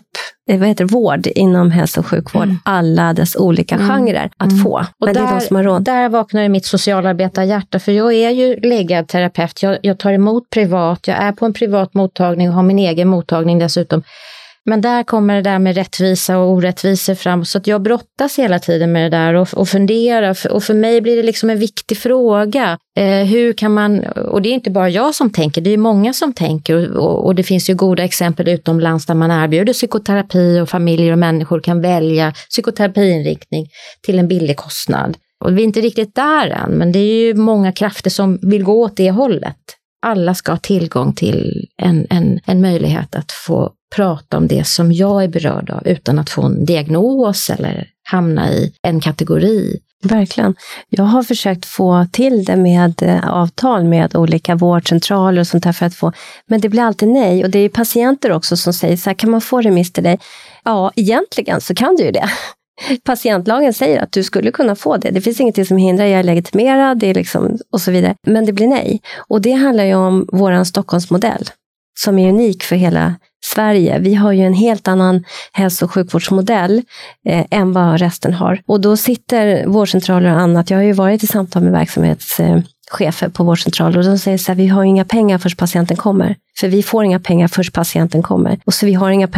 eh, 0.48 0.58
vad 0.58 0.68
heter 0.68 0.84
vård 0.84 1.26
inom 1.26 1.70
hälso 1.70 2.00
och 2.00 2.06
sjukvård. 2.06 2.42
Mm. 2.42 2.58
Alla 2.64 3.12
dess 3.12 3.36
olika 3.36 3.74
mm. 3.74 3.88
genrer 3.88 4.30
att 4.36 4.62
få. 4.62 4.86
Och 4.98 5.06
Men 5.06 5.14
där, 5.14 5.22
det 5.22 5.28
är 5.28 5.34
de 5.34 5.40
som 5.40 5.56
har 5.56 5.62
råd. 5.62 5.82
Där 5.82 6.08
vaknar 6.08 6.48
mitt 6.48 6.66
socialarbetarhjärta. 6.66 7.78
För 7.78 7.92
jag 7.92 8.14
är 8.14 8.30
ju 8.30 8.60
läggad 8.60 9.08
terapeut. 9.08 9.62
Jag, 9.62 9.78
jag 9.82 9.98
tar 9.98 10.12
emot 10.12 10.50
privat. 10.50 11.06
Jag 11.06 11.16
är 11.16 11.32
på 11.32 11.46
en 11.46 11.52
privat 11.52 11.94
mottagning 11.94 12.48
och 12.48 12.54
har 12.54 12.62
min 12.62 12.78
egen 12.78 13.08
mottagning 13.08 13.58
dessutom. 13.58 14.02
Men 14.64 14.80
där 14.80 15.02
kommer 15.02 15.34
det 15.34 15.42
där 15.42 15.58
med 15.58 15.74
rättvisa 15.74 16.38
och 16.38 16.50
orättvisor 16.50 17.14
fram, 17.14 17.44
så 17.44 17.58
att 17.58 17.66
jag 17.66 17.82
brottas 17.82 18.38
hela 18.38 18.58
tiden 18.58 18.92
med 18.92 19.12
det 19.12 19.16
där 19.16 19.34
och, 19.34 19.48
och 19.54 19.68
funderar. 19.68 20.36
Och 20.50 20.62
för 20.62 20.74
mig 20.74 21.00
blir 21.00 21.16
det 21.16 21.22
liksom 21.22 21.50
en 21.50 21.58
viktig 21.58 21.98
fråga. 21.98 22.78
Eh, 22.98 23.24
hur 23.24 23.52
kan 23.52 23.74
man, 23.74 24.04
och 24.04 24.42
det 24.42 24.48
är 24.48 24.52
inte 24.52 24.70
bara 24.70 24.88
jag 24.88 25.14
som 25.14 25.30
tänker, 25.30 25.60
det 25.60 25.70
är 25.70 25.78
många 25.78 26.12
som 26.12 26.32
tänker 26.32 26.96
och, 26.96 27.26
och, 27.26 27.34
det 27.34 27.42
finns 27.42 27.70
ju 27.70 27.74
goda 27.74 28.04
exempel 28.04 28.48
utomlands 28.48 29.06
där 29.06 29.14
man 29.14 29.30
erbjuder 29.30 29.72
psykoterapi 29.72 30.60
och 30.60 30.68
familjer 30.68 31.12
och 31.12 31.18
människor 31.18 31.60
kan 31.60 31.80
välja 31.80 32.32
psykoterapiinriktning 32.50 33.66
till 34.02 34.18
en 34.18 34.28
billig 34.28 34.56
kostnad. 34.56 35.16
Och 35.44 35.58
vi 35.58 35.62
är 35.62 35.64
inte 35.64 35.80
riktigt 35.80 36.14
där 36.14 36.48
än, 36.48 36.70
men 36.70 36.92
det 36.92 36.98
är 36.98 37.26
ju 37.26 37.34
många 37.34 37.72
krafter 37.72 38.10
som 38.10 38.38
vill 38.42 38.64
gå 38.64 38.82
åt 38.82 38.96
det 38.96 39.10
hållet. 39.10 39.56
Alla 40.02 40.34
ska 40.34 40.52
ha 40.52 40.58
tillgång 40.58 41.12
till 41.12 41.68
en, 41.76 42.06
en, 42.10 42.40
en 42.46 42.60
möjlighet 42.60 43.14
att 43.14 43.32
få 43.32 43.72
prata 43.96 44.36
om 44.36 44.46
det 44.46 44.66
som 44.66 44.92
jag 44.92 45.24
är 45.24 45.28
berörd 45.28 45.70
av 45.70 45.86
utan 45.86 46.18
att 46.18 46.30
få 46.30 46.42
en 46.42 46.64
diagnos 46.64 47.50
eller 47.50 47.88
hamna 48.10 48.50
i 48.50 48.72
en 48.82 49.00
kategori. 49.00 49.80
Verkligen. 50.04 50.54
Jag 50.88 51.04
har 51.04 51.22
försökt 51.22 51.66
få 51.66 52.06
till 52.12 52.44
det 52.44 52.56
med 52.56 53.02
eh, 53.02 53.28
avtal 53.28 53.84
med 53.84 54.16
olika 54.16 54.54
vårdcentraler 54.54 55.40
och 55.40 55.46
sånt 55.46 55.64
där 55.64 55.72
för 55.72 55.86
att 55.86 55.94
få, 55.94 56.12
men 56.46 56.60
det 56.60 56.68
blir 56.68 56.82
alltid 56.82 57.08
nej. 57.08 57.44
Och 57.44 57.50
det 57.50 57.58
är 57.58 57.68
patienter 57.68 58.32
också 58.32 58.56
som 58.56 58.72
säger 58.72 58.96
så 58.96 59.10
här, 59.10 59.14
kan 59.14 59.30
man 59.30 59.40
få 59.40 59.60
remiss 59.60 59.92
till 59.92 60.04
dig? 60.04 60.18
Ja, 60.64 60.92
egentligen 60.96 61.60
så 61.60 61.74
kan 61.74 61.96
du 61.96 62.04
ju 62.04 62.10
det. 62.10 62.28
Patientlagen 63.04 63.72
säger 63.72 64.02
att 64.02 64.12
du 64.12 64.22
skulle 64.22 64.50
kunna 64.50 64.74
få 64.74 64.96
det. 64.96 65.10
Det 65.10 65.20
finns 65.20 65.40
ingenting 65.40 65.66
som 65.66 65.76
hindrar, 65.76 66.04
jag 66.04 66.20
är 66.20 66.24
legitimerad 66.24 66.98
det 66.98 67.10
är 67.10 67.14
liksom, 67.14 67.58
och 67.72 67.80
så 67.80 67.90
vidare. 67.90 68.14
Men 68.26 68.46
det 68.46 68.52
blir 68.52 68.66
nej. 68.66 69.00
Och 69.28 69.40
det 69.40 69.52
handlar 69.52 69.84
ju 69.84 69.94
om 69.94 70.28
vår 70.32 70.64
Stockholmsmodell 70.64 71.50
som 71.98 72.18
är 72.18 72.28
unik 72.28 72.62
för 72.62 72.76
hela 72.76 73.14
Sverige. 73.44 73.98
Vi 73.98 74.14
har 74.14 74.32
ju 74.32 74.42
en 74.42 74.54
helt 74.54 74.88
annan 74.88 75.24
hälso 75.52 75.84
och 75.84 75.92
sjukvårdsmodell 75.92 76.82
eh, 77.26 77.46
än 77.50 77.72
vad 77.72 78.00
resten 78.00 78.34
har. 78.34 78.62
Och 78.66 78.80
då 78.80 78.96
sitter 78.96 79.66
vårdcentraler 79.66 80.34
och 80.34 80.40
annat, 80.40 80.70
jag 80.70 80.78
har 80.78 80.82
ju 80.82 80.92
varit 80.92 81.22
i 81.22 81.26
samtal 81.26 81.62
med 81.62 81.72
verksamhetschefer 81.72 83.28
på 83.28 83.44
vårdcentraler 83.44 83.98
och 83.98 84.04
de 84.04 84.18
säger 84.18 84.38
så 84.38 84.52
här, 84.52 84.56
vi 84.56 84.66
har 84.66 84.84
inga 84.84 85.04
pengar 85.04 85.38
förrän 85.38 85.56
patienten 85.56 85.96
kommer. 85.96 86.36
För 86.58 86.68
vi 86.68 86.82
får 86.82 87.04
inga 87.04 87.20
pengar 87.20 87.48
förrän 87.48 87.70
patienten 87.72 88.22
kommer. 88.22 88.60
Och 88.64 88.74
så 88.74 88.86
vi 88.86 88.94
har 88.94 89.10
inga 89.10 89.28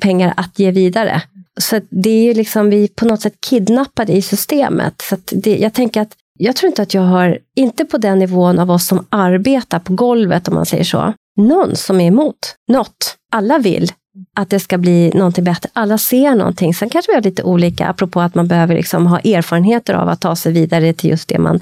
pengar 0.00 0.34
att 0.36 0.58
ge 0.58 0.70
vidare. 0.70 1.22
Så 1.60 1.80
det 1.90 2.10
är 2.10 2.22
ju 2.22 2.34
liksom, 2.34 2.70
vi 2.70 2.88
på 2.88 3.04
något 3.04 3.20
sätt 3.20 3.34
kidnappade 3.40 4.12
i 4.12 4.22
systemet. 4.22 4.94
Så 5.02 5.16
det, 5.30 5.56
jag 5.56 5.74
tänker 5.74 6.00
att 6.00 6.12
jag 6.38 6.56
tror 6.56 6.68
inte 6.68 6.82
att 6.82 6.94
jag 6.94 7.02
har, 7.02 7.38
inte 7.56 7.84
på 7.84 7.98
den 7.98 8.18
nivån 8.18 8.58
av 8.58 8.70
oss 8.70 8.86
som 8.86 9.06
arbetar 9.08 9.78
på 9.78 9.92
golvet 9.92 10.48
om 10.48 10.54
man 10.54 10.66
säger 10.66 10.84
så, 10.84 11.12
någon 11.36 11.76
som 11.76 12.00
är 12.00 12.06
emot 12.06 12.54
något. 12.68 13.16
Alla 13.32 13.58
vill 13.58 13.92
att 14.36 14.50
det 14.50 14.60
ska 14.60 14.78
bli 14.78 15.12
någonting 15.14 15.44
bättre. 15.44 15.70
Alla 15.72 15.98
ser 15.98 16.34
någonting. 16.34 16.74
Sen 16.74 16.88
kanske 16.88 17.12
vi 17.12 17.16
har 17.16 17.22
lite 17.22 17.42
olika, 17.42 17.86
apropå 17.86 18.20
att 18.20 18.34
man 18.34 18.48
behöver 18.48 18.74
liksom 18.74 19.06
ha 19.06 19.18
erfarenheter 19.18 19.94
av 19.94 20.08
att 20.08 20.20
ta 20.20 20.36
sig 20.36 20.52
vidare 20.52 20.92
till 20.92 21.10
just 21.10 21.28
det 21.28 21.38
man 21.38 21.60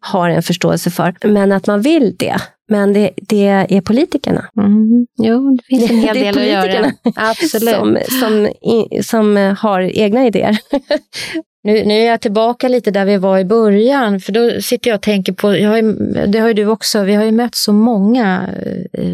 har 0.00 0.30
en 0.30 0.42
förståelse 0.42 0.90
för. 0.90 1.14
Men 1.24 1.52
att 1.52 1.66
man 1.66 1.82
vill 1.82 2.16
det. 2.18 2.36
Men 2.68 2.92
det, 2.92 3.10
det 3.16 3.46
är 3.46 3.80
politikerna. 3.80 4.44
Mm. 4.56 5.06
Jo, 5.22 5.56
det 5.56 5.64
finns 5.64 5.90
en 5.90 5.98
hel 6.16 6.16
del 6.16 6.38
att 6.38 6.46
göra. 6.46 6.92
Absolut. 7.16 7.74
Som, 7.74 7.98
som, 8.20 8.48
som 9.02 9.56
har 9.58 9.80
egna 9.80 10.26
idéer. 10.26 10.58
Nu, 11.64 11.84
nu 11.84 11.94
är 11.94 12.06
jag 12.06 12.20
tillbaka 12.20 12.68
lite 12.68 12.90
där 12.90 13.04
vi 13.04 13.16
var 13.16 13.38
i 13.38 13.44
början, 13.44 14.20
för 14.20 14.32
då 14.32 14.62
sitter 14.62 14.90
jag 14.90 14.96
och 14.96 15.02
tänker 15.02 15.32
på, 15.32 15.56
jag 15.56 15.70
har 15.70 15.76
ju, 15.76 15.92
det 16.26 16.38
har 16.38 16.48
ju 16.48 16.54
du 16.54 16.66
också, 16.66 17.02
vi 17.02 17.14
har 17.14 17.24
ju 17.24 17.32
mött 17.32 17.54
så 17.54 17.72
många. 17.72 18.48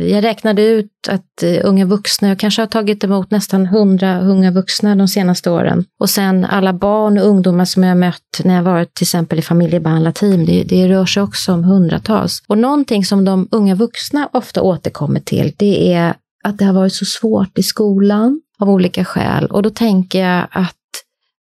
Jag 0.09 0.25
räknade 0.25 0.63
ut 0.63 0.91
att 1.09 1.43
eh, 1.43 1.59
unga 1.63 1.85
vuxna, 1.85 2.29
jag 2.29 2.39
kanske 2.39 2.63
har 2.63 2.67
tagit 2.67 3.05
emot 3.05 3.31
nästan 3.31 3.67
hundra 3.67 4.21
unga 4.21 4.51
vuxna 4.51 4.95
de 4.95 5.09
senaste 5.09 5.51
åren. 5.51 5.85
Och 6.01 6.11
sen 6.11 6.45
alla 6.45 6.73
barn 6.73 7.19
och 7.19 7.27
ungdomar 7.27 7.65
som 7.65 7.83
jag 7.83 7.91
har 7.91 7.97
mött 7.97 8.41
när 8.45 8.55
jag 8.55 8.63
varit 8.63 8.95
till 8.95 9.05
exempel 9.05 9.39
i 9.39 9.43
familjebehandlarteam, 9.43 10.47
det, 10.47 10.65
det 10.65 10.89
rör 10.89 11.07
sig 11.07 11.23
också 11.23 11.53
om 11.53 11.65
hundratals. 11.65 12.43
Och 12.47 12.59
någonting 12.59 13.05
som 13.05 13.25
de 13.25 13.49
unga 13.51 13.75
vuxna 13.75 14.29
ofta 14.33 14.63
återkommer 14.63 15.21
till, 15.21 15.53
det 15.57 15.93
är 15.93 16.15
att 16.45 16.59
det 16.59 16.65
har 16.65 16.73
varit 16.73 16.95
så 16.95 17.05
svårt 17.05 17.59
i 17.59 17.63
skolan 17.63 18.41
av 18.59 18.71
olika 18.71 19.05
skäl. 19.05 19.47
Och 19.47 19.63
då 19.63 19.71
tänker 19.71 20.27
jag 20.27 20.47
att 20.51 20.75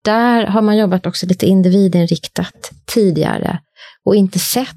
där 0.06 0.46
har 0.46 0.62
man 0.62 0.78
jobbat 0.78 1.06
också 1.06 1.26
lite 1.26 1.46
individinriktat 1.46 2.72
tidigare 2.86 3.60
och 4.06 4.16
inte 4.16 4.40
sett 4.40 4.76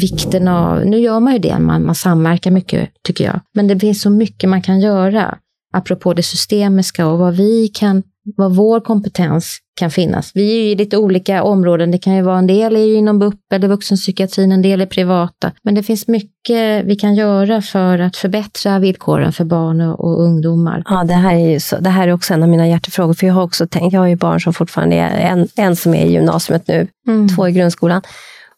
vikten 0.00 0.48
av, 0.48 0.86
nu 0.86 0.98
gör 0.98 1.20
man 1.20 1.32
ju 1.32 1.38
det, 1.38 1.58
man, 1.58 1.86
man 1.86 1.94
samverkar 1.94 2.50
mycket 2.50 2.90
tycker 3.04 3.24
jag, 3.24 3.40
men 3.54 3.68
det 3.68 3.78
finns 3.78 4.02
så 4.02 4.10
mycket 4.10 4.50
man 4.50 4.62
kan 4.62 4.80
göra. 4.80 5.38
Apropå 5.72 6.14
det 6.14 6.22
systemiska 6.22 7.06
och 7.06 7.18
vad 7.18 7.36
vi 7.36 7.68
kan, 7.68 8.02
vad 8.36 8.56
vår 8.56 8.80
kompetens 8.80 9.58
kan 9.78 9.90
finnas. 9.90 10.30
Vi 10.34 10.50
är 10.50 10.62
ju 10.62 10.70
i 10.70 10.74
lite 10.74 10.96
olika 10.96 11.42
områden. 11.42 11.90
Det 11.90 11.98
kan 11.98 12.16
ju 12.16 12.22
vara 12.22 12.38
en 12.38 12.46
del 12.46 12.76
är 12.76 12.80
ju 12.80 12.94
inom 12.94 13.18
BUP 13.18 13.52
eller 13.52 13.68
vuxenpsykiatrin, 13.68 14.52
en 14.52 14.62
del 14.62 14.80
är 14.80 14.86
privata. 14.86 15.52
Men 15.62 15.74
det 15.74 15.82
finns 15.82 16.08
mycket 16.08 16.84
vi 16.84 16.96
kan 16.96 17.14
göra 17.14 17.62
för 17.62 17.98
att 17.98 18.16
förbättra 18.16 18.78
villkoren 18.78 19.32
för 19.32 19.44
barn 19.44 19.80
och, 19.80 20.22
ungdomar. 20.22 20.82
Ja, 20.88 21.04
det 21.04 21.14
här, 21.14 21.34
är 21.34 21.58
så, 21.58 21.76
det 21.78 21.90
här 21.90 22.08
är 22.08 22.12
också 22.12 22.34
en 22.34 22.42
av 22.42 22.48
mina 22.48 22.68
hjärtefrågor. 22.68 23.14
För 23.14 23.26
jag 23.26 23.34
har 23.34 23.42
också 23.42 23.66
tänkt, 23.66 23.92
jag 23.92 24.00
har 24.00 24.06
ju 24.06 24.16
barn 24.16 24.40
som 24.40 24.54
fortfarande 24.54 24.96
är, 24.96 25.32
en, 25.32 25.48
en 25.56 25.76
som 25.76 25.94
är 25.94 26.06
i 26.06 26.12
gymnasiet 26.12 26.68
nu, 26.68 26.86
mm. 27.08 27.28
två 27.28 27.48
i 27.48 27.52
grundskolan. 27.52 28.02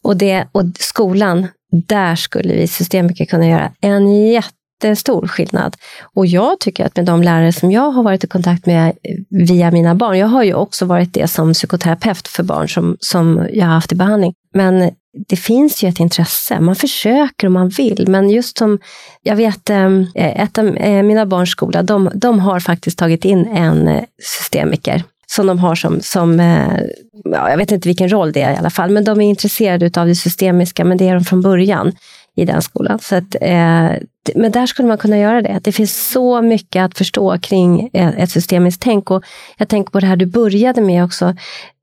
Och, 0.03 0.17
det, 0.17 0.47
och 0.51 0.63
skolan, 0.79 1.47
där 1.87 2.15
skulle 2.15 2.53
vi 2.53 2.67
systemiker 2.67 3.25
kunna 3.25 3.47
göra 3.47 3.71
en 3.81 4.27
jätte 4.27 4.60
jättestor 4.87 5.27
skillnad. 5.27 5.75
Och 6.15 6.25
jag 6.25 6.59
tycker 6.59 6.85
att 6.85 6.95
med 6.95 7.05
de 7.05 7.23
lärare 7.23 7.53
som 7.53 7.71
jag 7.71 7.91
har 7.91 8.03
varit 8.03 8.23
i 8.23 8.27
kontakt 8.27 8.65
med 8.65 8.93
via 9.29 9.71
mina 9.71 9.95
barn, 9.95 10.17
jag 10.17 10.27
har 10.27 10.43
ju 10.43 10.53
också 10.53 10.85
varit 10.85 11.13
det 11.13 11.27
som 11.27 11.53
psykoterapeut 11.53 12.27
för 12.27 12.43
barn 12.43 12.69
som, 12.69 12.97
som 12.99 13.47
jag 13.53 13.65
har 13.65 13.73
haft 13.73 13.91
i 13.91 13.95
behandling. 13.95 14.33
Men 14.53 14.91
det 15.27 15.35
finns 15.35 15.83
ju 15.83 15.89
ett 15.89 15.99
intresse, 15.99 16.59
man 16.59 16.75
försöker 16.75 17.47
och 17.47 17.51
man 17.51 17.69
vill, 17.69 18.07
men 18.07 18.29
just 18.29 18.57
som, 18.57 18.79
jag 19.23 19.35
vet, 19.35 19.69
ehm, 19.69 20.07
ett 20.15 20.57
av 20.57 20.67
eh, 20.67 21.03
mina 21.03 21.25
barns 21.25 21.49
skola, 21.49 21.83
de, 21.83 22.11
de 22.15 22.39
har 22.39 22.59
faktiskt 22.59 22.97
tagit 22.97 23.25
in 23.25 23.47
en 23.47 23.87
eh, 23.87 24.03
systemiker 24.23 25.03
som 25.27 25.47
de 25.47 25.59
har 25.59 25.75
som, 25.75 26.01
som 26.01 26.39
eh, 26.39 26.81
ja, 27.23 27.49
jag 27.49 27.57
vet 27.57 27.71
inte 27.71 27.89
vilken 27.89 28.11
roll 28.11 28.31
det 28.31 28.41
är 28.41 28.53
i 28.53 28.57
alla 28.57 28.69
fall, 28.69 28.89
men 28.89 29.03
de 29.03 29.21
är 29.21 29.29
intresserade 29.29 30.01
av 30.01 30.07
det 30.07 30.15
systemiska, 30.15 30.85
men 30.85 30.97
det 30.97 31.07
är 31.07 31.13
de 31.13 31.23
från 31.23 31.41
början 31.41 31.91
i 32.37 32.45
den 32.45 32.61
skolan. 32.61 32.99
Så 32.99 33.15
att, 33.15 33.35
eh, 33.41 33.91
men 34.35 34.51
där 34.51 34.65
skulle 34.65 34.87
man 34.87 34.97
kunna 34.97 35.17
göra 35.17 35.41
det. 35.41 35.59
Det 35.63 35.71
finns 35.71 36.11
så 36.11 36.41
mycket 36.41 36.83
att 36.83 36.97
förstå 36.97 37.37
kring 37.37 37.89
eh, 37.93 38.19
ett 38.19 38.31
systemiskt 38.31 38.81
tänk. 38.81 39.11
Och 39.11 39.23
jag 39.57 39.67
tänker 39.67 39.91
på 39.91 39.99
det 39.99 40.07
här 40.07 40.15
du 40.15 40.25
började 40.25 40.81
med 40.81 41.03
också, 41.03 41.35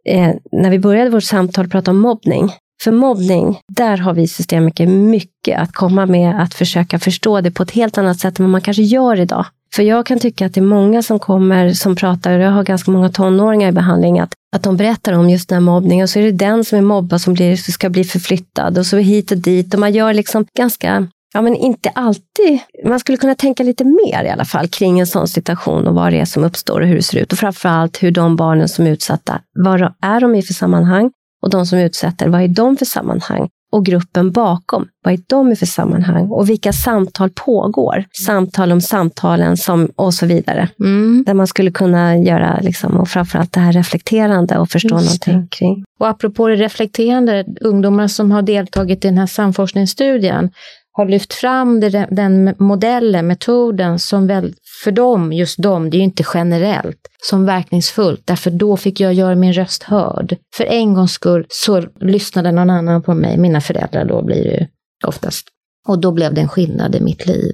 eh, 0.09 0.30
när 0.53 0.70
vi 0.70 0.78
började 0.78 1.11
vårt 1.11 1.24
samtal 1.24 1.68
prata 1.68 1.90
om 1.90 2.01
mobbning. 2.01 2.53
För 2.82 2.92
mobbning, 2.92 3.59
där 3.68 3.96
har 3.96 4.14
vi 4.14 4.28
systemiker 4.28 4.86
mycket 4.86 5.59
att 5.61 5.72
komma 5.72 6.07
med, 6.07 6.42
att 6.42 6.55
försöka 6.55 6.99
förstå 6.99 7.40
det 7.40 7.51
på 7.51 7.62
ett 7.62 7.70
helt 7.70 7.99
annat 7.99 8.20
sätt 8.20 8.38
än 8.38 8.44
vad 8.44 8.51
man 8.51 8.61
kanske 8.61 8.82
gör 8.82 9.20
idag. 9.20 9.46
För 9.74 9.82
jag 9.82 10.07
kan 10.07 10.18
tycka 10.18 10.46
att 10.46 10.55
det 10.55 10.61
är 10.61 10.62
många 10.62 11.03
som 11.03 11.18
kommer 11.18 11.72
som 11.72 11.96
pratar, 11.96 12.38
och 12.38 12.44
jag 12.44 12.51
har 12.51 12.64
ganska 12.64 12.90
många 12.90 13.09
tonåringar 13.09 13.68
i 13.68 13.72
behandling, 13.72 14.20
att, 14.20 14.32
att 14.57 14.62
de 14.62 14.76
berättar 14.76 15.12
om 15.12 15.30
just 15.30 15.49
den 15.49 15.57
här 15.57 15.61
mobbningen 15.61 16.03
och 16.03 16.11
så 16.11 16.18
är 16.18 16.22
det 16.22 16.32
den 16.32 16.64
som 16.64 16.78
är 16.78 16.82
mobbad 16.82 17.20
som 17.20 17.34
blir, 17.34 17.57
ska 17.57 17.90
bli 17.90 18.05
förflyttad 18.05 18.78
och 18.78 18.86
så 18.86 18.96
hit 18.96 19.30
och 19.30 19.38
dit 19.38 19.74
och 19.74 19.80
man 19.80 19.92
gör 19.92 20.14
liksom 20.14 20.46
ganska 20.57 21.09
Ja, 21.34 21.42
men 21.42 21.55
inte 21.55 21.88
alltid. 21.88 22.59
Man 22.84 23.01
skulle 23.01 23.18
kunna 23.18 23.34
tänka 23.34 23.62
lite 23.62 23.84
mer 23.84 24.24
i 24.24 24.28
alla 24.28 24.44
fall 24.44 24.68
kring 24.68 25.01
en 25.01 25.07
sån 25.07 25.28
situation 25.28 25.86
och 25.86 25.94
vad 25.94 26.12
det 26.12 26.20
är 26.20 26.24
som 26.24 26.44
uppstår 26.44 26.80
och 26.80 26.86
hur 26.86 26.96
det 26.96 27.03
ser 27.03 27.18
ut. 27.18 27.32
Och 27.32 27.38
framförallt 27.38 28.03
hur 28.03 28.11
de 28.11 28.36
barnen 28.36 28.68
som 28.68 28.86
är 28.86 28.90
utsatta, 28.90 29.40
vad 29.53 29.92
är 30.03 30.20
de 30.20 30.34
i 30.34 30.42
för 30.42 30.55
sammanhang? 30.55 31.11
Och 31.42 31.51
de 31.51 31.66
som 31.66 31.78
utsätter, 31.78 32.28
vad 32.28 32.42
är 32.42 32.49
de 32.49 32.76
för 32.76 32.84
sammanhang? 32.84 33.49
Och 33.73 33.85
gruppen 33.85 34.33
bakom. 34.33 34.89
Vad 35.05 35.14
är 35.14 35.21
de 35.27 35.53
i 35.53 35.57
för 35.57 35.66
sammanhang 35.66 36.29
och 36.31 36.49
vilka 36.49 36.73
samtal 36.73 37.31
pågår? 37.31 38.05
Samtal 38.25 38.73
om 38.73 38.81
samtalen 38.81 39.57
som, 39.57 39.89
och 39.97 40.14
så 40.14 40.27
vidare. 40.27 40.69
Mm. 40.81 41.25
Där 41.27 41.35
man 41.35 41.47
skulle 41.47 41.71
kunna 41.71 42.19
göra, 42.19 42.59
liksom, 42.62 42.97
och 42.97 43.09
framförallt 43.09 43.53
det 43.53 43.61
här 43.61 43.73
reflekterande 43.73 44.59
och 44.59 44.69
förstå 44.69 44.95
Just 44.95 45.05
någonting 45.05 45.41
det. 45.41 45.57
kring. 45.57 45.85
Och 46.01 46.09
apropå 46.09 46.49
det 46.49 46.57
reflekterande, 46.57 47.45
ungdomar 47.61 48.09
som 48.09 48.31
har 48.31 48.43
deltagit 48.43 49.05
i 49.05 49.09
den 49.09 49.19
här 49.19 49.27
samforskningsstudien 49.27 50.51
har 50.99 51.09
lyft 51.09 51.34
fram 51.34 51.80
det, 51.80 52.07
den 52.11 52.55
modellen, 52.59 53.26
metoden 53.26 53.99
som 53.99 54.26
väl 54.26 54.55
för 54.84 54.90
dem, 54.90 55.32
just 55.32 55.62
dem, 55.62 55.90
det 55.90 55.96
är 55.96 55.99
ju 55.99 56.05
inte 56.05 56.24
generellt, 56.34 57.09
som 57.22 57.46
verkningsfullt. 57.46 58.20
Därför 58.24 58.51
då 58.51 58.76
fick 58.76 59.01
jag 59.01 59.14
göra 59.14 59.34
min 59.34 59.53
röst 59.53 59.82
hörd. 59.82 60.36
För 60.57 60.64
en 60.64 60.94
gångs 60.94 61.12
skull 61.12 61.46
så 61.49 61.80
lyssnade 62.01 62.53
någon 62.53 62.70
annan 62.70 63.03
på 63.03 63.14
mig, 63.14 63.38
mina 63.38 63.61
föräldrar 63.61 64.05
då 64.05 64.22
blir 64.22 64.44
det 64.44 64.51
ju 64.51 64.66
oftast. 65.07 65.49
Och 65.88 65.99
då 65.99 66.12
blev 66.12 66.34
det 66.34 66.40
en 66.40 66.49
skillnad 66.49 66.94
i 66.94 67.01
mitt 67.01 67.26
liv. 67.26 67.53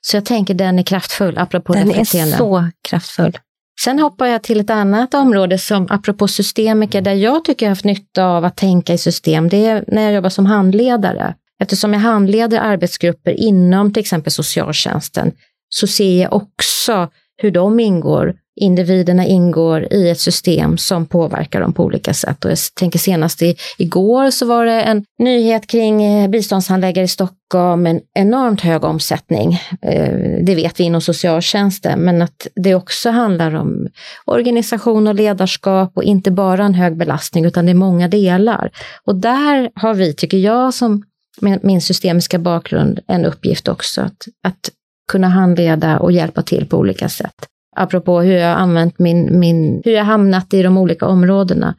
Så 0.00 0.16
jag 0.16 0.24
tänker 0.24 0.54
den 0.54 0.78
är 0.78 0.82
kraftfull, 0.82 1.38
apropå 1.38 1.72
Den 1.72 1.90
är 1.90 2.04
så 2.36 2.68
kraftfull. 2.88 3.38
Sen 3.84 3.98
hoppar 3.98 4.26
jag 4.26 4.42
till 4.42 4.60
ett 4.60 4.70
annat 4.70 5.14
område 5.14 5.58
som 5.58 5.86
apropå 5.90 6.28
systemiker, 6.28 7.00
där 7.00 7.14
jag 7.14 7.44
tycker 7.44 7.66
jag 7.66 7.70
har 7.70 7.74
haft 7.74 7.84
nytta 7.84 8.24
av 8.24 8.44
att 8.44 8.56
tänka 8.56 8.92
i 8.92 8.98
system. 8.98 9.48
Det 9.48 9.66
är 9.66 9.84
när 9.86 10.02
jag 10.02 10.12
jobbar 10.12 10.28
som 10.28 10.46
handledare. 10.46 11.34
Eftersom 11.60 11.92
jag 11.92 12.00
handleder 12.00 12.58
arbetsgrupper 12.58 13.40
inom 13.40 13.92
till 13.92 14.00
exempel 14.00 14.32
socialtjänsten 14.32 15.32
så 15.68 15.86
ser 15.86 16.22
jag 16.22 16.32
också 16.32 17.08
hur 17.42 17.50
de 17.50 17.80
ingår, 17.80 18.34
individerna 18.60 19.26
ingår 19.26 19.92
i 19.92 20.10
ett 20.10 20.20
system 20.20 20.78
som 20.78 21.06
påverkar 21.06 21.60
dem 21.60 21.72
på 21.72 21.84
olika 21.84 22.14
sätt. 22.14 22.44
Och 22.44 22.50
jag 22.50 22.58
tänker 22.74 22.98
senast 22.98 23.42
i, 23.42 23.56
igår 23.78 24.30
så 24.30 24.46
var 24.46 24.66
det 24.66 24.82
en 24.82 25.04
nyhet 25.18 25.66
kring 25.66 26.02
eh, 26.02 26.28
biståndshandläggare 26.28 27.04
i 27.04 27.08
Stockholm 27.08 27.82
med 27.82 27.90
en 27.90 28.00
enormt 28.14 28.60
hög 28.60 28.84
omsättning. 28.84 29.60
Eh, 29.82 30.14
det 30.42 30.54
vet 30.54 30.80
vi 30.80 30.84
inom 30.84 31.00
socialtjänsten, 31.00 32.00
men 32.00 32.22
att 32.22 32.46
det 32.54 32.74
också 32.74 33.10
handlar 33.10 33.54
om 33.54 33.88
organisation 34.26 35.06
och 35.06 35.14
ledarskap 35.14 35.92
och 35.96 36.04
inte 36.04 36.30
bara 36.30 36.64
en 36.64 36.74
hög 36.74 36.96
belastning 36.96 37.44
utan 37.44 37.66
det 37.66 37.72
är 37.72 37.74
många 37.74 38.08
delar. 38.08 38.70
Och 39.04 39.16
där 39.16 39.70
har 39.74 39.94
vi, 39.94 40.14
tycker 40.14 40.38
jag, 40.38 40.74
som 40.74 41.02
min 41.62 41.80
systemiska 41.80 42.38
bakgrund 42.38 43.00
en 43.06 43.24
uppgift 43.24 43.68
också 43.68 44.00
att, 44.00 44.28
att 44.44 44.70
kunna 45.12 45.28
handleda 45.28 45.98
och 45.98 46.12
hjälpa 46.12 46.42
till 46.42 46.66
på 46.66 46.76
olika 46.76 47.08
sätt. 47.08 47.34
Apropå 47.76 48.20
hur 48.20 48.34
jag 48.34 48.58
använt 48.58 48.98
min, 48.98 49.38
min, 49.40 49.82
hur 49.84 49.92
jag 49.92 50.04
hamnat 50.04 50.54
i 50.54 50.62
de 50.62 50.78
olika 50.78 51.06
områdena. 51.06 51.74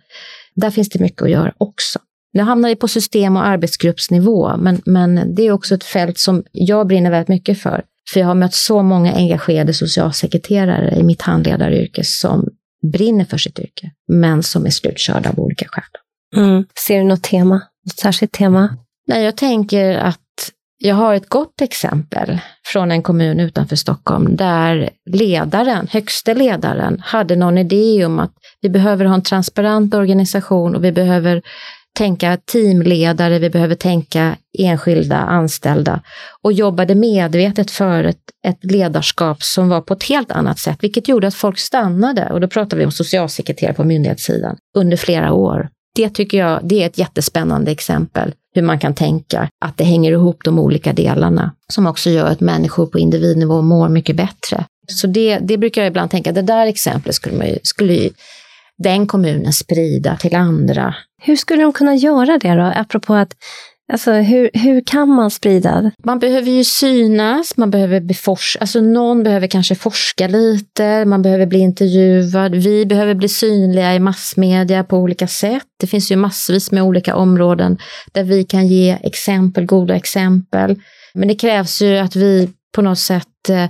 Där 0.55 0.69
finns 0.69 0.89
det 0.89 0.99
mycket 0.99 1.21
att 1.21 1.29
göra 1.29 1.53
också. 1.57 1.99
Nu 2.33 2.43
hamnar 2.43 2.69
vi 2.69 2.75
på 2.75 2.87
system 2.87 3.37
och 3.37 3.45
arbetsgruppsnivå, 3.45 4.57
men, 4.57 4.81
men 4.85 5.35
det 5.35 5.47
är 5.47 5.51
också 5.51 5.75
ett 5.75 5.83
fält 5.83 6.17
som 6.17 6.43
jag 6.51 6.87
brinner 6.87 7.11
väldigt 7.11 7.27
mycket 7.27 7.61
för. 7.61 7.83
För 8.13 8.19
jag 8.19 8.27
har 8.27 8.35
mött 8.35 8.53
så 8.53 8.83
många 8.83 9.13
engagerade 9.13 9.73
socialsekreterare 9.73 10.95
i 10.95 11.03
mitt 11.03 11.21
handledaryrke 11.21 12.03
som 12.03 12.47
brinner 12.91 13.25
för 13.25 13.37
sitt 13.37 13.59
yrke, 13.59 13.91
men 14.07 14.43
som 14.43 14.65
är 14.65 14.69
slutkörda 14.69 15.29
av 15.29 15.39
olika 15.39 15.65
skäl. 15.69 15.83
Mm. 16.35 16.65
Ser 16.87 16.97
du 16.97 17.03
något 17.03 17.23
tema? 17.23 17.61
Något 17.85 17.99
särskilt 17.99 18.31
tema? 18.31 18.77
Nej, 19.11 19.23
jag 19.23 19.37
tänker 19.37 19.97
att 19.97 20.19
jag 20.77 20.95
har 20.95 21.13
ett 21.13 21.29
gott 21.29 21.61
exempel 21.61 22.39
från 22.65 22.91
en 22.91 23.01
kommun 23.01 23.39
utanför 23.39 23.75
Stockholm 23.75 24.35
där 24.35 24.89
ledaren, 25.09 25.87
högste 25.91 26.33
ledaren, 26.33 27.01
hade 27.05 27.35
någon 27.35 27.57
idé 27.57 28.05
om 28.05 28.19
att 28.19 28.31
vi 28.61 28.69
behöver 28.69 29.05
ha 29.05 29.15
en 29.15 29.21
transparent 29.21 29.93
organisation 29.93 30.75
och 30.75 30.83
vi 30.83 30.91
behöver 30.91 31.41
tänka 31.97 32.37
teamledare, 32.37 33.39
vi 33.39 33.49
behöver 33.49 33.75
tänka 33.75 34.35
enskilda 34.59 35.17
anställda 35.17 36.01
och 36.41 36.53
jobbade 36.53 36.95
medvetet 36.95 37.71
för 37.71 38.03
ett, 38.03 38.21
ett 38.47 38.63
ledarskap 38.71 39.43
som 39.43 39.69
var 39.69 39.81
på 39.81 39.93
ett 39.93 40.03
helt 40.03 40.31
annat 40.31 40.59
sätt, 40.59 40.77
vilket 40.81 41.07
gjorde 41.07 41.27
att 41.27 41.35
folk 41.35 41.57
stannade. 41.57 42.29
Och 42.29 42.41
då 42.41 42.47
pratar 42.47 42.77
vi 42.77 42.85
om 42.85 42.91
socialsekreterare 42.91 43.73
på 43.73 43.83
myndighetssidan 43.83 44.57
under 44.77 44.97
flera 44.97 45.33
år. 45.33 45.69
Det 45.95 46.09
tycker 46.09 46.37
jag 46.37 46.59
det 46.63 46.83
är 46.83 46.85
ett 46.85 46.97
jättespännande 46.97 47.71
exempel 47.71 48.33
hur 48.53 48.61
man 48.61 48.79
kan 48.79 48.95
tänka 48.95 49.49
att 49.65 49.77
det 49.77 49.83
hänger 49.83 50.11
ihop 50.11 50.43
de 50.43 50.59
olika 50.59 50.93
delarna 50.93 51.55
som 51.67 51.87
också 51.87 52.09
gör 52.09 52.25
att 52.25 52.39
människor 52.39 52.85
på 52.85 52.99
individnivå 52.99 53.61
mår 53.61 53.89
mycket 53.89 54.15
bättre. 54.15 54.65
Så 54.87 55.07
det, 55.07 55.39
det 55.39 55.57
brukar 55.57 55.81
jag 55.81 55.89
ibland 55.89 56.11
tänka, 56.11 56.31
det 56.31 56.41
där 56.41 56.67
exemplet 56.67 57.15
skulle, 57.15 57.37
man 57.37 57.47
ju, 57.47 57.57
skulle 57.63 57.93
ju 57.93 58.09
den 58.77 59.07
kommunen 59.07 59.53
sprida 59.53 60.17
till 60.17 60.35
andra. 60.35 60.95
Hur 61.21 61.35
skulle 61.35 61.63
de 61.63 61.73
kunna 61.73 61.95
göra 61.95 62.37
det 62.37 62.55
då? 62.55 62.73
Apropå 62.75 63.13
att 63.13 63.33
Alltså 63.91 64.11
hur, 64.11 64.49
hur 64.53 64.81
kan 64.85 65.09
man 65.09 65.31
sprida? 65.31 65.91
Man 66.03 66.19
behöver 66.19 66.51
ju 66.51 66.63
synas, 66.63 67.57
man 67.57 67.71
behöver 67.71 67.99
beforska, 67.99 68.59
alltså 68.59 68.81
någon 68.81 69.23
behöver 69.23 69.47
kanske 69.47 69.75
forska 69.75 70.27
lite, 70.27 71.05
man 71.05 71.21
behöver 71.21 71.45
bli 71.45 71.59
intervjuad, 71.59 72.55
vi 72.55 72.85
behöver 72.85 73.13
bli 73.13 73.27
synliga 73.27 73.95
i 73.95 73.99
massmedia 73.99 74.83
på 74.83 74.97
olika 74.97 75.27
sätt. 75.27 75.63
Det 75.79 75.87
finns 75.87 76.11
ju 76.11 76.15
massvis 76.15 76.71
med 76.71 76.83
olika 76.83 77.15
områden 77.15 77.77
där 78.11 78.23
vi 78.23 78.43
kan 78.43 78.67
ge 78.67 78.97
exempel, 79.03 79.65
goda 79.65 79.95
exempel. 79.95 80.75
Men 81.13 81.27
det 81.27 81.35
krävs 81.35 81.81
ju 81.81 81.97
att 81.97 82.15
vi 82.15 82.49
på 82.75 82.81
något 82.81 82.99
sätt 82.99 83.49
eh, 83.49 83.65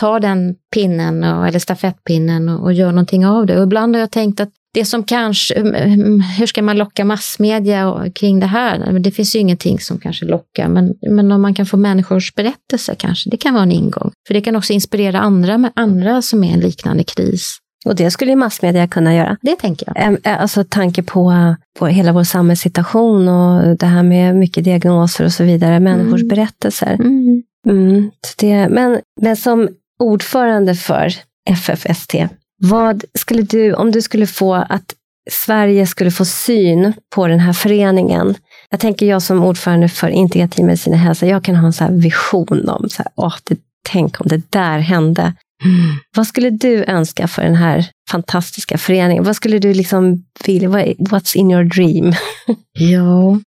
tar 0.00 0.20
den 0.20 0.54
pinnen 0.74 1.24
och, 1.24 1.48
eller 1.48 1.58
stafettpinnen 1.58 2.48
och, 2.48 2.62
och 2.62 2.72
gör 2.72 2.90
någonting 2.90 3.26
av 3.26 3.46
det. 3.46 3.58
Och 3.58 3.64
ibland 3.64 3.96
har 3.96 4.00
jag 4.00 4.10
tänkt 4.10 4.40
att 4.40 4.50
det 4.76 4.84
som 4.84 5.04
kanske, 5.04 5.54
mm, 5.54 5.74
mm, 5.74 6.20
hur 6.20 6.46
ska 6.46 6.62
man 6.62 6.76
locka 6.76 7.04
massmedia 7.04 8.04
kring 8.14 8.40
det 8.40 8.46
här? 8.46 8.98
Det 8.98 9.10
finns 9.10 9.36
ju 9.36 9.38
ingenting 9.38 9.80
som 9.80 9.98
kanske 9.98 10.24
lockar, 10.24 10.68
men, 10.68 10.94
men 11.10 11.32
om 11.32 11.42
man 11.42 11.54
kan 11.54 11.66
få 11.66 11.76
människors 11.76 12.34
berättelser 12.34 12.94
kanske, 12.94 13.30
det 13.30 13.36
kan 13.36 13.54
vara 13.54 13.62
en 13.62 13.72
ingång. 13.72 14.12
För 14.26 14.34
det 14.34 14.40
kan 14.40 14.56
också 14.56 14.72
inspirera 14.72 15.20
andra, 15.20 15.58
med 15.58 15.72
andra 15.76 16.22
som 16.22 16.44
är 16.44 16.48
i 16.48 16.52
en 16.52 16.60
liknande 16.60 17.04
kris. 17.04 17.58
Och 17.86 17.96
det 17.96 18.10
skulle 18.10 18.30
ju 18.30 18.36
massmedia 18.36 18.88
kunna 18.88 19.14
göra. 19.14 19.36
Det 19.42 19.56
tänker 19.56 19.92
jag. 19.94 20.18
Alltså 20.24 20.64
tanke 20.64 21.02
på, 21.02 21.54
på 21.78 21.86
hela 21.86 22.12
vår 22.12 22.24
samhällssituation 22.24 23.28
och 23.28 23.76
det 23.76 23.86
här 23.86 24.02
med 24.02 24.36
mycket 24.36 24.64
diagnoser 24.64 25.24
och 25.24 25.32
så 25.32 25.44
vidare, 25.44 25.80
människors 25.80 26.22
mm. 26.22 26.28
berättelser. 26.28 26.94
Mm. 26.94 27.42
Mm, 27.68 28.10
det, 28.38 28.68
men, 28.68 29.00
men 29.20 29.36
som 29.36 29.68
ordförande 29.98 30.74
för 30.74 31.12
FFST, 31.50 32.14
vad 32.62 33.04
skulle 33.14 33.42
du, 33.42 33.74
om 33.74 33.90
du 33.90 34.02
skulle 34.02 34.26
få 34.26 34.54
att 34.54 34.94
Sverige 35.30 35.86
skulle 35.86 36.10
få 36.10 36.24
syn 36.24 36.92
på 37.14 37.28
den 37.28 37.40
här 37.40 37.52
föreningen. 37.52 38.34
Jag 38.70 38.80
tänker 38.80 39.06
jag 39.06 39.22
som 39.22 39.44
ordförande 39.44 39.88
för 39.88 40.08
integrativ 40.08 40.64
medicin 40.64 40.92
och 40.92 40.98
hälsa, 40.98 41.26
jag 41.26 41.44
kan 41.44 41.56
ha 41.56 41.66
en 41.66 41.72
så 41.72 41.88
vision 41.90 42.68
om, 42.68 42.88
så 42.88 43.02
här, 43.02 43.12
åh, 43.14 43.34
det, 43.44 43.58
tänk 43.88 44.20
om 44.20 44.28
det 44.28 44.52
där 44.52 44.78
hände. 44.78 45.22
Mm. 45.64 45.96
Vad 46.16 46.26
skulle 46.26 46.50
du 46.50 46.84
önska 46.84 47.28
för 47.28 47.42
den 47.42 47.54
här 47.54 47.86
fantastiska 48.10 48.78
föreningen? 48.78 49.24
Vad 49.24 49.36
skulle 49.36 49.58
du 49.58 49.74
liksom 49.74 50.24
vilja, 50.46 50.68
what's 50.84 51.36
in 51.36 51.50
your 51.50 51.64
dream? 51.64 52.12
ja, 52.78 53.40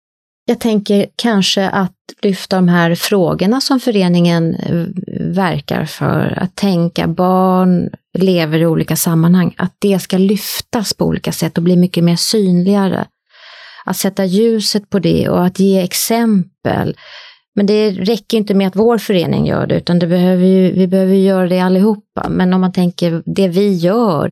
jag 0.44 0.60
tänker 0.60 1.06
kanske 1.16 1.68
att 1.68 1.92
lyfta 2.22 2.56
de 2.56 2.68
här 2.68 2.94
frågorna 2.94 3.60
som 3.60 3.80
föreningen 3.80 4.54
eh, 4.54 4.86
verkar 5.34 5.84
för. 5.84 6.38
Att 6.42 6.56
tänka 6.56 7.06
barn 7.06 7.90
lever 8.18 8.58
i 8.58 8.66
olika 8.66 8.96
sammanhang, 8.96 9.54
att 9.58 9.76
det 9.78 9.98
ska 9.98 10.18
lyftas 10.18 10.94
på 10.94 11.04
olika 11.04 11.32
sätt 11.32 11.58
och 11.58 11.64
bli 11.64 11.76
mycket 11.76 12.04
mer 12.04 12.16
synligare. 12.16 13.06
Att 13.84 13.96
sätta 13.96 14.24
ljuset 14.24 14.90
på 14.90 14.98
det 14.98 15.28
och 15.28 15.44
att 15.44 15.58
ge 15.58 15.80
exempel. 15.80 16.96
Men 17.54 17.66
det 17.66 17.90
räcker 17.90 18.36
inte 18.36 18.54
med 18.54 18.68
att 18.68 18.76
vår 18.76 18.98
förening 18.98 19.46
gör 19.46 19.66
det, 19.66 19.74
utan 19.74 19.98
det 19.98 20.06
behöver 20.06 20.46
ju, 20.46 20.72
vi 20.72 20.86
behöver 20.86 21.14
göra 21.14 21.48
det 21.48 21.60
allihopa. 21.60 22.28
Men 22.28 22.54
om 22.54 22.60
man 22.60 22.72
tänker 22.72 23.22
det 23.26 23.48
vi 23.48 23.74
gör, 23.74 24.30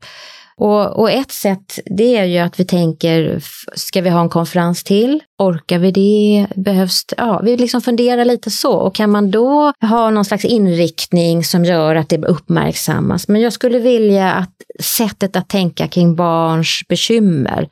och, 0.61 0.99
och, 0.99 1.11
ett 1.11 1.33
sätt 1.33 1.79
det 1.87 2.17
är 2.17 2.25
ju 2.25 2.39
att 2.39 2.61
vi 2.61 2.65
tänker, 2.65 3.43
ska 3.75 4.01
vi 4.01 4.11
ha 4.11 4.21
en 4.21 4.29
konferens 4.29 4.85
till? 4.85 5.23
Orkar 5.39 5.79
vi 5.79 5.91
det? 5.91 6.47
Behövs 6.57 7.07
det? 7.07 7.15
Ja, 7.19 7.41
vi 7.45 7.57
liksom 7.57 7.81
funderar 7.81 8.25
lite 8.25 8.51
så. 8.51 8.73
Och 8.73 8.95
kan 8.95 9.11
man 9.11 9.31
då 9.31 9.73
ha 9.81 10.11
någon 10.11 10.25
slags 10.25 10.45
inriktning 10.45 11.45
som 11.45 11.65
gör 11.65 11.95
att 11.95 12.09
det 12.09 12.27
uppmärksammas? 12.27 13.29
Men 13.29 13.41
jag 13.41 13.53
skulle 13.53 13.79
vilja 13.79 14.33
att 14.33 14.55
sättet 14.81 15.37
att 15.37 15.49
tänka 15.49 15.89
kring 15.89 16.17
barns 16.17 16.81
bekymmer, 16.89 17.69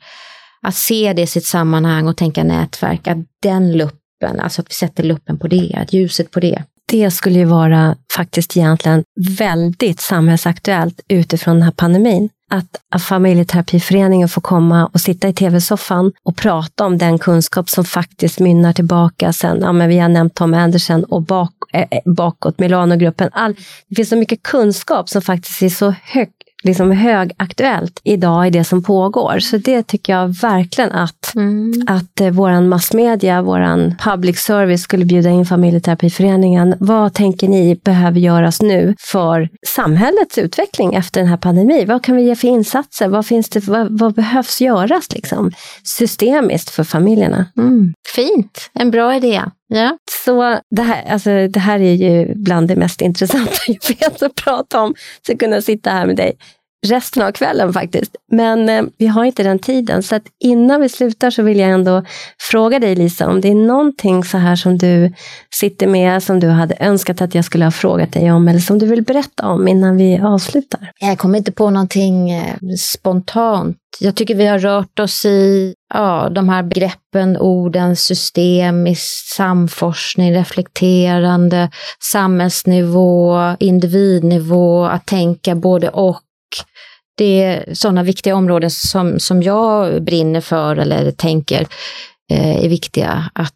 att 0.61 0.75
se 0.75 1.13
det 1.13 1.21
i 1.21 1.27
sitt 1.27 1.45
sammanhang 1.45 2.07
och 2.07 2.17
tänka 2.17 2.43
nätverk, 2.43 3.07
att 3.07 3.17
den 3.41 3.77
luppen, 3.77 4.39
alltså 4.39 4.61
att 4.61 4.69
vi 4.69 4.73
sätter 4.73 5.03
luppen 5.03 5.39
på 5.39 5.47
det, 5.47 5.77
att 5.81 5.93
ljuset 5.93 6.31
på 6.31 6.39
det 6.39 6.63
det 6.87 7.11
skulle 7.11 7.39
ju 7.39 7.45
vara 7.45 7.95
faktiskt 8.15 8.57
egentligen 8.57 9.03
väldigt 9.39 9.99
samhällsaktuellt 9.99 11.01
utifrån 11.07 11.55
den 11.55 11.63
här 11.63 11.71
pandemin 11.71 12.29
att 12.51 13.01
familjeterapiföreningen 13.01 14.29
får 14.29 14.41
komma 14.41 14.85
och 14.85 15.01
sitta 15.01 15.27
i 15.27 15.33
tv-soffan 15.33 16.11
och 16.23 16.35
prata 16.37 16.85
om 16.85 16.97
den 16.97 17.19
kunskap 17.19 17.69
som 17.69 17.85
faktiskt 17.85 18.39
mynnar 18.39 18.73
tillbaka 18.73 19.33
sen, 19.33 19.61
ja 19.61 19.71
men 19.71 19.89
vi 19.89 19.99
har 19.99 20.09
nämnt 20.09 20.35
Tom 20.35 20.53
Andersen 20.53 21.03
och 21.03 21.21
bak, 21.21 21.51
eh, 21.73 21.81
eh 21.81 21.99
bakåt, 22.05 22.59
Milanogruppen. 22.59 23.29
All, 23.33 23.55
det 23.87 23.95
finns 23.95 24.09
så 24.09 24.15
mycket 24.15 24.43
kunskap 24.43 25.09
som 25.09 25.21
faktiskt 25.21 25.61
är 25.61 25.69
så 25.69 25.95
hög, 26.03 26.29
liksom 26.65 26.91
högaktuellt 26.91 28.01
idag 28.03 28.47
i 28.47 28.49
det 28.49 28.63
som 28.63 28.83
pågår. 28.83 29.39
Så 29.39 29.57
det 29.57 29.83
tycker 29.83 30.13
jag 30.13 30.27
verkligen 30.27 30.91
att, 30.91 31.35
mm. 31.35 31.73
att 31.87 32.21
eh, 32.21 32.29
våran 32.29 32.69
massmedia, 32.69 33.41
våran 33.41 33.95
public 33.99 34.39
service 34.39 34.81
skulle 34.81 35.05
bjuda 35.05 35.29
in 35.29 35.45
familjeterapiföreningen. 35.45 36.75
Vad 36.79 37.13
tänker 37.13 37.47
ni 37.47 37.79
behöver 37.83 38.19
göras 38.19 38.61
nu 38.61 38.95
för 38.99 39.49
samhällets 39.67 40.37
utveckling 40.37 40.93
efter 40.93 41.21
den 41.21 41.29
här 41.29 41.37
pandemin? 41.37 41.87
Vad 41.87 42.03
kan 42.03 42.15
vi 42.15 42.23
ge 42.23 42.35
för 42.35 42.47
insatser? 42.47 43.07
Vad, 43.07 43.25
finns 43.25 43.49
det, 43.49 43.67
vad, 43.67 43.99
vad 43.99 44.13
behövs 44.13 44.61
göras 44.61 45.13
liksom, 45.13 45.51
systemiskt 45.83 46.69
för 46.69 46.83
familjerna? 46.83 47.45
Mm. 47.57 47.93
Fint, 48.15 48.69
en 48.73 48.91
bra 48.91 49.15
idé. 49.15 49.41
Ja. 49.67 49.97
Så 50.25 50.59
det 50.69 50.81
här, 50.81 51.11
alltså, 51.11 51.47
det 51.47 51.59
här 51.59 51.79
är 51.79 51.93
ju 51.93 52.33
bland 52.35 52.67
det 52.67 52.75
mest 52.75 53.01
intressanta 53.01 53.51
jag 53.67 53.97
vet 53.99 54.23
att 54.23 54.35
prata 54.35 54.81
om. 54.81 54.95
Så 55.27 55.37
kunna 55.37 55.61
sitta 55.61 55.89
här 55.89 56.05
med 56.05 56.15
dig 56.15 56.37
resten 56.85 57.23
av 57.23 57.31
kvällen 57.31 57.73
faktiskt. 57.73 58.15
Men 58.31 58.69
eh, 58.69 58.83
vi 58.97 59.07
har 59.07 59.25
inte 59.25 59.43
den 59.43 59.59
tiden. 59.59 60.03
Så 60.03 60.15
att 60.15 60.23
innan 60.43 60.81
vi 60.81 60.89
slutar 60.89 61.29
så 61.29 61.43
vill 61.43 61.59
jag 61.59 61.69
ändå 61.69 62.03
fråga 62.51 62.79
dig 62.79 62.95
Lisa, 62.95 63.27
om 63.27 63.41
det 63.41 63.49
är 63.49 63.55
någonting 63.55 64.23
så 64.23 64.37
här 64.37 64.55
som 64.55 64.77
du 64.77 65.13
sitter 65.55 65.87
med, 65.87 66.23
som 66.23 66.39
du 66.39 66.47
hade 66.47 66.75
önskat 66.79 67.21
att 67.21 67.35
jag 67.35 67.45
skulle 67.45 67.65
ha 67.65 67.71
frågat 67.71 68.13
dig 68.13 68.31
om, 68.31 68.47
eller 68.47 68.59
som 68.59 68.79
du 68.79 68.85
vill 68.85 69.03
berätta 69.03 69.47
om 69.47 69.67
innan 69.67 69.97
vi 69.97 70.19
avslutar? 70.19 70.91
Jag 70.99 71.17
kommer 71.17 71.37
inte 71.37 71.51
på 71.51 71.69
någonting 71.69 72.31
eh, 72.31 72.55
spontant. 72.79 73.77
Jag 73.99 74.15
tycker 74.15 74.35
vi 74.35 74.45
har 74.45 74.59
rört 74.59 74.99
oss 74.99 75.25
i 75.25 75.73
ja, 75.93 76.29
de 76.31 76.49
här 76.49 76.63
begreppen, 76.63 77.37
orden, 77.37 77.95
systemisk 77.95 79.35
samforskning, 79.35 80.33
reflekterande, 80.33 81.69
samhällsnivå, 82.11 83.39
individnivå, 83.59 84.85
att 84.85 85.05
tänka 85.05 85.55
både 85.55 85.89
och 85.89 86.21
det 87.17 87.43
är 87.43 87.73
sådana 87.73 88.03
viktiga 88.03 88.35
områden 88.35 88.71
som, 88.71 89.19
som 89.19 89.43
jag 89.43 90.03
brinner 90.03 90.41
för 90.41 90.75
eller 90.75 91.11
tänker 91.11 91.67
eh, 92.31 92.65
är 92.65 92.69
viktiga 92.69 93.29
att 93.33 93.53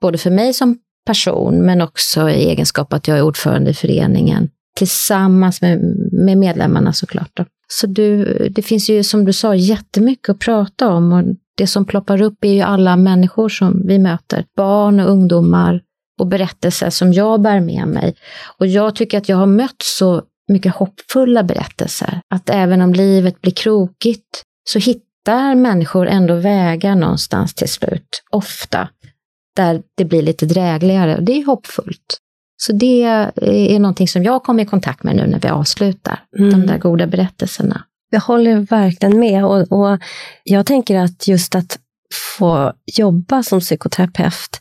både 0.00 0.18
för 0.18 0.30
mig 0.30 0.54
som 0.54 0.78
person 1.06 1.66
men 1.66 1.80
också 1.80 2.30
i 2.30 2.48
egenskap 2.48 2.92
att 2.92 3.08
jag 3.08 3.18
är 3.18 3.22
ordförande 3.22 3.70
i 3.70 3.74
föreningen 3.74 4.48
tillsammans 4.76 5.62
med, 5.62 5.80
med 6.12 6.38
medlemmarna 6.38 6.92
såklart. 6.92 7.30
Då. 7.34 7.44
Så 7.68 7.86
du, 7.86 8.24
det 8.50 8.62
finns 8.62 8.90
ju 8.90 9.02
som 9.02 9.24
du 9.24 9.32
sa 9.32 9.54
jättemycket 9.54 10.28
att 10.28 10.38
prata 10.38 10.88
om 10.88 11.12
och 11.12 11.24
det 11.56 11.66
som 11.66 11.84
ploppar 11.84 12.22
upp 12.22 12.44
är 12.44 12.52
ju 12.52 12.60
alla 12.60 12.96
människor 12.96 13.48
som 13.48 13.86
vi 13.86 13.98
möter. 13.98 14.44
Barn 14.56 15.00
och 15.00 15.10
ungdomar 15.10 15.80
och 16.20 16.26
berättelser 16.26 16.90
som 16.90 17.12
jag 17.12 17.40
bär 17.40 17.60
med 17.60 17.88
mig. 17.88 18.14
Och 18.58 18.66
jag 18.66 18.96
tycker 18.96 19.18
att 19.18 19.28
jag 19.28 19.36
har 19.36 19.46
mött 19.46 19.82
så 19.82 20.22
mycket 20.52 20.74
hoppfulla 20.74 21.42
berättelser. 21.42 22.20
Att 22.34 22.50
även 22.50 22.80
om 22.80 22.92
livet 22.92 23.40
blir 23.40 23.52
krokigt 23.52 24.42
så 24.64 24.78
hittar 24.78 25.54
människor 25.54 26.06
ändå 26.06 26.34
vägar 26.34 26.94
någonstans 26.94 27.54
till 27.54 27.68
slut. 27.68 28.22
Ofta. 28.30 28.88
Där 29.56 29.82
det 29.96 30.04
blir 30.04 30.22
lite 30.22 30.46
drägligare. 30.46 31.16
Och 31.16 31.22
det 31.22 31.32
är 31.32 31.46
hoppfullt. 31.46 32.18
Så 32.56 32.72
det 32.72 33.02
är 33.02 33.78
någonting 33.78 34.08
som 34.08 34.22
jag 34.22 34.42
kommer 34.42 34.62
i 34.62 34.66
kontakt 34.66 35.02
med 35.02 35.16
nu 35.16 35.26
när 35.26 35.40
vi 35.40 35.48
avslutar. 35.48 36.20
Mm. 36.38 36.50
De 36.50 36.66
där 36.66 36.78
goda 36.78 37.06
berättelserna. 37.06 37.84
Jag 38.10 38.20
håller 38.20 38.56
verkligen 38.56 39.18
med. 39.18 39.44
Och, 39.44 39.72
och 39.72 39.98
jag 40.44 40.66
tänker 40.66 40.98
att 40.98 41.28
just 41.28 41.54
att 41.54 41.78
få 42.38 42.72
jobba 42.98 43.42
som 43.42 43.60
psykoterapeut 43.60 44.60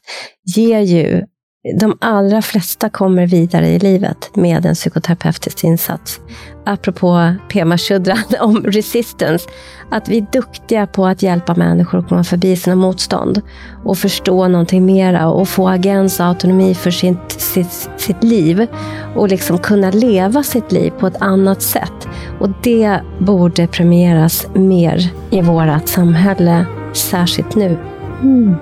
ger 0.55 0.79
ju 0.79 1.25
de 1.63 1.97
allra 2.01 2.41
flesta 2.41 2.89
kommer 2.89 3.27
vidare 3.27 3.67
i 3.67 3.79
livet 3.79 4.31
med 4.35 4.65
en 4.65 4.75
psykoterapeutisk 4.75 5.63
insats. 5.63 6.19
Apropå 6.65 7.35
Pema 7.49 7.77
Chudran 7.77 8.23
om 8.39 8.63
resistance, 8.63 9.49
att 9.91 10.09
vi 10.09 10.17
är 10.17 10.27
duktiga 10.31 10.87
på 10.87 11.05
att 11.05 11.23
hjälpa 11.23 11.55
människor 11.55 11.99
att 11.99 12.09
komma 12.09 12.23
förbi 12.23 12.55
sina 12.55 12.75
motstånd 12.75 13.41
och 13.85 13.97
förstå 13.97 14.47
någonting 14.47 14.85
mera 14.85 15.29
och 15.29 15.49
få 15.49 15.69
agens 15.69 16.19
och 16.19 16.25
autonomi 16.25 16.73
för 16.73 16.91
sitt, 16.91 17.31
sitt, 17.31 17.89
sitt 17.97 18.23
liv 18.23 18.67
och 19.15 19.27
liksom 19.27 19.57
kunna 19.57 19.91
leva 19.91 20.43
sitt 20.43 20.71
liv 20.71 20.91
på 20.99 21.07
ett 21.07 21.21
annat 21.21 21.61
sätt. 21.61 22.07
Och 22.39 22.49
det 22.63 23.01
borde 23.19 23.67
premieras 23.67 24.47
mer 24.53 25.09
i 25.29 25.41
vårt 25.41 25.87
samhälle, 25.87 26.65
särskilt 26.93 27.55
nu. 27.55 27.77
Mm. 28.21 28.55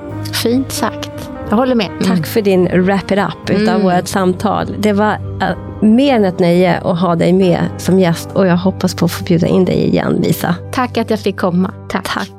Fint 0.43 0.71
sagt. 0.71 1.18
Jag 1.49 1.57
håller 1.57 1.75
med. 1.75 1.87
Mm. 1.87 2.03
Tack 2.03 2.27
för 2.27 2.41
din 2.41 2.65
wrap 2.65 3.11
it 3.11 3.17
up 3.17 3.49
utav 3.49 3.75
mm. 3.75 3.81
vårt 3.81 4.07
samtal. 4.07 4.75
Det 4.79 4.93
var 4.93 5.13
uh, 5.13 5.81
mer 5.81 6.15
än 6.15 6.25
ett 6.25 6.39
nöje 6.39 6.77
att 6.77 6.99
ha 6.99 7.15
dig 7.15 7.33
med 7.33 7.59
som 7.77 7.99
gäst 7.99 8.29
och 8.33 8.47
jag 8.47 8.57
hoppas 8.57 8.95
på 8.95 9.05
att 9.05 9.11
få 9.11 9.23
bjuda 9.23 9.47
in 9.47 9.65
dig 9.65 9.87
igen, 9.87 10.13
Lisa. 10.13 10.55
Tack 10.71 10.97
att 10.97 11.09
jag 11.09 11.19
fick 11.19 11.39
komma. 11.39 11.73
Tack. 11.89 12.13
Tack. 12.13 12.38